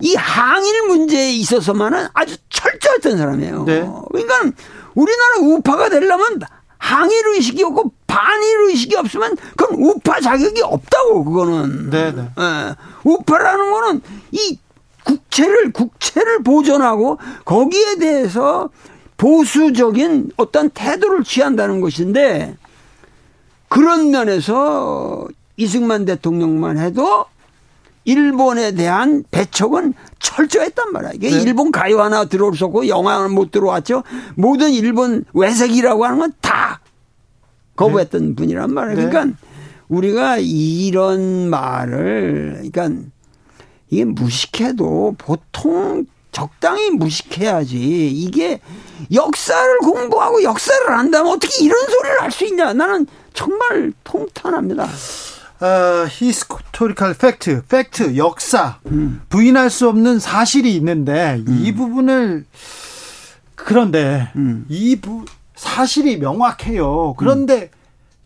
이 0.01 0.15
항일 0.15 0.89
문제에 0.89 1.33
있어서만은 1.33 2.09
아주 2.13 2.37
철저했던 2.51 3.17
사람이에요. 3.17 3.65
네. 3.65 3.89
그러니까 4.13 4.53
우리나라 4.95 5.39
우파가 5.41 5.89
되려면 5.89 6.41
항일 6.79 7.27
의식이 7.35 7.63
없고 7.63 7.93
반일 8.07 8.71
의식이 8.71 8.97
없으면 8.97 9.37
그건 9.57 9.79
우파 9.79 10.21
자격이 10.21 10.63
없다고 10.63 11.25
그거는. 11.25 11.91
네, 11.91 12.13
네. 12.13 12.23
예. 12.23 12.75
우파라는 13.05 13.71
거는 13.71 14.03
이 14.33 14.59
국채를 15.05 15.73
국채를 15.73 16.43
보존하고 16.43 17.19
거기에 17.45 17.97
대해서 17.97 18.71
보수적인 19.17 20.33
어떤 20.37 20.71
태도를 20.71 21.25
취한다는 21.25 21.81
것인데 21.81 22.57
그런 23.69 24.11
면에서 24.11 25.29
이승만 25.57 26.07
대통령만 26.07 26.79
해도 26.79 27.27
일본에 28.05 28.73
대한 28.73 29.25
배척은 29.31 29.95
철저했단 30.19 30.93
말이야. 30.93 31.13
이게 31.15 31.31
네. 31.31 31.43
일본 31.43 31.71
가요 31.71 32.01
하나 32.03 32.25
들어올었고 32.25 32.89
영화는 32.89 33.33
못 33.33 33.51
들어왔죠. 33.51 34.03
모든 34.37 34.71
일본 34.71 35.25
외색이라고 35.35 36.05
하는 36.05 36.19
건 36.19 36.33
다 36.41 36.81
거부했던 37.77 38.29
네. 38.31 38.35
분이란 38.35 38.73
말이에요. 38.75 38.97
네. 38.99 39.09
그러니까 39.09 39.37
우리가 39.89 40.37
이런 40.39 41.49
말을 41.49 42.71
그러니까 42.71 43.03
이게 43.89 44.05
무식해도 44.05 45.15
보통 45.19 46.05
적당히 46.33 46.91
무식해야지. 46.91 48.09
이게 48.11 48.61
역사를 49.13 49.79
공부하고 49.79 50.43
역사를 50.43 50.89
안다면 50.93 51.33
어떻게 51.33 51.65
이런 51.65 51.77
소리를 51.89 52.21
할 52.23 52.31
수 52.31 52.45
있냐. 52.47 52.73
나는 52.73 53.07
정말 53.35 53.93
통탄합니다. 54.05 54.87
어, 55.61 56.07
historical 56.09 57.15
fact, 57.15 57.63
fact, 57.67 58.17
역사, 58.17 58.79
음. 58.87 59.21
부인할 59.29 59.69
수 59.69 59.89
없는 59.89 60.19
사실이 60.19 60.75
있는데 60.77 61.43
음. 61.47 61.63
이 61.63 61.75
부분을 61.75 62.47
그런데 63.55 64.31
음. 64.37 64.65
이 64.69 64.97
부, 64.97 65.25
사실이 65.55 66.17
명확해요. 66.17 67.15
그런데 67.19 67.71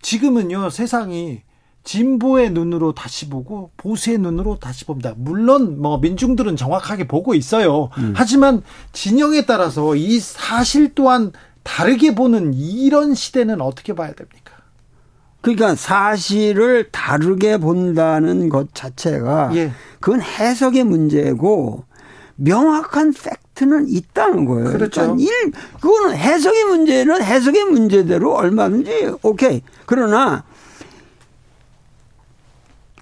지금은요 0.00 0.70
세상이 0.70 1.42
진보의 1.82 2.50
눈으로 2.52 2.92
다시 2.92 3.28
보고 3.28 3.70
보수의 3.76 4.18
눈으로 4.18 4.58
다시 4.58 4.84
봅니다. 4.84 5.12
물론 5.16 5.80
뭐 5.82 5.98
민중들은 5.98 6.56
정확하게 6.56 7.08
보고 7.08 7.34
있어요. 7.34 7.90
음. 7.98 8.14
하지만 8.16 8.62
진영에 8.92 9.44
따라서 9.44 9.96
이 9.96 10.20
사실 10.20 10.94
또한 10.94 11.32
다르게 11.62 12.14
보는 12.14 12.54
이런 12.54 13.14
시대는 13.14 13.60
어떻게 13.60 13.94
봐야 13.94 14.12
됩니까? 14.12 14.43
그러니까 15.44 15.74
사실을 15.74 16.88
다르게 16.90 17.58
본다는 17.58 18.48
것 18.48 18.74
자체가 18.74 19.50
예. 19.54 19.70
그건 20.00 20.20
해석의 20.22 20.84
문제고 20.84 21.84
명확한 22.36 23.12
팩트는 23.12 23.86
있다는 23.88 24.44
거예요. 24.46 24.70
그렇죠. 24.70 25.02
그러니까 25.02 25.22
일, 25.22 25.52
그거는 25.80 26.16
해석의 26.16 26.64
문제는 26.64 27.22
해석의 27.22 27.64
문제대로 27.66 28.34
얼마든지 28.34 29.12
오케이. 29.22 29.62
그러나 29.86 30.44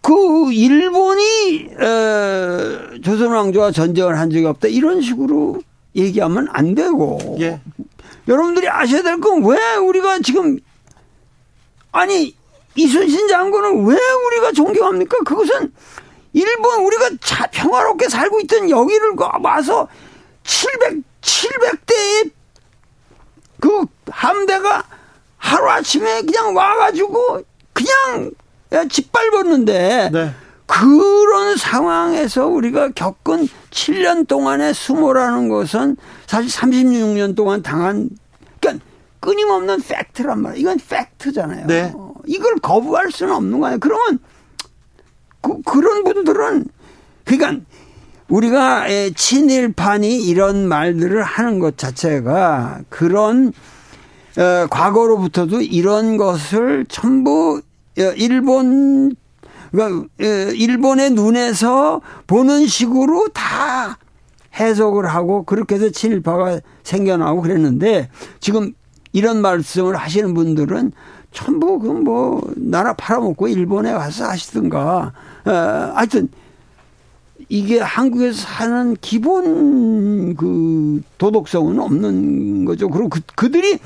그 0.02 0.52
일본이 0.52 1.68
어, 1.80 3.00
조선 3.02 3.28
왕조와 3.32 3.70
전쟁을 3.70 4.18
한 4.18 4.30
적이 4.30 4.46
없다 4.46 4.68
이런 4.68 5.00
식으로 5.00 5.62
얘기하면 5.94 6.48
안 6.50 6.74
되고 6.74 7.18
예. 7.40 7.60
여러분들이 8.28 8.68
아셔야 8.68 9.02
될 9.02 9.20
건 9.20 9.44
왜 9.44 9.76
우리가 9.76 10.18
지금 10.20 10.58
아니 11.92 12.34
이순신 12.74 13.28
장군을 13.28 13.84
왜 13.84 13.96
우리가 14.26 14.52
존경합니까? 14.52 15.18
그것은 15.24 15.72
일본 16.32 16.84
우리가 16.84 17.10
자, 17.20 17.46
평화롭게 17.48 18.08
살고 18.08 18.40
있던 18.40 18.70
여기를 18.70 19.12
와서 19.42 19.86
700 20.44 21.02
700대의 21.20 22.30
그 23.60 23.84
함대가 24.10 24.84
하루 25.36 25.68
아침에 25.68 26.22
그냥 26.22 26.54
와가지고 26.54 27.42
그냥 27.72 28.30
짓밟았는데 28.88 30.10
네. 30.12 30.34
그런 30.66 31.56
상황에서 31.56 32.46
우리가 32.46 32.90
겪은 32.90 33.48
7년 33.70 34.26
동안의 34.26 34.74
수모라는 34.74 35.48
것은 35.48 35.96
사실 36.26 36.50
36년 36.50 37.36
동안 37.36 37.62
당한 37.62 38.08
끊임없는 39.22 39.80
팩트란 39.80 40.42
말이에요. 40.42 40.60
이건 40.60 40.78
팩트잖아요. 40.88 41.66
네. 41.68 41.92
이걸 42.26 42.56
거부할 42.56 43.12
수는 43.12 43.32
없는 43.32 43.60
거예요. 43.60 43.78
그러면 43.78 44.18
그, 45.40 45.62
그런 45.62 46.02
분들은 46.02 46.66
그러니까 47.24 47.64
우리가 48.28 48.86
친일판이 49.14 50.18
이런 50.26 50.66
말들을 50.66 51.22
하는 51.22 51.60
것 51.60 51.78
자체가 51.78 52.80
그런 52.88 53.52
어, 54.38 54.66
과거로부터도 54.68 55.60
이런 55.60 56.16
것을 56.16 56.84
전부 56.88 57.62
어, 57.98 58.02
일본 58.16 59.14
그러니까 59.70 60.08
일본의 60.18 61.10
눈에서 61.10 62.00
보는 62.26 62.66
식으로 62.66 63.28
다 63.28 63.98
해석을 64.58 65.06
하고 65.06 65.44
그렇게 65.44 65.76
해서 65.76 65.90
친일파가 65.90 66.60
생겨나고 66.82 67.42
그랬는데 67.42 68.08
지금 68.40 68.72
이런 69.12 69.40
말씀을 69.42 69.96
하시는 69.96 70.34
분들은 70.34 70.92
전부 71.32 71.78
그 71.78 71.92
뭐 71.92 72.42
나라 72.56 72.92
팔아먹고 72.94 73.48
일본에 73.48 73.92
가서 73.92 74.26
하시든가 74.26 75.12
어, 75.44 75.50
하여튼 75.94 76.28
이게 77.48 77.80
한국에서 77.80 78.40
사는 78.40 78.96
기본 79.00 80.34
그 80.36 81.00
도덕성은 81.18 81.78
없는 81.78 82.64
거죠. 82.64 82.88
그리고 82.88 83.08
그, 83.08 83.20
그들이 83.36 83.78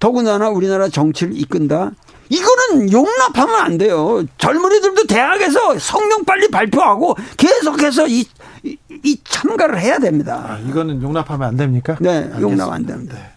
더군다나 0.00 0.48
우리나라 0.50 0.88
정치를 0.88 1.36
이끈다. 1.36 1.92
이거는 2.28 2.92
용납하면 2.92 3.54
안 3.56 3.78
돼요. 3.78 4.22
젊은이들도 4.36 5.06
대학에서 5.06 5.78
성명 5.78 6.24
빨리 6.24 6.48
발표하고 6.48 7.16
계속해서 7.38 8.06
이, 8.08 8.26
이, 8.62 8.76
이 9.02 9.18
참가를 9.24 9.80
해야 9.80 9.98
됩니다. 9.98 10.44
아, 10.46 10.58
이거는 10.58 11.02
용납하면 11.02 11.48
안 11.48 11.56
됩니까? 11.56 11.96
네, 12.00 12.10
알겠습니다. 12.10 12.40
용납 12.42 12.70
안 12.72 12.84
됩니다. 12.84 13.14
네. 13.14 13.30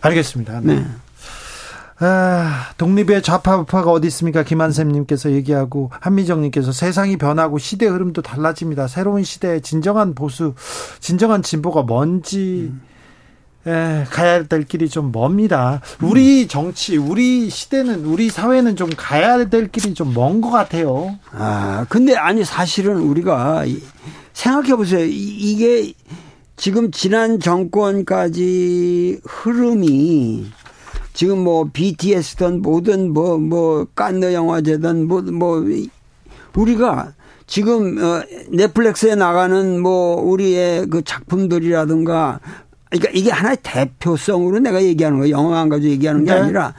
알겠습니다. 0.00 0.60
네. 0.62 0.74
네. 0.76 0.86
아, 2.00 2.66
독립의 2.78 3.22
좌파 3.22 3.56
우파가 3.56 3.90
어디 3.90 4.06
있습니까? 4.06 4.44
김한샘님께서 4.44 5.32
얘기하고 5.32 5.90
한미정님께서 6.00 6.70
세상이 6.70 7.16
변하고 7.16 7.58
시대 7.58 7.86
흐름도 7.86 8.22
달라집니다. 8.22 8.86
새로운 8.86 9.24
시대에 9.24 9.58
진정한 9.60 10.14
보수, 10.14 10.54
진정한 11.00 11.42
진보가 11.42 11.82
뭔지 11.82 12.70
음. 12.72 12.82
에, 13.66 14.04
가야 14.10 14.44
될 14.44 14.62
길이 14.64 14.88
좀 14.88 15.10
멉니다. 15.10 15.80
우리 16.00 16.46
정치, 16.46 16.96
우리 16.96 17.50
시대는, 17.50 18.04
우리 18.04 18.30
사회는 18.30 18.76
좀 18.76 18.88
가야 18.96 19.48
될 19.48 19.66
길이 19.68 19.92
좀 19.92 20.14
먼 20.14 20.40
것 20.40 20.50
같아요. 20.50 21.18
아, 21.32 21.84
근데 21.88 22.14
아니, 22.14 22.44
사실은 22.44 22.98
우리가 22.98 23.64
생각해 24.34 24.76
보세요. 24.76 25.04
이게 25.04 25.92
지금 26.58 26.90
지난 26.90 27.38
정권까지 27.38 29.20
흐름이 29.24 30.46
지금 31.14 31.38
뭐 31.38 31.70
BTS든 31.72 32.62
뭐든 32.62 33.12
뭐, 33.12 33.38
뭐, 33.38 33.86
깐느 33.94 34.32
영화제든 34.32 35.06
뭐, 35.06 35.22
뭐, 35.22 35.64
우리가 36.56 37.12
지금 37.46 38.02
어 38.02 38.22
넷플릭스에 38.50 39.14
나가는 39.14 39.80
뭐 39.80 40.20
우리의 40.20 40.88
그 40.88 41.02
작품들이라든가 41.02 42.40
그러니까 42.90 43.10
이게 43.14 43.30
하나의 43.30 43.58
대표성으로 43.62 44.58
내가 44.58 44.82
얘기하는 44.82 45.18
거예요. 45.18 45.32
영화만 45.32 45.68
가지고 45.68 45.92
얘기하는 45.92 46.24
게 46.24 46.32
네. 46.32 46.38
아니라 46.38 46.74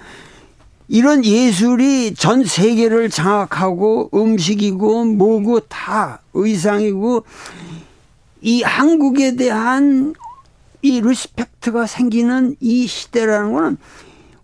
이런 0.90 1.24
예술이 1.24 2.14
전 2.16 2.44
세계를 2.44 3.10
장악하고 3.10 4.10
음식이고 4.14 5.06
뭐고 5.06 5.62
다 5.62 6.22
의상이고 6.34 7.24
이 8.42 8.62
한국에 8.64 9.36
대한 9.36 10.14
이 10.82 11.02
respect가 11.02 11.86
생기는 11.88 12.56
이 12.60 12.88
시대라는 12.88 13.54
거는 13.54 13.78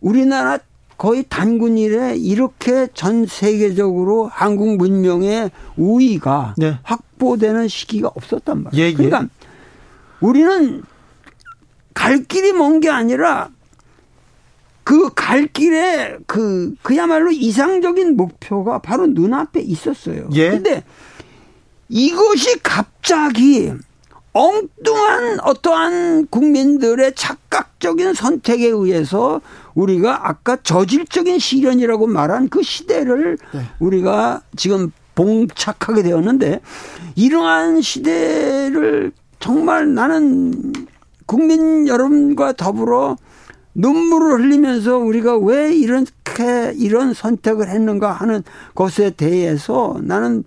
우리나라 0.01 0.59
거의 0.97 1.25
단군 1.27 1.77
이래 1.77 2.15
이렇게 2.15 2.87
전 2.93 3.25
세계적으로 3.25 4.27
한국 4.27 4.77
문명의 4.77 5.51
우위가 5.77 6.55
네. 6.57 6.77
확보되는 6.83 7.67
시기가 7.67 8.09
없었단 8.15 8.63
말이에요. 8.63 8.85
예, 8.85 8.89
예. 8.89 8.93
그러니까 8.93 9.27
우리는 10.21 10.83
갈 11.93 12.23
길이 12.23 12.53
먼 12.53 12.79
게 12.79 12.89
아니라 12.89 13.49
그 14.83 15.09
갈 15.15 15.47
길에 15.47 16.17
그 16.27 16.75
그야말로 16.81 17.31
이상적인 17.31 18.15
목표가 18.15 18.79
바로 18.79 19.07
눈앞에 19.07 19.61
있었어요. 19.61 20.29
예. 20.33 20.51
근데 20.51 20.83
이것이 21.89 22.59
갑자기 22.61 23.71
엉뚱한 24.33 25.39
어떠한 25.41 26.27
국민들의 26.27 27.13
착각적인 27.15 28.13
선택에 28.13 28.67
의해서 28.67 29.39
우리가 29.75 30.27
아까 30.27 30.57
저질적인 30.57 31.39
시련이라고 31.39 32.07
말한 32.07 32.49
그 32.49 32.61
시대를 32.61 33.37
네. 33.53 33.61
우리가 33.79 34.41
지금 34.57 34.91
봉착하게 35.15 36.03
되었는데 36.03 36.59
이러한 37.15 37.81
시대를 37.81 39.13
정말 39.39 39.93
나는 39.93 40.73
국민 41.25 41.87
여러분과 41.87 42.53
더불어 42.53 43.15
눈물을 43.73 44.41
흘리면서 44.41 44.97
우리가 44.97 45.37
왜 45.37 45.73
이렇게 45.73 46.73
이런 46.75 47.13
선택을 47.13 47.69
했는가 47.69 48.11
하는 48.11 48.43
것에 48.73 49.11
대해서 49.11 49.97
나는 50.01 50.43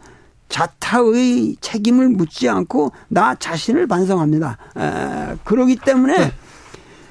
자타의 0.49 1.57
책임을 1.61 2.09
묻지 2.09 2.49
않고 2.49 2.93
나 3.09 3.35
자신을 3.35 3.87
반성합니다. 3.87 4.59
에, 4.77 5.37
그러기 5.45 5.77
때문에 5.77 6.19
네. 6.19 6.33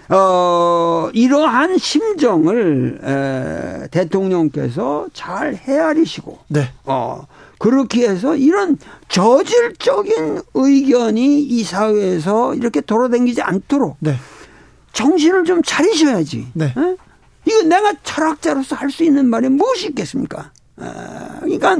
어, 0.09 1.09
이러한 1.13 1.77
심정을 1.77 2.99
에, 3.03 3.87
대통령께서 3.89 5.07
잘 5.13 5.55
헤아리시고 5.55 6.39
네. 6.47 6.71
어, 6.85 7.27
그렇게 7.59 8.07
해서 8.07 8.35
이런 8.35 8.77
저질적인 9.09 10.41
의견이 10.53 11.41
이 11.41 11.63
사회에서 11.63 12.55
이렇게 12.55 12.81
돌아다니지 12.81 13.41
않도록 13.41 13.97
네. 13.99 14.15
정신을 14.93 15.43
좀 15.43 15.61
차리셔야지. 15.63 16.47
네. 16.53 16.65
에? 16.65 16.95
이거 17.45 17.63
내가 17.63 17.93
철학자로서 18.03 18.75
할 18.75 18.89
수 18.89 19.03
있는 19.03 19.29
말이 19.29 19.47
무엇이 19.49 19.87
있겠습니까? 19.87 20.51
아, 20.77 21.37
그러니까 21.41 21.77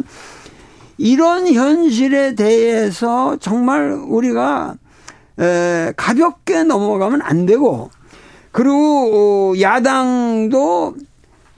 이런 0.98 1.48
현실에 1.48 2.36
대해서 2.36 3.38
정말 3.40 3.92
우리가 3.92 4.76
에, 5.40 5.94
가볍게 5.96 6.64
넘어가면 6.64 7.22
안 7.22 7.46
되고 7.46 7.92
그리고 8.52 9.54
어, 9.54 9.60
야당도 9.60 10.96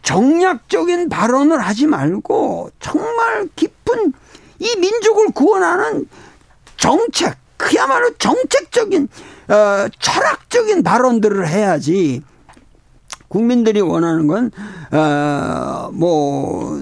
정략적인 0.02 1.10
발언을 1.10 1.60
하지 1.60 1.88
말고 1.88 2.72
정말 2.80 3.48
깊은 3.56 4.14
이 4.60 4.76
민족을 4.80 5.28
구원하는 5.34 6.08
정책, 6.78 7.36
그야말로 7.58 8.14
정책적인 8.18 9.08
어, 9.50 9.88
철학적인 10.00 10.84
발언들을 10.84 11.48
해야지. 11.48 12.22
국민들이 13.28 13.82
원하는 13.82 14.28
건, 14.28 14.52
어, 14.92 15.90
뭐, 15.94 16.82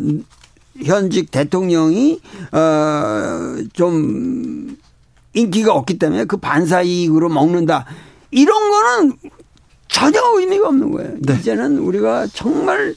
현직 0.83 1.31
대통령이, 1.31 2.19
어, 2.51 3.57
좀, 3.73 4.77
인기가 5.33 5.73
없기 5.73 5.99
때문에 5.99 6.25
그 6.25 6.37
반사 6.37 6.81
이익으로 6.81 7.29
먹는다. 7.29 7.85
이런 8.31 8.69
거는 8.69 9.17
전혀 9.87 10.19
의미가 10.35 10.67
없는 10.67 10.91
거예요. 10.91 11.15
네. 11.19 11.35
이제는 11.35 11.77
우리가 11.77 12.27
정말 12.33 12.95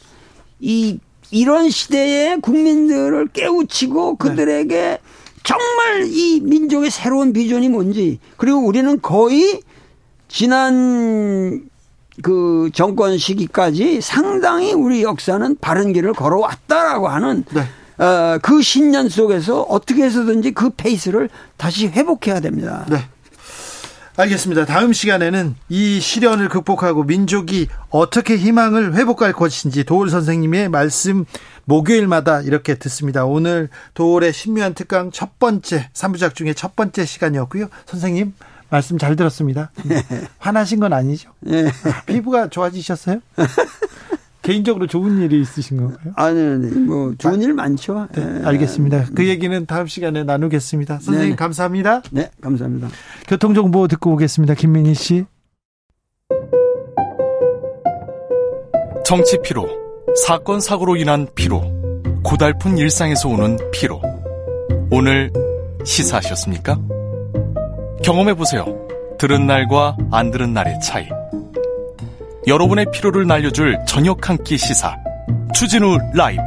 이 0.58 0.98
이런 1.30 1.70
시대에 1.70 2.36
국민들을 2.36 3.28
깨우치고 3.28 4.16
그들에게 4.16 4.74
네. 4.74 4.98
정말 5.44 6.04
이 6.06 6.40
민족의 6.40 6.90
새로운 6.90 7.32
비전이 7.32 7.68
뭔지 7.68 8.18
그리고 8.36 8.58
우리는 8.58 9.00
거의 9.00 9.62
지난 10.28 11.68
그 12.22 12.70
정권 12.72 13.18
시기까지 13.18 14.00
상당히 14.00 14.72
우리 14.72 15.02
역사는 15.02 15.56
바른 15.60 15.92
길을 15.92 16.12
걸어왔다라고 16.12 17.08
하는 17.08 17.44
네. 17.50 17.66
어, 18.04 18.38
그 18.40 18.62
신년 18.62 19.08
속에서 19.08 19.62
어떻게 19.62 20.04
해서든지 20.04 20.52
그 20.52 20.70
페이스를 20.70 21.28
다시 21.56 21.86
회복해야 21.86 22.40
됩니다. 22.40 22.86
네. 22.88 23.04
알겠습니다. 24.16 24.66
다음 24.66 24.92
시간에는 24.92 25.54
이 25.68 26.00
시련을 26.00 26.48
극복하고 26.48 27.04
민족이 27.04 27.68
어떻게 27.88 28.36
희망을 28.36 28.94
회복할 28.94 29.32
것인지 29.32 29.84
도울 29.84 30.10
선생님의 30.10 30.68
말씀 30.68 31.24
목요일마다 31.64 32.42
이렇게 32.42 32.74
듣습니다. 32.74 33.24
오늘 33.24 33.68
도울의 33.94 34.32
신묘한 34.32 34.74
특강 34.74 35.10
첫 35.10 35.38
번째 35.38 35.88
3부작 35.94 36.34
중에 36.34 36.52
첫 36.52 36.76
번째 36.76 37.06
시간이었고요. 37.06 37.68
선생님 37.86 38.34
말씀 38.70 38.98
잘 38.98 39.16
들었습니다. 39.16 39.72
화나신 40.38 40.80
건 40.80 40.92
아니죠? 40.92 41.30
네. 41.40 41.70
피부가 42.06 42.48
좋아지셨어요? 42.48 43.20
개인적으로 44.42 44.86
좋은 44.86 45.20
일이 45.20 45.40
있으신 45.42 45.76
건가요? 45.76 46.14
아니, 46.16 46.40
아니, 46.40 46.66
뭐, 46.70 47.14
좋은 47.18 47.42
일 47.42 47.52
많죠. 47.52 48.08
네, 48.12 48.24
네. 48.24 48.44
알겠습니다. 48.46 49.06
그 49.14 49.28
얘기는 49.28 49.66
다음 49.66 49.86
시간에 49.86 50.24
나누겠습니다. 50.24 50.98
선생님, 51.00 51.30
네 51.30 51.36
감사합니다. 51.36 52.02
네, 52.10 52.30
감사합니다. 52.40 52.88
교통 53.28 53.52
정보 53.52 53.86
듣고 53.86 54.12
오겠습니다. 54.12 54.54
김민희 54.54 54.94
씨. 54.94 55.26
정치 59.04 59.38
피로, 59.42 59.68
사건, 60.24 60.60
사고로 60.60 60.96
인한 60.96 61.26
피로, 61.34 61.62
고달픈 62.22 62.78
일상에서 62.78 63.28
오는 63.28 63.58
피로. 63.72 64.00
오늘 64.90 65.30
시사하셨습니까? 65.84 66.99
경험해보세요. 68.02 68.64
들은 69.18 69.46
날과 69.46 69.96
안 70.10 70.30
들은 70.30 70.52
날의 70.52 70.80
차이. 70.80 71.06
여러분의 72.46 72.86
피로를 72.92 73.26
날려줄 73.26 73.78
저녁 73.86 74.28
한 74.28 74.38
끼 74.42 74.56
시사. 74.56 74.96
추진우 75.54 75.98
라이브. 76.14 76.42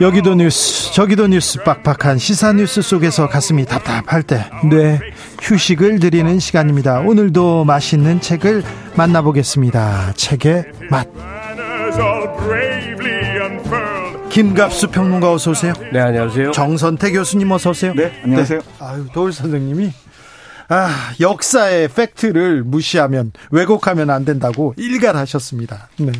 여기도 0.00 0.34
뉴스, 0.34 0.94
저기도 0.94 1.26
뉴스 1.26 1.62
빡빡한 1.62 2.16
시사 2.18 2.54
뉴스 2.54 2.80
속에서 2.80 3.28
가슴이 3.28 3.66
답답할 3.66 4.22
때, 4.22 4.46
뇌 4.68 4.98
휴식을 5.42 6.00
드리는 6.00 6.38
시간입니다. 6.38 7.00
오늘도 7.00 7.64
맛있는 7.64 8.20
책을 8.22 8.62
만나보겠습니다. 8.96 10.12
책의 10.14 10.64
맛. 10.90 11.06
김갑수 14.30 14.88
평론가 14.88 15.32
어서 15.32 15.50
오세요. 15.50 15.72
네, 15.92 15.98
안녕하세요. 15.98 16.52
정선태 16.52 17.10
교수님 17.12 17.50
어서 17.50 17.70
오세요. 17.70 17.92
네, 17.94 18.12
안녕하세요. 18.22 18.60
네. 18.60 18.64
아유, 18.78 19.06
도울 19.12 19.32
선생님이 19.32 19.92
아, 20.68 20.88
역사의 21.18 21.88
팩트를 21.88 22.62
무시하면 22.62 23.32
왜곡하면 23.50 24.08
안 24.08 24.24
된다고 24.24 24.72
일갈하셨습니다. 24.76 25.88
네. 25.98 26.12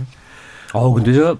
어, 0.73 0.93
근데 0.93 1.13
제가 1.13 1.37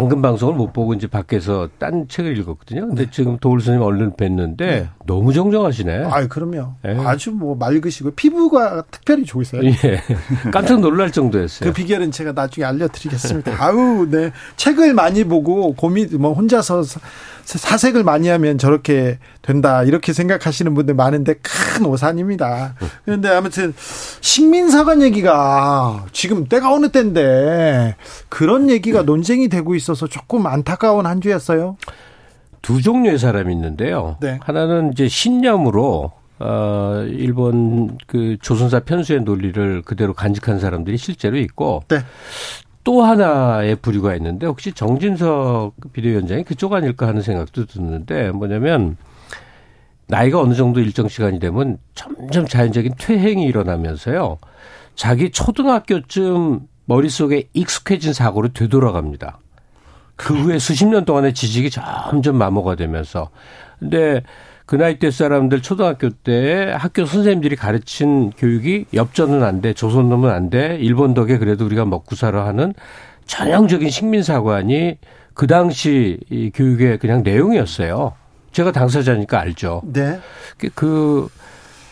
방금 0.00 0.22
방송을 0.22 0.54
못 0.54 0.72
보고 0.72 0.94
이제 0.94 1.06
밖에서 1.06 1.68
딴 1.78 2.08
책을 2.08 2.38
읽었거든요. 2.38 2.86
근데 2.88 3.04
네. 3.04 3.10
지금 3.10 3.36
도울 3.38 3.60
선생님 3.60 3.82
얼른 3.82 4.12
뵀는데 4.12 4.56
네. 4.56 4.88
너무 5.04 5.34
정정하시네. 5.34 6.04
아, 6.04 6.26
그럼요. 6.26 6.76
네. 6.82 6.96
아주 7.04 7.32
뭐 7.32 7.54
맑으시고 7.54 8.12
피부가 8.12 8.82
특별히 8.90 9.24
좋으세요. 9.26 9.62
예. 9.62 10.00
깜짝 10.50 10.80
놀랄 10.80 11.12
정도였어요. 11.12 11.68
그 11.68 11.74
비결은 11.74 12.12
제가 12.12 12.32
나중에 12.32 12.64
알려드리겠습니다. 12.64 13.62
아우, 13.62 14.06
네. 14.10 14.32
책을 14.56 14.94
많이 14.94 15.22
보고 15.24 15.74
고민 15.74 16.08
뭐 16.18 16.32
혼자서 16.32 16.82
사색을 17.58 18.04
많이 18.04 18.28
하면 18.28 18.58
저렇게 18.58 19.18
된다 19.42 19.82
이렇게 19.82 20.12
생각하시는 20.12 20.74
분들 20.74 20.94
많은데 20.94 21.34
큰 21.34 21.86
오산입니다. 21.86 22.74
그런데 23.04 23.28
아무튼 23.28 23.74
식민사관 24.20 25.02
얘기가 25.02 26.06
지금 26.12 26.46
때가 26.46 26.72
어느 26.72 26.90
때인데 26.90 27.96
그런 28.28 28.70
얘기가 28.70 29.02
논쟁이 29.02 29.48
되고 29.48 29.74
있어서 29.74 30.06
조금 30.06 30.46
안타까운 30.46 31.06
한 31.06 31.20
주였어요. 31.20 31.76
두 32.62 32.82
종류의 32.82 33.18
사람이 33.18 33.52
있는데요. 33.52 34.16
네. 34.20 34.38
하나는 34.42 34.92
이제 34.92 35.08
신념으로 35.08 36.12
어 36.38 37.04
일본 37.06 37.98
그 38.06 38.36
조선사 38.40 38.80
편수의 38.80 39.22
논리를 39.22 39.82
그대로 39.82 40.14
간직한 40.14 40.58
사람들이 40.58 40.96
실제로 40.96 41.36
있고 41.36 41.82
네. 41.88 41.98
또 42.82 43.02
하나의 43.02 43.76
부류가 43.76 44.14
있는데 44.16 44.46
혹시 44.46 44.72
정진석 44.72 45.74
비대위원장이 45.92 46.44
그쪽 46.44 46.72
아닐까 46.72 47.06
하는 47.06 47.22
생각도 47.22 47.66
드는데 47.66 48.30
뭐냐면 48.30 48.96
나이가 50.06 50.40
어느 50.40 50.54
정도 50.54 50.80
일정 50.80 51.08
시간이 51.08 51.38
되면 51.38 51.78
점점 51.94 52.46
자연적인 52.46 52.94
퇴행이 52.98 53.44
일어나면서요. 53.44 54.38
자기 54.94 55.30
초등학교쯤 55.30 56.60
머릿속에 56.86 57.48
익숙해진 57.52 58.12
사고로 58.12 58.48
되돌아갑니다. 58.52 59.38
그 60.16 60.34
후에 60.34 60.58
수십 60.58 60.86
년 60.86 61.04
동안의 61.04 61.32
지식이 61.32 61.70
점점 61.70 62.36
마모가 62.36 62.74
되면서. 62.74 63.30
근데 63.78 64.22
그 64.70 64.76
나이 64.76 65.00
대 65.00 65.10
사람들 65.10 65.62
초등학교 65.62 66.10
때 66.10 66.72
학교 66.78 67.04
선생님들이 67.04 67.56
가르친 67.56 68.30
교육이 68.30 68.84
엽전은 68.94 69.42
안 69.42 69.60
돼, 69.60 69.72
조선놈은 69.74 70.30
안 70.30 70.48
돼, 70.48 70.78
일본 70.80 71.12
덕에 71.12 71.38
그래도 71.38 71.64
우리가 71.64 71.84
먹고 71.86 72.14
살아 72.14 72.46
하는 72.46 72.72
전형적인 73.26 73.90
식민사관이 73.90 74.98
그 75.34 75.48
당시 75.48 76.20
이 76.30 76.52
교육의 76.54 76.98
그냥 76.98 77.24
내용이었어요. 77.24 78.12
제가 78.52 78.70
당사자니까 78.70 79.40
알죠. 79.40 79.82
네. 79.86 80.20
그, 80.56 80.68
그 80.76 81.28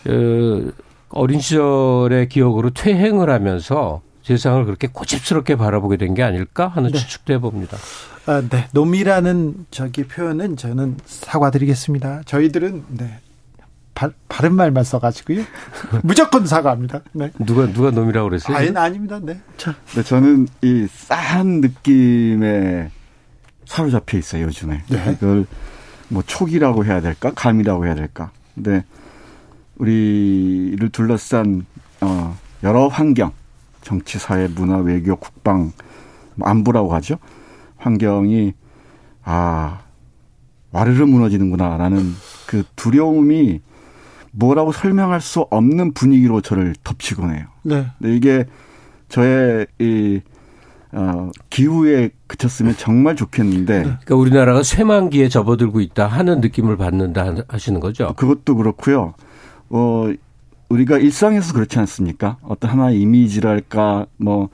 어, 0.06 0.70
어린 1.08 1.40
시절의 1.40 2.28
기억으로 2.28 2.70
퇴행을 2.70 3.28
하면서 3.28 4.02
세상을 4.22 4.64
그렇게 4.64 4.86
고집스럽게 4.86 5.56
바라보게 5.56 5.96
된 5.96 6.14
게 6.14 6.22
아닐까 6.22 6.68
하는 6.68 6.92
네. 6.92 6.98
추측도 6.98 7.32
해봅니다. 7.32 7.76
아, 8.28 8.42
네. 8.46 8.68
놈이라는 8.72 9.66
저기 9.70 10.04
표현은 10.04 10.58
저는 10.58 10.98
사과드리겠습니다. 11.06 12.24
저희들은 12.26 12.84
네. 12.88 13.20
바, 13.94 14.10
바른 14.28 14.54
말만 14.54 14.84
써가지고요. 14.84 15.44
무조건 16.04 16.46
사과합니다. 16.46 17.00
네. 17.12 17.32
누가 17.38 17.72
누가 17.72 17.90
놈이라고 17.90 18.28
그랬어요? 18.28 18.54
아니 18.54 18.68
아닙니다. 18.76 19.18
네. 19.22 19.40
자. 19.56 19.74
네, 19.94 20.02
저는 20.02 20.46
이 20.60 20.86
싸한 20.90 21.62
느낌에 21.62 22.90
사로잡혀 23.64 24.18
있어요 24.18 24.44
요즘에. 24.44 24.82
네. 24.88 25.12
이걸 25.16 25.46
뭐 26.08 26.22
촉이라고 26.26 26.84
해야 26.84 27.00
될까, 27.00 27.32
감이라고 27.34 27.86
해야 27.86 27.94
될까. 27.94 28.30
근데 28.54 28.84
우리를 29.76 30.86
둘러싼 30.90 31.64
어, 32.02 32.36
여러 32.62 32.88
환경, 32.88 33.32
정치, 33.80 34.18
사회, 34.18 34.48
문화, 34.48 34.76
외교, 34.76 35.16
국방, 35.16 35.72
뭐 36.34 36.46
안보라고 36.46 36.94
하죠. 36.96 37.16
환경이 37.78 38.52
아 39.24 39.80
와르르 40.72 41.04
무너지는구나라는 41.04 42.14
그 42.46 42.64
두려움이 42.76 43.60
뭐라고 44.32 44.72
설명할 44.72 45.20
수 45.20 45.40
없는 45.50 45.94
분위기로 45.94 46.40
저를 46.40 46.74
덮치곤 46.84 47.34
해요. 47.34 47.46
네. 47.62 47.86
근데 47.98 48.16
이게 48.16 48.44
저의 49.08 49.66
이 49.78 50.20
어, 50.92 51.30
기후에 51.50 52.10
그쳤으면 52.26 52.74
정말 52.76 53.16
좋겠는데. 53.16 53.78
네. 53.78 53.82
그러니까 53.82 54.14
우리나라가 54.14 54.62
쇠만기에 54.62 55.28
접어들고 55.28 55.80
있다 55.80 56.06
하는 56.06 56.40
느낌을 56.40 56.76
받는다 56.76 57.34
하시는 57.48 57.80
거죠. 57.80 58.14
그것도 58.14 58.56
그렇고요. 58.56 59.14
어, 59.68 60.10
우리가 60.68 60.98
일상에서 60.98 61.52
그렇지 61.52 61.78
않습니까? 61.78 62.38
어떤 62.42 62.70
하나의 62.70 63.00
이미지랄까, 63.00 64.06
뭐, 64.16 64.48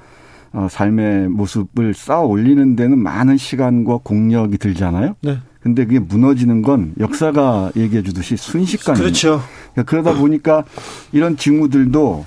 어, 0.55 0.69
삶의 0.71 1.29
모습을 1.31 1.95
쌓아 1.95 2.21
올리는 2.21 2.77
데는 2.77 2.97
많은 2.97 3.37
시간과 3.37 3.99
공력이 4.05 4.57
들잖아요. 4.59 5.17
네. 5.21 5.39
근데 5.61 5.85
그게 5.85 5.99
무너지는 5.99 6.63
건 6.63 6.95
역사가 7.01 7.73
얘기해 7.77 8.03
주듯이 8.03 8.37
순식간이에요. 8.37 9.03
그렇죠. 9.03 9.41
그러니까 9.73 9.83
그러다 9.91 10.15
보니까 10.15 10.65
이런 11.11 11.37
징후들도 11.37 12.25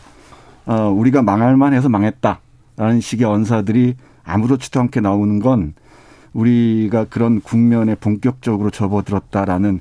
어, 0.65 0.89
우리가 0.89 1.21
망할 1.21 1.55
만 1.55 1.73
해서 1.73 1.87
망했다라는 1.87 2.99
식의 2.99 3.25
언사들이 3.25 3.95
아무렇지도 4.25 4.81
않게 4.81 4.99
나오는 4.99 5.39
건 5.39 5.73
우리가 6.33 7.05
그런 7.05 7.39
국면에 7.39 7.95
본격적으로 7.95 8.71
접어들었다라는 8.71 9.79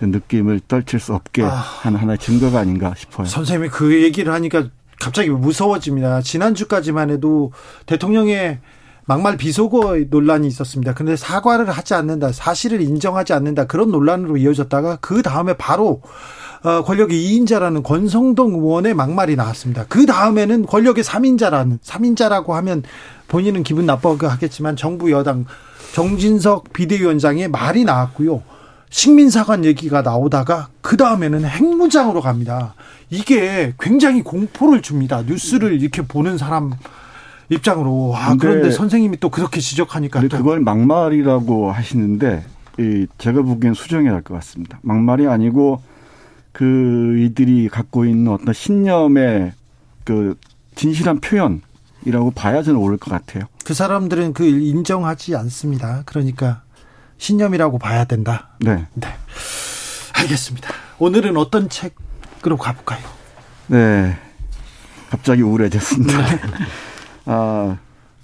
느낌을 0.00 0.60
떨칠 0.66 0.98
수 0.98 1.14
없게 1.14 1.44
아. 1.44 1.48
하는 1.50 2.00
하나의 2.00 2.18
증거가 2.18 2.58
아닌가 2.58 2.94
싶어요. 2.96 3.26
선생님이 3.28 3.68
그 3.68 4.02
얘기를 4.02 4.32
하니까 4.32 4.68
갑자기 5.00 5.30
무서워집니다. 5.30 6.22
지난주까지만 6.22 7.10
해도 7.10 7.52
대통령의 7.86 8.58
막말 9.06 9.36
비속어 9.36 9.96
논란이 10.10 10.48
있었습니다. 10.48 10.92
그런데 10.94 11.16
사과를 11.16 11.70
하지 11.70 11.94
않는다, 11.94 12.32
사실을 12.32 12.80
인정하지 12.80 13.32
않는다 13.32 13.66
그런 13.66 13.90
논란으로 13.92 14.36
이어졌다가 14.36 14.98
그 15.00 15.22
다음에 15.22 15.52
바로 15.54 16.02
어, 16.64 16.82
권력의 16.82 17.16
2인자라는 17.16 17.84
권성동 17.84 18.54
의원의 18.54 18.94
막말이 18.94 19.36
나왔습니다. 19.36 19.84
그 19.88 20.06
다음에는 20.06 20.66
권력의 20.66 21.04
3인자라는 21.04 21.80
3인자라고 21.80 22.48
하면 22.48 22.82
본인은 23.28 23.62
기분 23.62 23.86
나빠하겠지만 23.86 24.74
정부 24.74 25.12
여당 25.12 25.44
정진석 25.94 26.72
비대위원장의 26.72 27.48
말이 27.48 27.84
나왔고요. 27.84 28.42
식민사관 28.90 29.64
얘기가 29.64 30.02
나오다가 30.02 30.68
그 30.80 30.96
다음에는 30.96 31.44
핵무장으로 31.44 32.20
갑니다. 32.20 32.74
이게 33.10 33.74
굉장히 33.78 34.22
공포를 34.22 34.82
줍니다. 34.82 35.22
뉴스를 35.22 35.80
이렇게 35.80 36.02
보는 36.02 36.38
사람 36.38 36.72
입장으로. 37.48 38.12
아, 38.16 38.36
그런데 38.36 38.70
선생님이 38.70 39.18
또 39.20 39.28
그렇게 39.28 39.60
지적하니까. 39.60 40.20
근데 40.20 40.36
그걸 40.36 40.60
막말이라고 40.60 41.70
하시는데, 41.70 42.44
이 42.78 43.06
제가 43.18 43.42
보기엔 43.42 43.74
수정해야 43.74 44.12
할 44.12 44.22
것 44.22 44.34
같습니다. 44.34 44.78
막말이 44.82 45.26
아니고, 45.26 45.80
그 46.52 47.16
이들이 47.18 47.68
갖고 47.68 48.04
있는 48.04 48.32
어떤 48.32 48.52
신념의 48.52 49.52
그 50.04 50.36
진실한 50.74 51.20
표현이라고 51.20 52.32
봐야 52.34 52.62
저는 52.62 52.80
옳을 52.80 52.96
것 52.96 53.10
같아요. 53.10 53.44
그 53.64 53.74
사람들은 53.74 54.32
그 54.32 54.44
인정하지 54.44 55.36
않습니다. 55.36 56.02
그러니까 56.06 56.62
신념이라고 57.18 57.78
봐야 57.78 58.04
된다. 58.04 58.50
네. 58.60 58.86
네. 58.94 59.08
알겠습니다. 60.14 60.70
오늘은 60.98 61.36
어떤 61.36 61.68
책으로 61.68 62.56
가볼까요? 62.58 63.00
네. 63.68 64.16
갑자기 65.10 65.42
우울해졌습니다. 65.42 66.18
네. 66.18 66.40
아, 67.26 67.76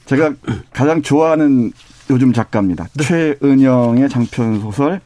제가 0.06 0.34
가장 0.72 1.02
좋아하는 1.02 1.72
요즘 2.10 2.32
작가입니다. 2.32 2.88
네. 2.94 3.04
최은영의 3.04 4.08
장편 4.08 4.60
소설 4.60 5.00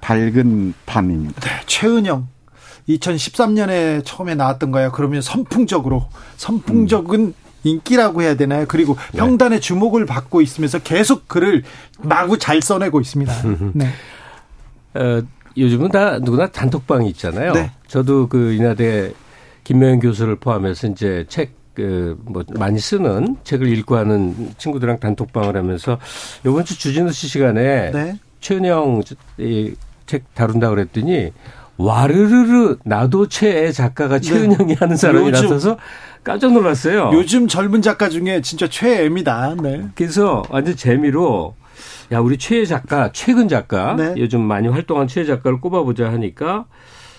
밝은 0.00 0.74
밤입니다. 0.84 1.40
네, 1.40 1.48
최은영. 1.66 2.28
2013년에 2.88 4.04
처음에 4.04 4.34
나왔던 4.34 4.72
거예요. 4.72 4.90
그러면 4.90 5.22
선풍적으로 5.22 6.08
선풍적은 6.36 7.20
음. 7.20 7.34
인기라고 7.64 8.22
해야 8.22 8.34
되나요? 8.34 8.64
그리고 8.68 8.96
네. 9.12 9.18
평단의 9.18 9.60
주목을 9.60 10.06
받고 10.06 10.40
있으면서 10.40 10.78
계속 10.80 11.28
글을 11.28 11.62
마구 12.00 12.38
잘 12.38 12.60
써내고 12.60 13.00
있습니다. 13.00 13.32
네. 13.74 13.86
어, 14.94 15.22
요즘은 15.56 15.90
다 15.90 16.18
누구나 16.18 16.48
단톡방이 16.48 17.08
있잖아요. 17.10 17.52
네. 17.52 17.70
저도 17.86 18.28
그 18.28 18.52
인하대 18.52 19.12
김명현 19.64 20.00
교수를 20.00 20.36
포함해서 20.36 20.88
이제 20.88 21.24
책 21.28 21.62
그, 21.74 22.18
뭐, 22.24 22.44
많이 22.58 22.78
쓰는 22.78 23.36
책을 23.44 23.66
읽고 23.78 23.96
하는 23.96 24.50
친구들이랑 24.58 25.00
단톡방을 25.00 25.56
하면서 25.56 25.98
요번 26.44 26.64
주 26.64 26.78
주진우 26.78 27.12
씨 27.12 27.28
시간에 27.28 27.90
네. 27.90 28.18
최은영 28.40 29.02
이책 29.38 30.34
다룬다 30.34 30.68
그랬더니 30.68 31.32
와르르르 31.76 32.76
나도 32.84 33.28
최애 33.28 33.72
작가가 33.72 34.18
네. 34.18 34.20
최은영이 34.20 34.74
네. 34.74 34.74
하는 34.78 34.96
사람이 34.96 35.28
요즘, 35.28 35.42
나서서 35.42 35.78
깜짝 36.22 36.52
놀랐어요. 36.52 37.10
요즘 37.14 37.48
젊은 37.48 37.82
작가 37.82 38.08
중에 38.08 38.40
진짜 38.42 38.68
최애입니다. 38.68 39.56
네. 39.62 39.88
그래서 39.94 40.42
완전 40.50 40.76
재미로 40.76 41.54
야 42.12 42.20
우리 42.20 42.36
최애 42.36 42.66
작가 42.66 43.10
최근 43.12 43.48
작가 43.48 43.94
네. 43.96 44.14
요즘 44.18 44.40
많이 44.42 44.68
활동한 44.68 45.08
최애 45.08 45.24
작가를 45.24 45.60
꼽아보자 45.60 46.12
하니까 46.12 46.66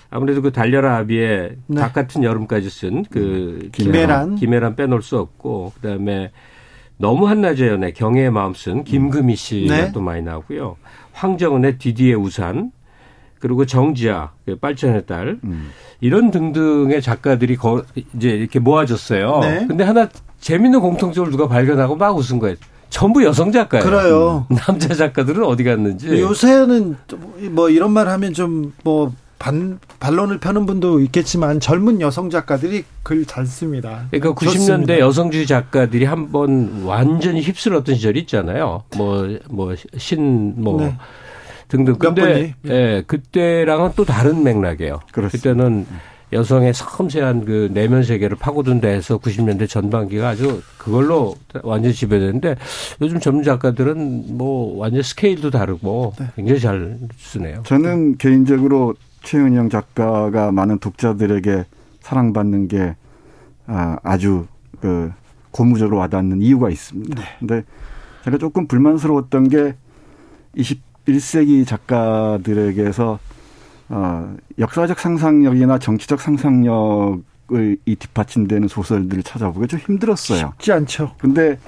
아무래도 0.09 0.43
그 0.43 0.51
달려라 0.51 0.97
아비의 0.97 1.55
네. 1.65 1.81
닭 1.81 1.93
같은 1.93 2.23
여름까지 2.23 2.69
쓴그 2.69 3.19
음. 3.19 3.69
김혜란 3.71 4.35
김혜란 4.35 4.75
빼놓을 4.75 5.01
수 5.01 5.17
없고 5.17 5.73
그다음에 5.75 6.31
너무 6.97 7.27
한낮의 7.27 7.67
연애 7.67 7.91
경애의 7.91 8.29
마음 8.29 8.53
쓴 8.53 8.83
김금희 8.83 9.35
씨가 9.35 9.75
네. 9.75 9.91
또 9.91 9.99
많이 9.99 10.21
나오고요. 10.21 10.77
황정은의 11.13 11.79
디디의 11.79 12.15
우산 12.15 12.71
그리고 13.43 13.65
정지아 13.65 14.29
그 14.45 14.55
빨천의 14.55 15.05
딸 15.05 15.37
음. 15.43 15.69
이런 15.99 16.31
등등의 16.31 17.01
작가들이 17.01 17.57
거, 17.57 17.83
이제 18.15 18.29
이렇게 18.29 18.59
모아졌어요. 18.59 19.39
네. 19.41 19.65
근데 19.67 19.83
하나 19.83 20.07
재밌는 20.39 20.79
공통점을 20.79 21.29
누가 21.29 21.49
발견하고 21.49 21.97
막 21.97 22.15
웃은 22.15 22.39
거예요. 22.39 22.55
전부 22.89 23.21
여성 23.25 23.51
작가예요. 23.51 23.83
그래요. 23.83 24.47
남자 24.65 24.93
작가들은 24.93 25.43
어디 25.43 25.65
갔는지. 25.65 26.07
요새는 26.21 26.95
뭐 27.51 27.69
이런 27.69 27.91
말 27.91 28.07
하면 28.07 28.33
좀뭐 28.33 29.11
반, 29.39 29.77
반론을 29.99 30.39
펴는 30.39 30.65
분도 30.65 31.01
있겠지만 31.01 31.59
젊은 31.59 31.99
여성 31.99 32.29
작가들이 32.29 32.85
글 33.03 33.25
잘 33.25 33.45
씁니다. 33.45 34.05
그러니까 34.09 34.33
90년대 34.39 34.53
좋습니다. 34.53 34.99
여성주의 34.99 35.45
작가들이 35.45 36.05
한번 36.05 36.83
완전히 36.85 37.41
휩쓸었던 37.41 37.95
시절이 37.95 38.21
있잖아요. 38.21 38.83
뭐, 38.95 39.37
뭐, 39.49 39.75
신, 39.97 40.53
뭐. 40.55 40.79
네. 40.81 40.95
등등. 41.73 41.97
근데, 41.97 42.53
예, 42.65 42.69
네, 42.69 43.03
그때랑은 43.07 43.91
또 43.95 44.05
다른 44.05 44.43
맥락이에요. 44.43 44.99
그렇습니다. 45.11 45.49
그때는 45.49 45.87
여성의 46.31 46.73
섬세한 46.73 47.45
그 47.45 47.69
내면 47.73 48.03
세계를 48.03 48.37
파고든 48.37 48.79
데에서 48.79 49.17
90년대 49.17 49.67
전반기가 49.67 50.29
아주 50.29 50.61
그걸로 50.77 51.35
완전 51.63 51.91
지배되는데 51.91 52.55
요즘 53.01 53.19
젊은 53.19 53.43
작가들은 53.43 54.37
뭐 54.37 54.77
완전 54.77 55.01
스케일도 55.01 55.49
다르고 55.51 56.13
네. 56.19 56.27
굉장히 56.35 56.59
잘 56.59 56.97
쓰네요. 57.17 57.63
저는 57.65 58.17
개인적으로 58.17 58.95
최은영 59.21 59.69
작가가 59.69 60.51
많은 60.51 60.79
독자들에게 60.79 61.65
사랑받는 62.01 62.67
게 62.67 62.95
아, 63.65 63.97
아주 64.03 64.45
그 64.81 65.11
고무적으로 65.51 65.97
와닿는 65.97 66.41
이유가 66.41 66.69
있습니다. 66.69 67.15
네. 67.15 67.27
근데 67.39 67.63
제가 68.25 68.37
조금 68.37 68.67
불만스러웠던 68.67 69.49
게 69.49 69.75
21세기 71.07 71.67
작가들에게서 71.67 73.19
어, 73.89 74.35
역사적 74.57 74.99
상상력이나 74.99 75.77
정치적 75.77 76.21
상상력을 76.21 77.77
이 77.85 77.95
뒷받침되는 77.95 78.67
소설들을 78.67 79.23
찾아보기 79.23 79.67
좀 79.67 79.79
힘들었어요. 79.79 80.53
쉽지 80.57 80.71
않죠. 80.71 81.13
근데 81.19 81.59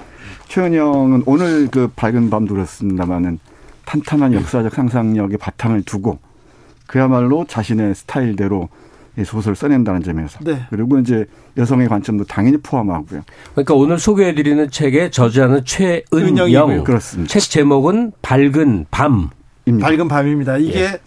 최은영은 0.48 1.24
오늘 1.26 1.68
그 1.70 1.88
밝은 1.94 2.30
밤도 2.30 2.54
그렇습니다만은 2.54 3.38
탄탄한 3.84 4.32
역사적 4.34 4.74
상상력의 4.74 5.38
바탕을 5.38 5.82
두고 5.82 6.18
그야말로 6.86 7.44
자신의 7.46 7.94
스타일대로 7.94 8.68
소설을 9.24 9.56
써낸다는 9.56 10.02
점에서 10.02 10.38
네. 10.42 10.66
그리고 10.70 10.98
이제 10.98 11.24
여성의 11.56 11.88
관점도 11.88 12.24
당연히 12.24 12.56
포함하고요. 12.58 13.22
그러니까 13.52 13.74
오늘 13.74 13.98
소개해드리는 13.98 14.70
책의 14.70 15.10
저자는 15.10 15.64
최은영 15.64 16.84
그렇습니다. 16.84 17.32
책 17.32 17.40
제목은 17.50 18.12
밝은 18.22 18.86
밤. 18.90 19.30
밝은 19.80 20.08
밤입니다. 20.08 20.58
이게 20.58 20.80
예. 20.80 21.00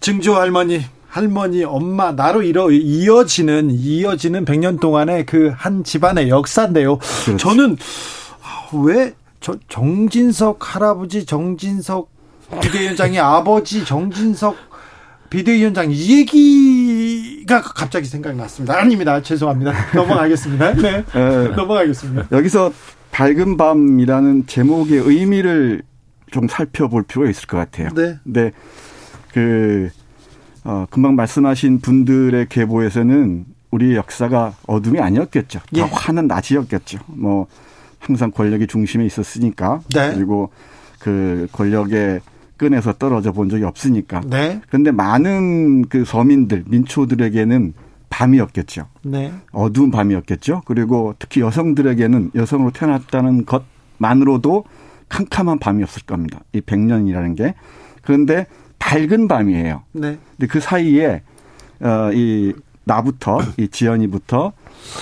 증조 0.00 0.34
할머니 0.34 0.84
할머니, 1.08 1.64
엄마, 1.64 2.12
나로 2.12 2.40
이어, 2.42 2.70
이어지는, 2.70 3.70
이어지는 3.72 4.44
100년 4.44 4.78
동안의 4.80 5.26
그 5.26 5.52
한 5.56 5.82
집안의 5.82 6.28
역사인데요. 6.28 6.98
그렇지. 6.98 7.36
저는 7.36 7.76
왜, 8.84 9.12
저, 9.40 9.56
정진석 9.68 10.74
할아버지, 10.74 11.26
정진석 11.26 12.08
비대위원장의 12.62 13.18
아버지, 13.18 13.84
정진석 13.84 14.56
비대위원장 15.30 15.90
이 15.90 16.18
얘기 16.18 17.09
가 17.46 17.62
갑자기 17.62 18.06
생각났습니다. 18.06 18.78
아닙니다. 18.78 19.22
죄송합니다. 19.22 19.72
넘어가겠습니다. 19.94 20.74
네. 20.80 21.04
네. 21.04 21.48
넘어가겠습니다. 21.48 22.28
여기서 22.32 22.72
밝은 23.12 23.56
밤이라는 23.56 24.46
제목의 24.46 24.98
의미를 24.98 25.82
좀 26.30 26.48
살펴볼 26.48 27.02
필요가 27.02 27.30
있을 27.30 27.46
것 27.46 27.56
같아요. 27.56 27.88
네. 27.94 28.18
근데 28.24 28.52
그, 29.32 29.90
어, 30.64 30.86
금방 30.90 31.16
말씀하신 31.16 31.80
분들의 31.80 32.46
계보에서는 32.48 33.46
우리 33.70 33.96
역사가 33.96 34.54
어둠이 34.66 35.00
아니었겠죠. 35.00 35.60
예. 35.74 35.80
더 35.80 35.86
환한 35.86 36.26
낮이었겠죠. 36.26 36.98
뭐, 37.06 37.46
항상 37.98 38.30
권력이 38.30 38.66
중심에 38.66 39.04
있었으니까. 39.06 39.80
네. 39.94 40.12
그리고 40.14 40.50
그 40.98 41.46
권력의 41.52 42.20
끈에서 42.60 42.92
떨어져 42.92 43.32
본 43.32 43.48
적이 43.48 43.64
없으니까. 43.64 44.20
네. 44.26 44.60
그런데 44.68 44.90
많은 44.90 45.88
그 45.88 46.04
서민들, 46.04 46.64
민초들에게는 46.68 47.72
밤이었겠죠. 48.10 48.86
네. 49.02 49.32
어두운 49.50 49.90
밤이었겠죠. 49.90 50.60
그리고 50.66 51.14
특히 51.18 51.40
여성들에게는 51.40 52.32
여성으로 52.34 52.70
태어났다는 52.72 53.46
것만으로도 53.46 54.64
캄캄한 55.08 55.58
밤이었을 55.58 56.02
겁니다. 56.02 56.40
이 56.52 56.60
백년이라는 56.60 57.34
게. 57.34 57.54
그런데 58.02 58.46
밝은 58.78 59.26
밤이에요. 59.26 59.82
네. 59.92 60.18
근데 60.36 60.46
그 60.46 60.60
사이에 60.60 61.22
어 61.80 62.10
이 62.12 62.52
나부터 62.84 63.40
이 63.56 63.68
지연이부터 63.68 64.52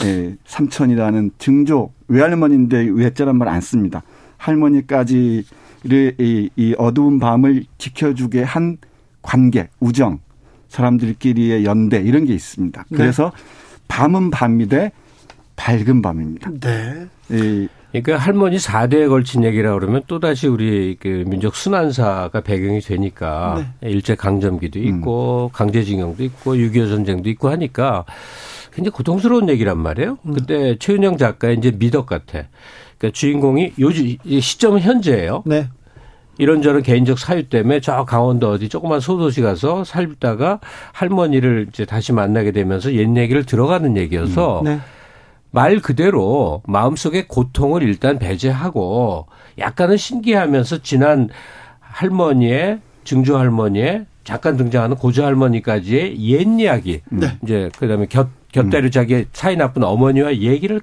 예, 0.04 0.36
삼천이라는 0.46 1.32
증조 1.38 1.90
외할머니인데 2.06 2.90
외자란 2.92 3.36
말 3.36 3.48
안 3.48 3.60
씁니다. 3.60 4.02
할머니까지 4.36 5.44
이, 5.84 6.50
이 6.56 6.74
어두운 6.78 7.18
밤을 7.18 7.64
지켜주게 7.78 8.42
한 8.42 8.78
관계, 9.22 9.68
우정, 9.80 10.18
사람들끼리의 10.68 11.64
연대 11.64 12.00
이런 12.00 12.24
게 12.24 12.34
있습니다. 12.34 12.84
네. 12.88 12.96
그래서 12.96 13.32
네. 13.34 13.42
밤은 13.88 14.30
밤이되 14.30 14.92
밝은 15.56 16.02
밤입니다. 16.02 16.50
네. 16.60 17.06
이 17.30 17.68
그러니까 17.90 18.18
할머니 18.18 18.58
4대에 18.58 19.08
걸친 19.08 19.44
얘기라 19.44 19.72
그러면 19.72 20.02
또다시 20.06 20.46
우리 20.46 20.96
그 21.00 21.24
민족 21.26 21.54
순환사가 21.54 22.42
배경이 22.42 22.80
되니까 22.80 23.64
네. 23.80 23.88
일제 23.88 24.14
강점기도 24.14 24.78
있고 24.78 25.50
음. 25.50 25.52
강제징용도 25.52 26.22
있고 26.24 26.54
6.25 26.54 26.88
전쟁도 26.88 27.30
있고 27.30 27.48
하니까 27.48 28.04
굉장히 28.72 28.92
고통스러운 28.92 29.48
얘기란 29.48 29.78
말이에요. 29.78 30.18
음. 30.22 30.34
그때 30.34 30.76
최은영 30.78 31.16
작가의 31.16 31.56
이제 31.56 31.70
미덕 31.70 32.06
같아. 32.06 32.44
그러니까 32.98 33.14
주인공이 33.14 33.74
요즘 33.78 34.16
시점은 34.40 34.80
현재예요. 34.80 35.44
네. 35.46 35.68
이런저런 36.38 36.82
개인적 36.82 37.18
사유 37.18 37.48
때문에 37.48 37.80
저 37.80 38.04
강원도 38.04 38.50
어디 38.50 38.68
조그만 38.68 39.00
소도시 39.00 39.40
가서 39.40 39.82
살다가 39.84 40.60
할머니를 40.92 41.66
이제 41.68 41.84
다시 41.84 42.12
만나게 42.12 42.52
되면서 42.52 42.92
옛 42.92 43.16
얘기를 43.16 43.44
들어가는 43.44 43.96
얘기여서 43.96 44.60
음. 44.60 44.64
네. 44.64 44.80
말 45.50 45.80
그대로 45.80 46.62
마음속에 46.66 47.26
고통을 47.26 47.82
일단 47.82 48.18
배제하고 48.18 49.26
약간은 49.58 49.96
신기하면서 49.96 50.82
지난 50.82 51.28
할머니의 51.80 52.80
증조 53.04 53.36
할머니의 53.36 54.06
잠깐 54.22 54.56
등장하는 54.56 54.96
고조 54.96 55.24
할머니까지의 55.24 56.20
옛 56.20 56.46
이야기. 56.60 57.00
네. 57.10 57.38
이제 57.42 57.70
그다음에 57.78 58.06
곁 58.06 58.28
곁다리 58.52 58.88
음. 58.88 58.90
자기 58.90 59.24
사이 59.32 59.56
나쁜 59.56 59.82
어머니와 59.82 60.36
얘기를 60.36 60.80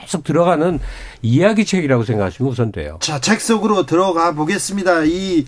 계속 0.00 0.24
들어가는 0.24 0.78
이야기책이라고 1.22 2.04
생각하시면 2.04 2.50
우선 2.50 2.72
돼요. 2.72 2.98
자, 3.00 3.20
책 3.20 3.40
속으로 3.40 3.86
들어가 3.86 4.32
보겠습니다. 4.32 5.04
이 5.04 5.46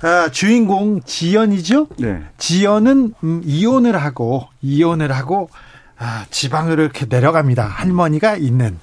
아, 0.00 0.28
주인공 0.30 1.00
지연이죠? 1.02 1.88
네. 1.98 2.22
지연은 2.38 3.14
음, 3.24 3.42
이혼을 3.44 3.96
하고 3.96 4.46
이혼을 4.62 5.12
하고 5.12 5.50
아, 5.98 6.24
지방으로 6.30 6.82
이렇게 6.82 7.06
내려갑니다. 7.08 7.64
할머니가 7.64 8.36
있는. 8.36 8.78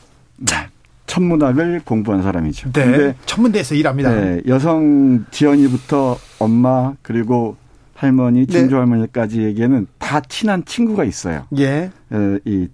자. 0.45 0.69
천문학을 1.07 1.81
공부한 1.85 2.23
사람이죠. 2.23 2.73
네. 2.73 3.15
천문대에서 3.25 3.75
일합니다. 3.75 4.09
네, 4.09 4.41
여성 4.47 5.23
지연이부터 5.31 6.17
엄마 6.39 6.93
그리고 7.03 7.55
할머니, 7.93 8.45
네. 8.45 8.67
할머니까지에게는 8.67 9.87
다 9.99 10.19
친한 10.21 10.65
친구가 10.65 11.03
있어요. 11.05 11.45
예. 11.57 11.91
어, 12.09 12.37
이 12.43 12.67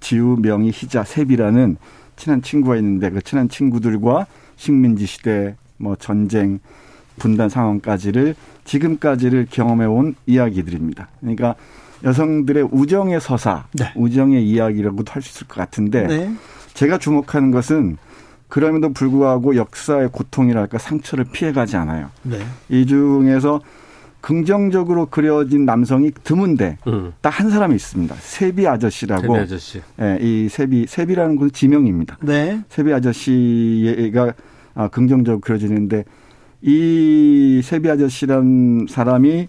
지우, 0.00 0.36
명희, 0.40 0.70
희자, 0.70 1.04
세비라는 1.04 1.76
친한 2.22 2.40
친구가 2.40 2.76
있는데 2.76 3.10
그 3.10 3.20
친한 3.20 3.48
친구들과 3.48 4.26
식민지 4.54 5.06
시대, 5.06 5.56
뭐 5.76 5.96
전쟁, 5.96 6.60
분단 7.18 7.48
상황까지를 7.48 8.36
지금까지를 8.64 9.48
경험해 9.50 9.86
온 9.86 10.14
이야기들입니다. 10.26 11.08
그러니까 11.18 11.56
여성들의 12.04 12.68
우정의 12.70 13.20
서사, 13.20 13.64
네. 13.72 13.92
우정의 13.96 14.46
이야기라고도 14.46 15.10
할 15.10 15.20
수 15.20 15.30
있을 15.30 15.48
것 15.48 15.56
같은데 15.56 16.06
네. 16.06 16.32
제가 16.74 16.98
주목하는 16.98 17.50
것은 17.50 17.96
그럼에도 18.46 18.92
불구하고 18.92 19.56
역사의 19.56 20.10
고통이랄까 20.12 20.78
상처를 20.78 21.24
피해가지 21.24 21.76
않아요. 21.76 22.10
네. 22.22 22.38
이 22.68 22.86
중에서 22.86 23.60
긍정적으로 24.22 25.06
그려진 25.06 25.66
남성이 25.66 26.12
드문데 26.24 26.78
음. 26.86 27.12
딱한 27.20 27.50
사람이 27.50 27.74
있습니다. 27.74 28.14
세비 28.14 28.66
아저씨라고. 28.66 29.20
세비 29.20 29.34
아저씨. 29.34 29.82
예, 30.00 30.18
이 30.20 30.48
세비 30.48 30.86
세비라는 30.88 31.36
것은 31.36 31.50
지명입니다. 31.50 32.18
네. 32.22 32.62
세비 32.70 32.92
아저씨가 32.94 34.32
아, 34.74 34.88
긍정적으로 34.88 35.40
그려지는데 35.40 36.04
이 36.62 37.60
세비 37.64 37.90
아저씨란 37.90 38.86
사람이 38.88 39.48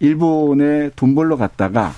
일본에 0.00 0.90
돈 0.96 1.14
벌러 1.14 1.36
갔다가 1.36 1.92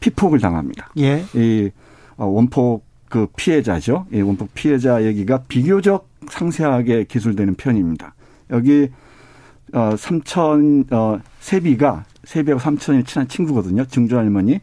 피폭을 0.00 0.40
당합니다. 0.40 0.90
예. 0.98 1.24
이 1.34 1.70
어, 2.16 2.26
원폭 2.26 2.84
그 3.08 3.28
피해자죠. 3.36 4.06
이 4.12 4.20
원폭 4.20 4.52
피해자 4.54 5.04
얘기가 5.04 5.44
비교적 5.46 6.08
상세하게 6.28 7.04
기술되는 7.04 7.54
편입니다. 7.54 8.14
여기 8.50 8.88
어 9.72 9.96
삼천 9.96 10.84
어 10.90 11.18
세비가 11.40 12.04
세비하고 12.24 12.60
삼천이 12.60 13.04
친한 13.04 13.26
친구거든요. 13.28 13.84
증조 13.86 14.16
할머니. 14.16 14.60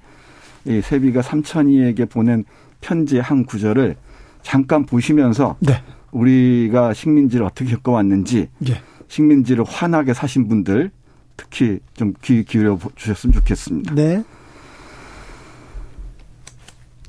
이 0.65 0.81
세비가 0.81 1.21
삼천이에게 1.21 2.05
보낸 2.05 2.45
편지의 2.81 3.21
한 3.21 3.45
구절을 3.45 3.95
잠깐 4.43 4.85
보시면서 4.85 5.57
네. 5.59 5.73
우리가 6.11 6.93
식민지를 6.93 7.45
어떻게 7.45 7.71
겪어왔는지 7.71 8.49
예. 8.69 8.81
식민지를 9.07 9.63
환하게 9.63 10.13
사신 10.13 10.47
분들 10.47 10.91
특히 11.37 11.79
좀 11.95 12.13
귀 12.21 12.43
기울여 12.43 12.77
주셨으면 12.95 13.33
좋겠습니다. 13.33 13.95
네. 13.95 14.23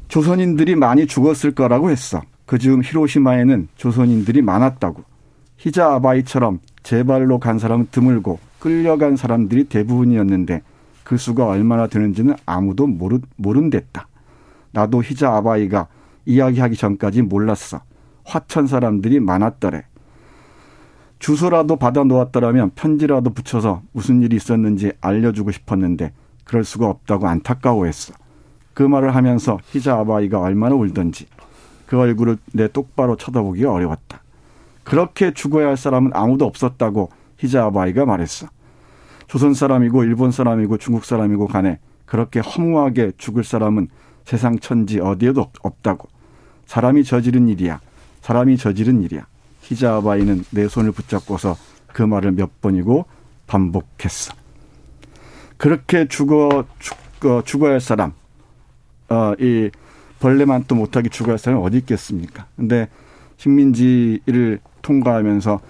조선인들이 0.08 0.76
많이 0.76 1.06
죽었을 1.06 1.54
거라고 1.54 1.90
했어. 1.90 2.22
그즈음 2.46 2.82
히로시마에는 2.82 3.68
조선인들이 3.76 4.42
많았다고. 4.42 5.04
히자 5.56 5.94
아바이처럼 5.94 6.60
제 6.82 7.04
발로 7.04 7.38
간 7.38 7.58
사람은 7.58 7.88
드물고 7.90 8.38
끌려간 8.58 9.16
사람들이 9.16 9.64
대부분이었는데 9.64 10.62
그 11.04 11.16
수가 11.16 11.46
얼마나 11.46 11.86
되는지는 11.86 12.34
아무도 12.46 12.86
모르, 12.86 13.20
모른댔다. 13.36 14.08
나도 14.72 15.02
히자 15.02 15.34
아바이가 15.36 15.88
이야기하기 16.26 16.76
전까지 16.76 17.22
몰랐어. 17.22 17.82
화천 18.24 18.66
사람들이 18.66 19.20
많았더래. 19.20 19.84
주소라도 21.18 21.76
받아 21.76 22.02
놓았더라면 22.02 22.72
편지라도 22.74 23.30
붙여서 23.30 23.82
무슨 23.92 24.22
일이 24.22 24.36
있었는지 24.36 24.92
알려주고 25.00 25.52
싶었는데 25.52 26.12
그럴 26.44 26.64
수가 26.64 26.88
없다고 26.88 27.28
안타까워했어. 27.28 28.14
그 28.74 28.82
말을 28.82 29.14
하면서 29.14 29.58
희자 29.66 29.98
아바이가 29.98 30.40
얼마나 30.40 30.74
울던지 30.74 31.26
그 31.86 31.98
얼굴을 31.98 32.38
내 32.52 32.68
똑바로 32.68 33.16
쳐다보기가 33.16 33.70
어려웠다. 33.70 34.21
그렇게 34.84 35.32
죽어야 35.32 35.68
할 35.68 35.76
사람은 35.76 36.10
아무도 36.14 36.44
없었다고 36.44 37.10
희자 37.38 37.64
아바이가 37.66 38.04
말했어. 38.04 38.48
조선 39.26 39.54
사람이고 39.54 40.04
일본 40.04 40.30
사람이고 40.30 40.78
중국 40.78 41.04
사람이고 41.04 41.46
간에 41.46 41.78
그렇게 42.04 42.40
허무하게 42.40 43.12
죽을 43.16 43.44
사람은 43.44 43.88
세상 44.24 44.58
천지 44.58 45.00
어디에도 45.00 45.50
없다고. 45.62 46.08
사람이 46.66 47.04
저지른 47.04 47.48
일이야. 47.48 47.80
사람이 48.20 48.56
저지른 48.56 49.02
일이야. 49.02 49.26
히자아바이는 49.62 50.44
내 50.50 50.68
손을 50.68 50.92
붙잡고서 50.92 51.56
그 51.86 52.02
말을 52.02 52.32
몇 52.32 52.60
번이고 52.60 53.06
반복했어. 53.46 54.34
그렇게 55.56 56.08
죽어 56.08 56.64
죽, 56.78 56.96
어, 57.24 57.42
죽어야 57.44 57.72
할 57.72 57.80
사람, 57.80 58.12
어, 59.08 59.34
이 59.38 59.70
벌레만 60.18 60.64
또 60.66 60.74
못하게 60.74 61.08
죽어야 61.08 61.32
할 61.32 61.38
사람이 61.38 61.62
어디 61.62 61.78
있겠습니까? 61.78 62.46
근데 62.56 62.88
식민지를 63.36 64.60
통과하면서 64.82 65.60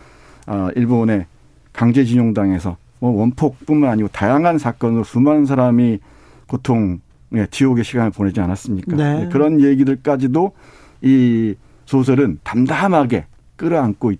어, 0.48 0.68
일본의 0.74 1.26
강제징용당해서 1.72 2.76
뭐 2.98 3.10
원폭뿐만 3.20 3.90
아니고 3.90 4.08
다양한 4.08 4.58
사건으로 4.58 5.04
수많은 5.04 5.46
사람이 5.46 5.98
고통, 6.46 7.00
예, 7.34 7.46
지옥의 7.50 7.84
시간을 7.84 8.10
보내지 8.10 8.40
않았습니까? 8.40 8.96
네. 8.96 9.28
그런 9.32 9.60
얘기들까지도 9.60 10.52
이 11.02 11.54
소설은 11.86 12.40
담담하게 12.44 13.26
끌어안고 13.56 14.12
있, 14.12 14.18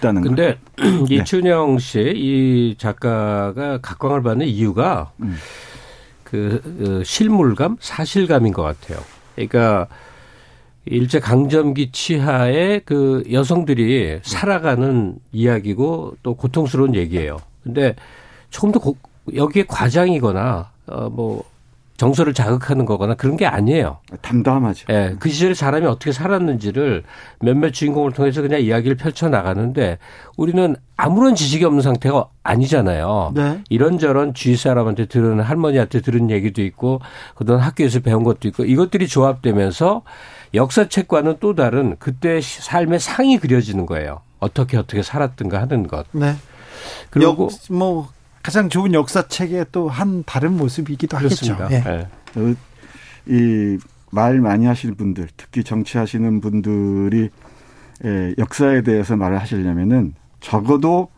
다는 0.00 0.22
근데 0.22 0.58
이춘영 1.08 1.78
씨 1.78 2.00
이 2.16 2.74
작가가 2.76 3.78
각광을 3.80 4.22
받는 4.22 4.46
이유가 4.46 5.12
음. 5.22 5.36
그, 6.24 6.60
그 6.78 7.02
실물감, 7.04 7.76
사실감인 7.78 8.52
것 8.52 8.62
같아요. 8.62 8.98
그러니까 9.36 9.86
일제 10.86 11.18
강점기 11.18 11.90
치하에 11.90 12.80
그 12.84 13.24
여성들이 13.30 14.20
살아가는 14.22 15.16
이야기고 15.32 16.16
또 16.22 16.34
고통스러운 16.34 16.94
얘기예요. 16.94 17.38
근데 17.62 17.96
조금 18.50 18.70
더 18.72 18.78
고, 18.78 18.96
여기에 19.34 19.64
과장이거나 19.66 20.70
어뭐 20.86 21.44
정서를 21.96 22.34
자극하는 22.34 22.84
거거나 22.84 23.14
그런 23.14 23.36
게 23.36 23.46
아니에요. 23.46 23.98
담담하죠. 24.20 24.86
예. 24.90 24.92
네, 24.92 25.16
그 25.18 25.30
시절에 25.30 25.54
사람이 25.54 25.86
어떻게 25.86 26.12
살았는지를 26.12 27.02
몇몇 27.40 27.70
주인공을 27.70 28.12
통해서 28.12 28.42
그냥 28.42 28.60
이야기를 28.60 28.96
펼쳐 28.96 29.28
나가는데 29.28 29.98
우리는 30.36 30.76
아무런 30.96 31.34
지식이 31.34 31.64
없는 31.64 31.80
상태가 31.80 32.28
아니잖아요. 32.42 33.32
네. 33.34 33.60
이런저런 33.70 34.34
주위 34.34 34.56
사람한테 34.56 35.06
들은 35.06 35.40
할머니한테 35.40 36.02
들은 36.02 36.30
얘기도 36.30 36.62
있고 36.62 37.00
그동안 37.34 37.62
학교에서 37.62 38.00
배운 38.00 38.24
것도 38.24 38.46
있고 38.48 38.64
이것들이 38.64 39.08
조합되면서 39.08 40.02
역사책과는 40.54 41.36
또 41.40 41.54
다른 41.54 41.96
그때 41.98 42.40
삶의 42.40 43.00
상이 43.00 43.38
그려지는 43.38 43.86
거예요. 43.86 44.20
어떻게 44.38 44.76
어떻게 44.76 45.02
살았든가 45.02 45.60
하는 45.60 45.86
것. 45.86 46.06
네. 46.12 46.34
그리고 47.10 47.48
뭐 47.70 48.08
가장 48.42 48.68
좋은 48.68 48.94
역사책의 48.94 49.66
또 49.72 49.88
한 49.88 50.22
다른 50.24 50.56
모습이기도 50.56 51.16
그렇습니다. 51.16 51.64
하겠죠. 51.64 51.90
예. 51.90 52.08
네. 52.40 52.54
이말 53.28 54.40
많이 54.40 54.66
하시는 54.66 54.94
분들, 54.94 55.28
특히 55.36 55.64
정치하시는 55.64 56.40
분들이 56.40 57.30
예, 58.04 58.34
역사에 58.38 58.82
대해서 58.82 59.16
말을 59.16 59.40
하시려면은 59.40 60.14
적어도 60.40 61.08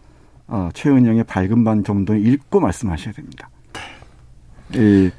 어, 0.47 0.71
최은영의 0.73 1.25
밝은 1.25 1.65
반 1.65 1.85
정도 1.85 2.15
읽고 2.15 2.61
말씀하셔야 2.61 3.13
됩니다. 3.13 3.51
예, 4.77 5.11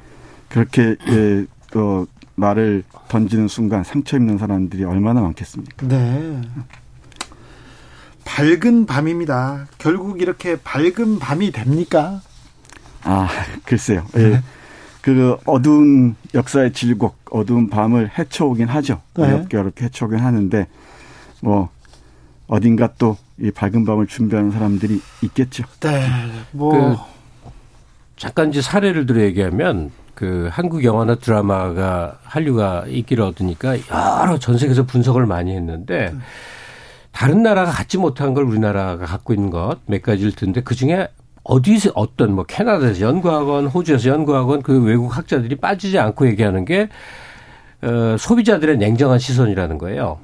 그렇게 0.48 0.96
예, 1.10 1.46
어, 1.78 2.06
말을 2.40 2.84
던지는 3.08 3.48
순간 3.48 3.84
상처 3.84 4.18
입는 4.18 4.38
사람들이 4.38 4.84
얼마나 4.84 5.22
많겠습니까? 5.22 5.88
네. 5.88 6.42
밝은 8.26 8.86
밤입니다. 8.86 9.68
결국 9.78 10.22
이렇게 10.22 10.56
밝은 10.64 11.20
밤이 11.20 11.52
됩니까? 11.52 12.22
아, 13.04 13.28
글쎄요. 13.66 14.06
예. 14.18 14.30
네. 14.30 14.44
그 15.02 15.38
어두운 15.46 16.16
역사의 16.34 16.74
질곡, 16.74 17.18
어두운 17.32 17.70
밤을 17.70 18.12
헤쳐오긴 18.18 18.68
하죠. 18.68 19.02
네. 19.16 19.24
어렵게 19.24 19.58
어렵게 19.58 19.86
헤쳐오긴 19.86 20.20
하는데 20.20 20.68
뭐 21.42 21.70
어딘가 22.48 22.94
또 22.98 23.18
이 23.42 23.52
밝은 23.52 23.86
밤을 23.86 24.08
준비하는 24.08 24.52
사람들이 24.52 25.02
있겠죠. 25.22 25.64
네. 25.80 26.06
뭐 26.52 26.72
그 26.98 26.98
잠깐 28.18 28.50
이제 28.50 28.62
사례를 28.62 29.06
들어 29.06 29.22
얘기하면 29.22 29.92
그 30.20 30.50
한국 30.52 30.84
영화나 30.84 31.16
드라마가 31.16 32.20
한류가 32.24 32.88
인기를 32.90 33.24
얻으니까 33.24 33.78
여러 34.22 34.38
전 34.38 34.58
세계에서 34.58 34.84
분석을 34.84 35.26
많이 35.26 35.56
했는데 35.56 36.14
다른 37.14 37.42
나라가 37.42 37.72
갖지 37.72 37.98
못한 37.98 38.34
걸 38.34 38.44
우리나라가 38.44 39.06
갖고 39.06 39.34
있는 39.34 39.50
것 39.50 39.78
몇 39.86 40.02
가지를 40.02 40.34
듣는데 40.34 40.62
그 40.62 40.76
중에 40.76 41.08
어디서 41.44 41.92
어떤 41.96 42.34
뭐 42.34 42.44
캐나다에서 42.44 43.00
연구하건 43.00 43.68
호주에서 43.68 44.10
연구하건 44.10 44.62
그 44.62 44.84
외국 44.84 45.16
학자들이 45.16 45.56
빠지지 45.56 45.98
않고 45.98 46.28
얘기하는 46.28 46.66
게 46.66 46.90
어, 47.82 48.18
소비자들의 48.20 48.78
냉정한 48.78 49.20
시선이라는 49.20 49.78
거예요. 49.78 50.20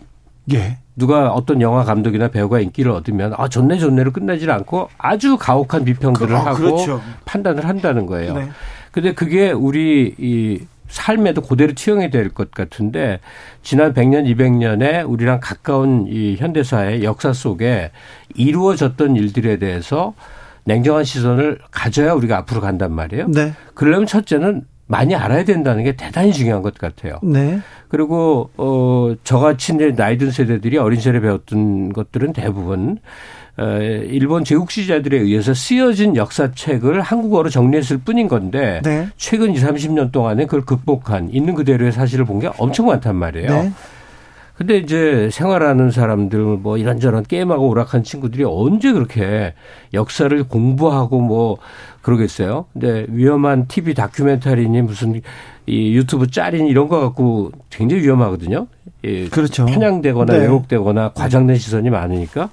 예. 0.54 0.80
누가 0.98 1.32
어떤 1.32 1.62
영화 1.62 1.86
감독이나 1.86 2.28
배우가 2.28 2.60
인기를 2.60 2.92
얻으면 2.92 3.34
아 3.38 3.48
좋네 3.48 3.78
좋네로 3.78 4.12
끝나질 4.12 4.52
않고 4.52 4.90
아주 4.98 5.38
가혹한 5.38 5.86
비평들을 5.86 6.28
그, 6.28 6.36
아, 6.36 6.46
하고 6.48 6.58
그렇죠. 6.58 7.02
판단을 7.24 7.66
한다는 7.66 8.06
거예요. 8.06 8.34
네. 8.34 8.50
근데 8.96 9.14
그게 9.14 9.52
우리 9.52 10.16
이 10.18 10.62
삶에도 10.88 11.42
그대로 11.42 11.74
투영이 11.74 12.10
될 12.12 12.30
것 12.30 12.52
같은데 12.52 13.20
지난 13.62 13.94
100년, 13.94 14.24
200년에 14.34 15.04
우리랑 15.06 15.42
가까운 15.42 16.06
이 16.08 16.38
현대사의 16.38 17.04
역사 17.04 17.34
속에 17.34 17.92
이루어졌던 18.36 19.18
일들에 19.18 19.58
대해서 19.58 20.14
냉정한 20.64 21.04
시선을 21.04 21.60
가져야 21.72 22.14
우리가 22.14 22.38
앞으로 22.38 22.62
간단 22.62 22.94
말이에요. 22.94 23.28
네. 23.28 23.52
그러려면 23.74 24.08
첫째는 24.08 24.62
많이 24.88 25.14
알아야 25.14 25.44
된다는 25.44 25.84
게 25.84 25.98
대단히 25.98 26.32
중요한 26.32 26.62
것 26.62 26.74
같아요. 26.78 27.20
네. 27.22 27.60
그리고 27.90 28.50
어 28.56 29.14
저같이 29.26 29.74
이제 29.76 29.94
나이 29.94 30.18
든 30.18 30.32
세대들이 30.32 30.78
어린 30.78 31.00
시절에 31.00 31.20
배웠던 31.20 31.92
것들은 31.92 32.32
대부분 32.32 32.92
어 32.94 33.02
일본 33.58 34.44
제국주의자들에 34.44 35.18
의해서 35.18 35.54
쓰여진 35.54 36.16
역사책을 36.16 37.02
한국어로 37.02 37.50
정리했을 37.50 38.00
뿐인 38.00 38.28
건데 38.28 38.82
네. 38.84 39.08
최근 39.18 39.54
2, 39.54 39.60
30년 39.60 40.12
동안에 40.12 40.46
그걸 40.46 40.66
극복한 40.66 41.30
있는 41.32 41.56
그대로의 41.56 41.92
사실을 41.92 42.26
본 42.26 42.36
게 42.40 42.50
엄청 42.58 42.88
많단 42.88 43.16
말이에요. 43.16 43.50
네. 43.50 43.72
근데 44.58 44.78
이제 44.78 45.30
생활하는 45.32 45.92
사람들 45.92 46.40
뭐 46.40 46.78
이런저런 46.78 47.24
게임하고 47.24 47.68
오락한 47.68 48.04
친구들이 48.04 48.46
언제 48.46 48.92
그렇게 48.94 49.54
역사를 49.94 50.44
공부하고 50.48 51.20
뭐 51.20 51.58
그러겠어요. 52.02 52.66
근데 52.72 53.06
위험한 53.10 53.68
TV 53.68 53.94
다큐멘터리니 53.94 54.82
무슨 54.82 55.22
이 55.66 55.96
유튜브 55.96 56.28
짤인 56.30 56.68
이런 56.68 56.88
거 56.88 57.02
갖고 57.02 57.52
굉장히 57.70 58.04
위험하거든요. 58.04 58.68
예, 59.04 59.28
그렇죠. 59.28 59.66
편향되거나 59.66 60.34
네. 60.34 60.40
왜곡되거나 60.42 61.12
과장된 61.14 61.58
시선이 61.58 61.90
많으니까. 61.90 62.50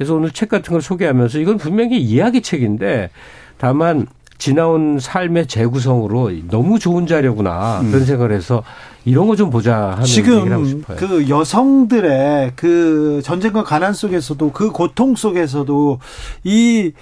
그래서 0.00 0.14
오늘 0.14 0.30
책 0.30 0.48
같은 0.48 0.72
걸 0.72 0.80
소개하면서 0.80 1.40
이건 1.40 1.58
분명히 1.58 2.00
이야기 2.00 2.40
책인데 2.40 3.10
다만 3.58 4.06
지나온 4.38 4.98
삶의 4.98 5.46
재구성으로 5.46 6.30
너무 6.48 6.78
좋은 6.78 7.06
자료구나 7.06 7.80
그런 7.80 7.96
음. 7.96 8.04
생각을 8.06 8.32
해서 8.32 8.62
이런 9.04 9.26
거 9.26 9.36
좀 9.36 9.50
보자 9.50 9.90
하는 9.90 10.04
지금 10.06 10.82
그 10.96 11.28
여성들의 11.28 12.52
그 12.56 13.20
전쟁과 13.22 13.62
가난 13.64 13.92
속에서도 13.92 14.52
그 14.52 14.70
고통 14.70 15.16
속에서도 15.16 15.98
이 16.44 16.92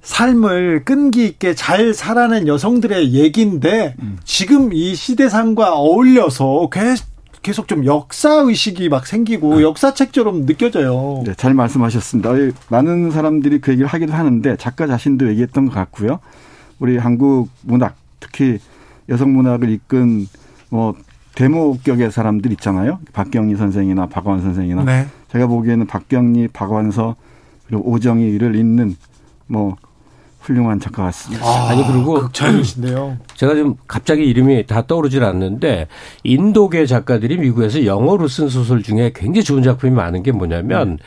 삶을 0.00 0.86
끈기 0.86 1.26
있게 1.26 1.54
잘 1.54 1.92
살아낸 1.92 2.48
여성들의 2.48 3.12
얘기인데 3.12 3.96
음. 4.00 4.16
지금 4.24 4.72
이 4.72 4.94
시대상과 4.94 5.74
어울려서 5.74 6.70
계속 7.42 7.68
좀 7.68 7.86
역사 7.86 8.34
의식이 8.34 8.88
막 8.88 9.06
생기고 9.06 9.54
아. 9.54 9.62
역사책처럼 9.62 10.46
느껴져요. 10.46 11.22
네, 11.24 11.34
잘 11.34 11.54
말씀하셨습니다. 11.54 12.30
많은 12.68 13.10
사람들이 13.10 13.60
그 13.60 13.72
얘기를 13.72 13.88
하기도 13.88 14.12
하는데 14.12 14.56
작가 14.56 14.86
자신도 14.86 15.28
얘기했던 15.30 15.66
것 15.66 15.74
같고요. 15.74 16.20
우리 16.78 16.98
한국 16.98 17.48
문학 17.62 17.96
특히 18.20 18.58
여성 19.08 19.32
문학을 19.32 19.70
이끈 19.70 20.26
뭐 20.68 20.94
대모격의 21.34 22.10
사람들 22.10 22.52
있잖아요. 22.52 22.98
박경리 23.12 23.56
선생이나 23.56 24.06
박완 24.06 24.42
선생이나 24.42 24.84
네. 24.84 25.06
제가 25.32 25.46
보기에는 25.46 25.86
박경리, 25.86 26.48
박완서 26.48 27.16
그리고 27.66 27.88
오정희를 27.90 28.56
잇는 28.56 28.96
뭐 29.46 29.76
훌륭한 30.40 30.80
작가 30.80 31.04
같습니다. 31.04 31.44
아, 31.46 31.68
아니 31.68 31.86
그리고 31.86 32.14
극찬이신데요. 32.14 33.18
제가 33.36 33.54
지금 33.54 33.74
갑자기 33.86 34.24
이름이 34.24 34.66
다 34.66 34.86
떠오르질 34.86 35.22
않는데 35.24 35.86
인도계 36.24 36.86
작가들이 36.86 37.38
미국에서 37.38 37.84
영어로 37.84 38.28
쓴 38.28 38.48
소설 38.48 38.82
중에 38.82 39.12
굉장히 39.14 39.44
좋은 39.44 39.62
작품이 39.62 39.92
많은 39.92 40.22
게 40.22 40.32
뭐냐면 40.32 40.88
음. 40.88 40.98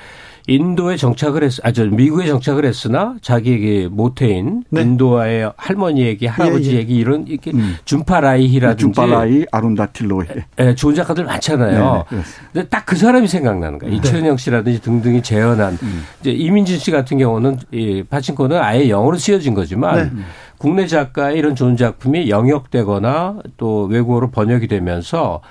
인도에 0.48 0.98
정착을 0.98 1.44
했, 1.44 1.54
아, 1.64 1.72
저 1.72 1.86
미국에 1.86 2.28
정착을 2.28 2.66
했으나 2.66 3.16
자기에게 3.22 3.88
모태인 3.89 4.64
네. 4.70 4.82
인도와의 4.82 5.54
할머니 5.58 6.02
얘기, 6.02 6.28
할아버지 6.28 6.76
예, 6.76 6.78
예. 6.78 6.82
이런 6.82 7.26
이렇게 7.28 7.52
음. 7.52 7.78
준파라이히라든지 7.86 8.82
준파라이, 8.82 9.46
아룬다틸로이. 9.52 10.26
예, 10.60 10.76
좋은 10.76 10.96
작가들 10.96 11.26
많잖아요. 11.26 12.06
네, 12.10 12.18
네, 12.18 12.24
근데 12.54 12.68
딱 12.70 12.84
그 12.94 12.98
사람이 13.00 13.28
생각나는 13.28 13.80
거예요. 13.80 13.91
네. 13.91 13.98
이철영 13.98 14.38
씨라든지 14.38 14.80
등등이 14.82 15.24
재현한 15.24 15.80
음. 15.82 16.04
이제 16.22 16.30
이민진 16.30 16.78
씨 16.78 16.91
같은 16.91 17.18
경우는 17.18 17.58
이 17.72 18.04
파친코는 18.08 18.58
아예 18.62 18.88
영어로 18.88 19.18
쓰여진 19.18 19.56
거지만 19.56 20.12
네. 20.16 20.24
국내 20.60 20.86
작가의 20.86 21.38
이런 21.39 21.56
좋은 21.56 21.76
작품이 21.76 22.30
영역되거나 22.30 23.39
또 23.58 23.86
외국어로 23.86 24.30
번역이 24.30 24.68
되면서 24.68 25.41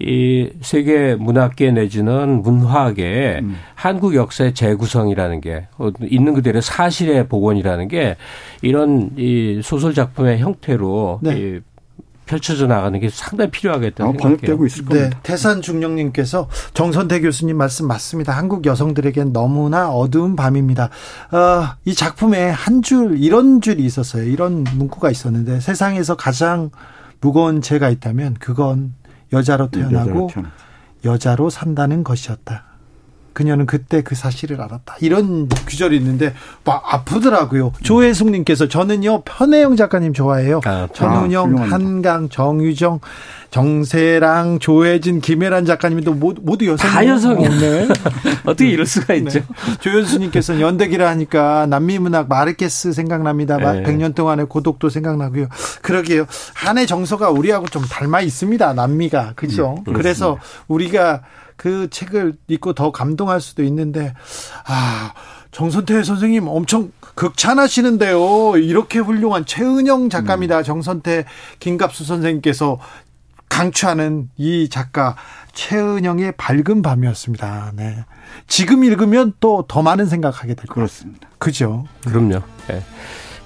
이 0.00 0.50
세계 0.60 1.14
문학계 1.14 1.70
내지는 1.70 2.42
문화계 2.42 3.40
음. 3.42 3.56
한국 3.74 4.14
역사의 4.14 4.54
재구성이라는 4.54 5.40
게 5.40 5.68
어, 5.78 5.90
있는 6.02 6.34
그대로 6.34 6.60
사실의 6.60 7.28
복원이라는 7.28 7.88
게 7.88 8.16
이런 8.62 9.10
이 9.16 9.60
소설 9.62 9.94
작품의 9.94 10.38
형태로 10.38 11.20
네. 11.22 11.38
이 11.38 11.60
펼쳐져 12.26 12.66
나가는 12.66 12.98
게 12.98 13.10
상당히 13.10 13.50
필요하겠다는 13.50 14.10
어, 14.10 14.16
번역되고 14.16 14.64
있을 14.66 14.84
겁니다. 14.86 15.10
네, 15.10 15.16
태산 15.22 15.60
중령님께서 15.60 16.48
정선태 16.72 17.20
교수님 17.20 17.56
말씀 17.56 17.86
맞습니다. 17.86 18.32
한국 18.32 18.64
여성들에겐 18.64 19.32
너무나 19.34 19.90
어두운 19.90 20.34
밤입니다. 20.34 20.84
어, 21.30 21.76
이 21.84 21.94
작품에 21.94 22.48
한 22.48 22.82
줄 22.82 23.18
이런 23.18 23.60
줄이 23.60 23.84
있었어요. 23.84 24.24
이런 24.24 24.64
문구가 24.64 25.10
있었는데 25.10 25.60
세상에서 25.60 26.16
가장 26.16 26.70
무거운 27.20 27.60
죄가 27.62 27.90
있다면 27.90 28.36
그건 28.40 28.94
여자로 29.32 29.70
태어나고 29.70 30.30
여자로 31.04 31.50
산다는 31.50 32.04
것이었다. 32.04 32.73
그녀는 33.34 33.66
그때 33.66 34.02
그 34.02 34.14
사실을 34.14 34.60
알았다. 34.60 34.96
이런 35.00 35.48
규절이 35.48 35.96
있는데 35.96 36.34
막 36.64 36.82
아프더라고요. 36.86 37.72
조혜숙 37.82 38.30
님께서 38.30 38.68
저는요 38.68 39.22
편혜영 39.24 39.76
작가님 39.76 40.14
좋아해요. 40.14 40.60
아, 40.64 40.88
전은영, 40.94 41.58
아, 41.58 41.62
한강, 41.62 42.28
정유정, 42.28 43.00
정세랑, 43.50 44.58
조혜진, 44.58 45.20
김혜란 45.20 45.64
작가님도 45.64 46.14
모두, 46.14 46.42
모두 46.44 46.66
여성. 46.66 46.90
다 46.90 47.06
여성이요. 47.06 47.48
네. 47.50 47.88
어떻게 48.44 48.68
이럴 48.68 48.84
수가 48.84 49.14
네. 49.14 49.18
있죠? 49.18 49.38
네. 49.40 49.44
조현수 49.78 50.18
님께서는 50.18 50.60
연대기라 50.60 51.08
하니까 51.10 51.66
남미 51.66 52.00
문학 52.00 52.28
마르케스 52.28 52.92
생각납니다. 52.92 53.58
네. 53.58 53.82
100년 53.84 54.14
동안의 54.14 54.46
고독도 54.46 54.88
생각나고요. 54.88 55.46
그러게요. 55.82 56.26
한해 56.54 56.86
정서가 56.86 57.30
우리하고 57.30 57.68
좀 57.68 57.84
닮아 57.84 58.22
있습니다. 58.22 58.74
남미가 58.74 59.34
그죠? 59.36 59.76
음, 59.86 59.92
그래서 59.92 60.38
우리가 60.66 61.22
그 61.56 61.88
책을 61.90 62.34
읽고 62.48 62.72
더 62.74 62.90
감동할 62.92 63.40
수도 63.40 63.62
있는데 63.64 64.14
아 64.66 65.12
정선태 65.50 66.02
선생님 66.02 66.48
엄청 66.48 66.90
극찬하시는데요. 67.14 68.56
이렇게 68.56 68.98
훌륭한 68.98 69.46
최은영 69.46 70.08
작가입니다. 70.10 70.58
음. 70.58 70.62
정선태 70.64 71.24
김갑수 71.60 72.04
선생님께서 72.04 72.78
강추하는 73.48 74.30
이 74.36 74.68
작가 74.68 75.14
최은영의 75.52 76.32
밝은 76.36 76.82
밤이었습니다. 76.82 77.72
네. 77.76 78.04
지금 78.48 78.82
읽으면 78.82 79.32
또 79.38 79.64
더 79.68 79.80
많은 79.82 80.06
생각하게 80.06 80.54
될 80.54 80.66
것 80.66 80.80
같습니다. 80.80 81.28
그죠? 81.38 81.84
그럼요. 82.04 82.40
네. 82.66 82.82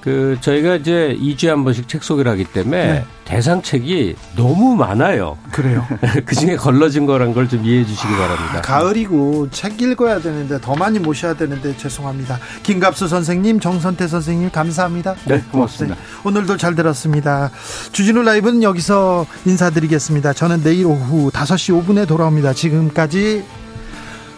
그 0.08 0.38
저희가 0.40 0.76
이제 0.76 1.14
2주에 1.20 1.48
한 1.48 1.64
번씩 1.64 1.86
책 1.86 2.02
소개를 2.02 2.32
하기 2.32 2.44
때문에 2.44 2.86
네. 2.92 3.04
대상 3.26 3.60
책이 3.60 4.16
너무 4.36 4.74
많아요. 4.74 5.36
그래요. 5.52 5.86
그 6.24 6.34
중에 6.34 6.56
걸러진 6.56 7.04
거란 7.04 7.34
걸 7.34 7.46
좀 7.48 7.62
이해해 7.64 7.84
주시기 7.84 8.10
바랍니다. 8.12 8.60
가을이고 8.62 9.48
책 9.50 9.80
읽어야 9.82 10.18
되는데 10.20 10.58
더 10.60 10.74
많이 10.74 10.98
모셔야 10.98 11.34
되는데 11.34 11.76
죄송합니다. 11.76 12.38
김갑수 12.62 13.06
선생님, 13.08 13.60
정선태 13.60 14.06
선생님 14.08 14.50
감사합니다. 14.50 15.14
네, 15.26 15.42
고맙습니다. 15.52 15.94
네, 15.96 16.00
오늘도 16.24 16.56
잘 16.56 16.74
들었습니다. 16.74 17.50
주진우 17.92 18.22
라이브는 18.22 18.62
여기서 18.62 19.26
인사드리겠습니다. 19.44 20.32
저는 20.32 20.62
내일 20.62 20.86
오후 20.86 21.30
5시 21.30 21.84
5분에 21.86 22.08
돌아옵니다. 22.08 22.54
지금까지 22.54 23.44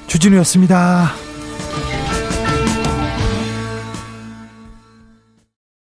주진우였습니다. 0.09 1.13